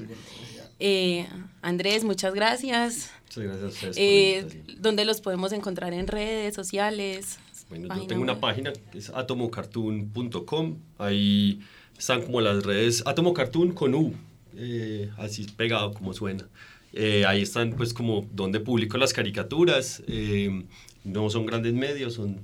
Eh, 0.80 1.28
Andrés, 1.62 2.03
muchas 2.03 2.34
gracias. 2.34 3.12
Muchas 3.26 3.43
gracias 3.43 3.64
a 3.64 3.68
ustedes. 3.68 3.97
Eh. 3.97 4.64
¿Dónde 4.80 5.05
los 5.05 5.22
podemos 5.22 5.51
encontrar 5.51 5.93
en 5.93 6.07
redes 6.07 6.55
sociales? 6.55 7.38
Bueno, 7.72 7.86
yo 7.86 7.88
Página 7.88 8.07
tengo 8.07 8.22
una 8.22 8.34
web. 8.34 8.41
página 8.41 8.74
que 8.91 8.97
es 8.97 9.09
atomocartoon.com. 9.09 10.78
Ahí 10.97 11.61
están 11.97 12.22
como 12.22 12.41
las 12.41 12.65
redes 12.65 13.01
Atomocartoon 13.05 13.72
con 13.72 13.95
U, 13.95 14.13
eh, 14.57 15.09
así 15.17 15.47
pegado 15.55 15.93
como 15.93 16.13
suena. 16.13 16.49
Eh, 16.91 17.26
ahí 17.26 17.41
están 17.43 17.72
pues 17.72 17.93
como 17.93 18.28
donde 18.34 18.59
publico 18.59 18.97
las 18.97 19.13
caricaturas. 19.13 20.03
eh, 20.07 20.65
no 21.05 21.30
son 21.30 21.45
grandes 21.45 21.74
medios, 21.74 22.15
son 22.15 22.41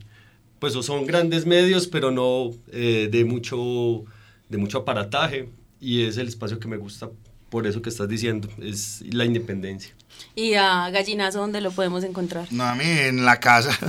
pues 0.59 0.73
son 0.73 1.05
grandes 1.05 1.45
medios, 1.45 1.87
pero 1.87 2.09
no 2.09 2.51
eh, 2.71 3.09
de 3.11 3.25
mucho 3.25 4.05
de 4.47 4.57
mucho 4.57 4.77
aparataje 4.77 5.49
y 5.81 6.03
es 6.03 6.15
el 6.15 6.29
espacio 6.29 6.57
que 6.57 6.69
me 6.69 6.77
gusta 6.77 7.09
por 7.49 7.67
eso 7.67 7.81
que 7.81 7.89
estás 7.89 8.07
diciendo, 8.07 8.49
es 8.61 9.03
la 9.11 9.25
independencia. 9.25 9.93
Y 10.35 10.55
a 10.55 10.89
Gallinazo, 10.89 11.39
¿dónde 11.39 11.61
lo 11.61 11.71
podemos 11.71 12.03
encontrar? 12.03 12.47
No, 12.51 12.63
a 12.63 12.75
mí 12.75 12.85
en 12.85 13.25
la 13.25 13.39
casa. 13.39 13.77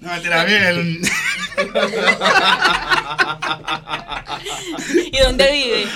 No, 0.00 0.10
mentira, 0.10 0.44
bien. 0.44 1.00
Y 1.02 1.47
¿Y 5.12 5.18
dónde 5.18 5.52
vive? 5.52 5.86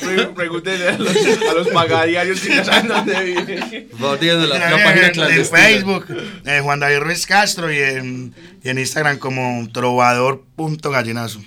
Pre- 0.00 0.26
Pregúntenle 0.28 0.88
a 0.88 0.98
los, 0.98 1.16
a 1.16 1.54
los 1.54 1.68
si 2.40 2.48
ya 2.48 2.64
saben 2.64 2.88
dónde 2.88 3.24
vive. 3.24 3.88
Díganos 4.20 4.48
la, 4.48 4.58
página 4.84 5.12
en. 5.12 5.44
Facebook, 5.44 6.06
eh, 6.44 6.60
Juan 6.62 6.80
David 6.80 6.98
Ruiz 7.00 7.26
Castro 7.26 7.72
y 7.72 7.78
en, 7.78 8.34
y 8.62 8.68
en 8.68 8.78
Instagram 8.78 9.18
como 9.18 9.66
trovador.gallinazo. 9.72 11.40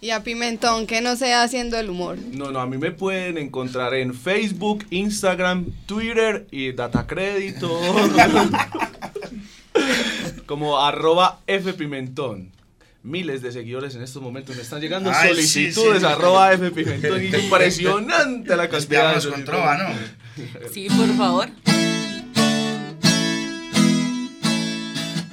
Y 0.00 0.10
a 0.10 0.22
Pimentón, 0.22 0.86
que 0.86 1.00
no 1.00 1.16
sea 1.16 1.42
haciendo 1.42 1.76
el 1.76 1.90
humor. 1.90 2.18
No, 2.32 2.52
no, 2.52 2.60
a 2.60 2.66
mí 2.66 2.78
me 2.78 2.92
pueden 2.92 3.36
encontrar 3.36 3.94
en 3.94 4.14
Facebook, 4.14 4.86
Instagram, 4.90 5.66
Twitter 5.86 6.46
y 6.52 6.70
Datacrédito. 6.72 7.68
como 10.46 10.80
arroba 10.80 11.40
fpimentón. 11.46 12.50
Miles 13.08 13.40
de 13.40 13.50
seguidores 13.52 13.94
en 13.94 14.02
estos 14.02 14.20
momentos 14.20 14.54
me 14.54 14.60
están 14.60 14.82
llegando 14.82 15.10
Ay, 15.10 15.30
sí, 15.30 15.70
solicitudes 15.70 16.00
sí. 16.00 16.06
arroba 16.06 16.50
fpimentón. 16.58 17.24
Impresionante 17.24 18.54
la 18.54 18.68
cantidad 18.68 19.16
Espiamos 19.16 19.26
con 19.28 19.44
trova, 19.46 19.78
¿no? 19.78 19.88
Sí, 20.70 20.88
por 20.90 21.16
favor. 21.16 21.48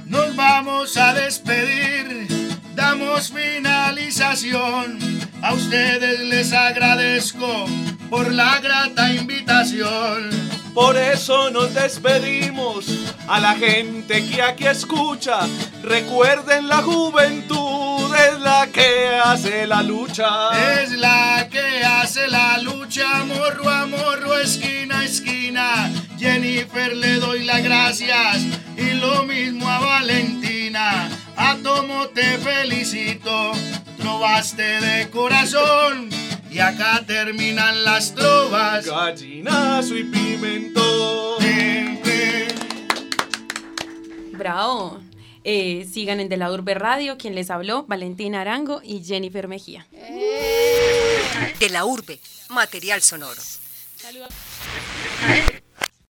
Nos 0.05 0.36
vamos 0.38 0.95
a 0.95 1.13
despedir, 1.15 2.28
damos 2.76 3.34
finalización. 3.34 4.97
A 5.41 5.53
ustedes 5.53 6.21
les 6.21 6.53
agradezco 6.53 7.65
por 8.09 8.32
la 8.32 8.57
grata 8.61 9.13
invitación. 9.13 10.30
Por 10.76 10.97
eso 10.97 11.49
nos 11.51 11.73
despedimos 11.73 12.86
a 13.30 13.39
la 13.39 13.55
gente 13.55 14.26
que 14.28 14.41
aquí 14.41 14.67
escucha. 14.67 15.47
Recuerden 15.82 16.67
la 16.67 16.82
juventud 16.82 18.13
es 18.13 18.39
la 18.41 18.67
que 18.67 19.07
hace 19.23 19.67
la 19.67 19.82
lucha. 19.82 20.82
Es 20.82 20.91
la 20.91 21.47
que 21.49 21.86
hace 21.86 22.28
la 22.28 22.57
lucha, 22.57 23.23
morro 23.23 23.69
a 23.69 23.86
morro, 23.86 24.38
esquina 24.38 24.99
a 24.99 25.05
esquina. 25.05 25.93
Jennifer 26.19 26.93
le 26.93 27.19
doy 27.21 27.45
las 27.45 27.63
gracias 27.63 28.43
y 28.76 28.95
lo 28.95 29.23
mismo 29.23 29.69
a 29.69 29.80
Valentina. 29.80 31.09
A 31.38 31.55
Tomo 31.63 32.07
te 32.09 32.38
felicito, 32.39 33.53
trovaste 33.97 34.82
de 34.82 35.09
corazón. 35.09 36.09
Y 36.56 36.60
acá 36.62 37.03
terminan 37.06 37.84
las 37.84 38.16
trovas. 38.16 38.86
Gallinazo 38.86 39.93
y 39.93 40.06
pimentón. 40.06 41.43
Bravo. 44.32 45.01
Eh, 45.43 45.86
sigan 45.91 46.22
en 46.22 46.30
De 46.30 46.38
la 46.38 46.49
Urbe 46.53 46.74
Radio, 46.74 47.18
quien 47.18 47.36
les 47.36 47.49
habló, 47.49 47.84
Valentina 47.84 48.39
Arango 48.39 48.80
y 48.82 49.03
Jennifer 49.03 49.49
Mejía. 49.49 49.86
De 51.60 51.70
la 51.70 51.84
urbe, 51.84 52.22
material 52.49 53.01
sonoro. 53.01 53.41
Saludos. 53.97 54.30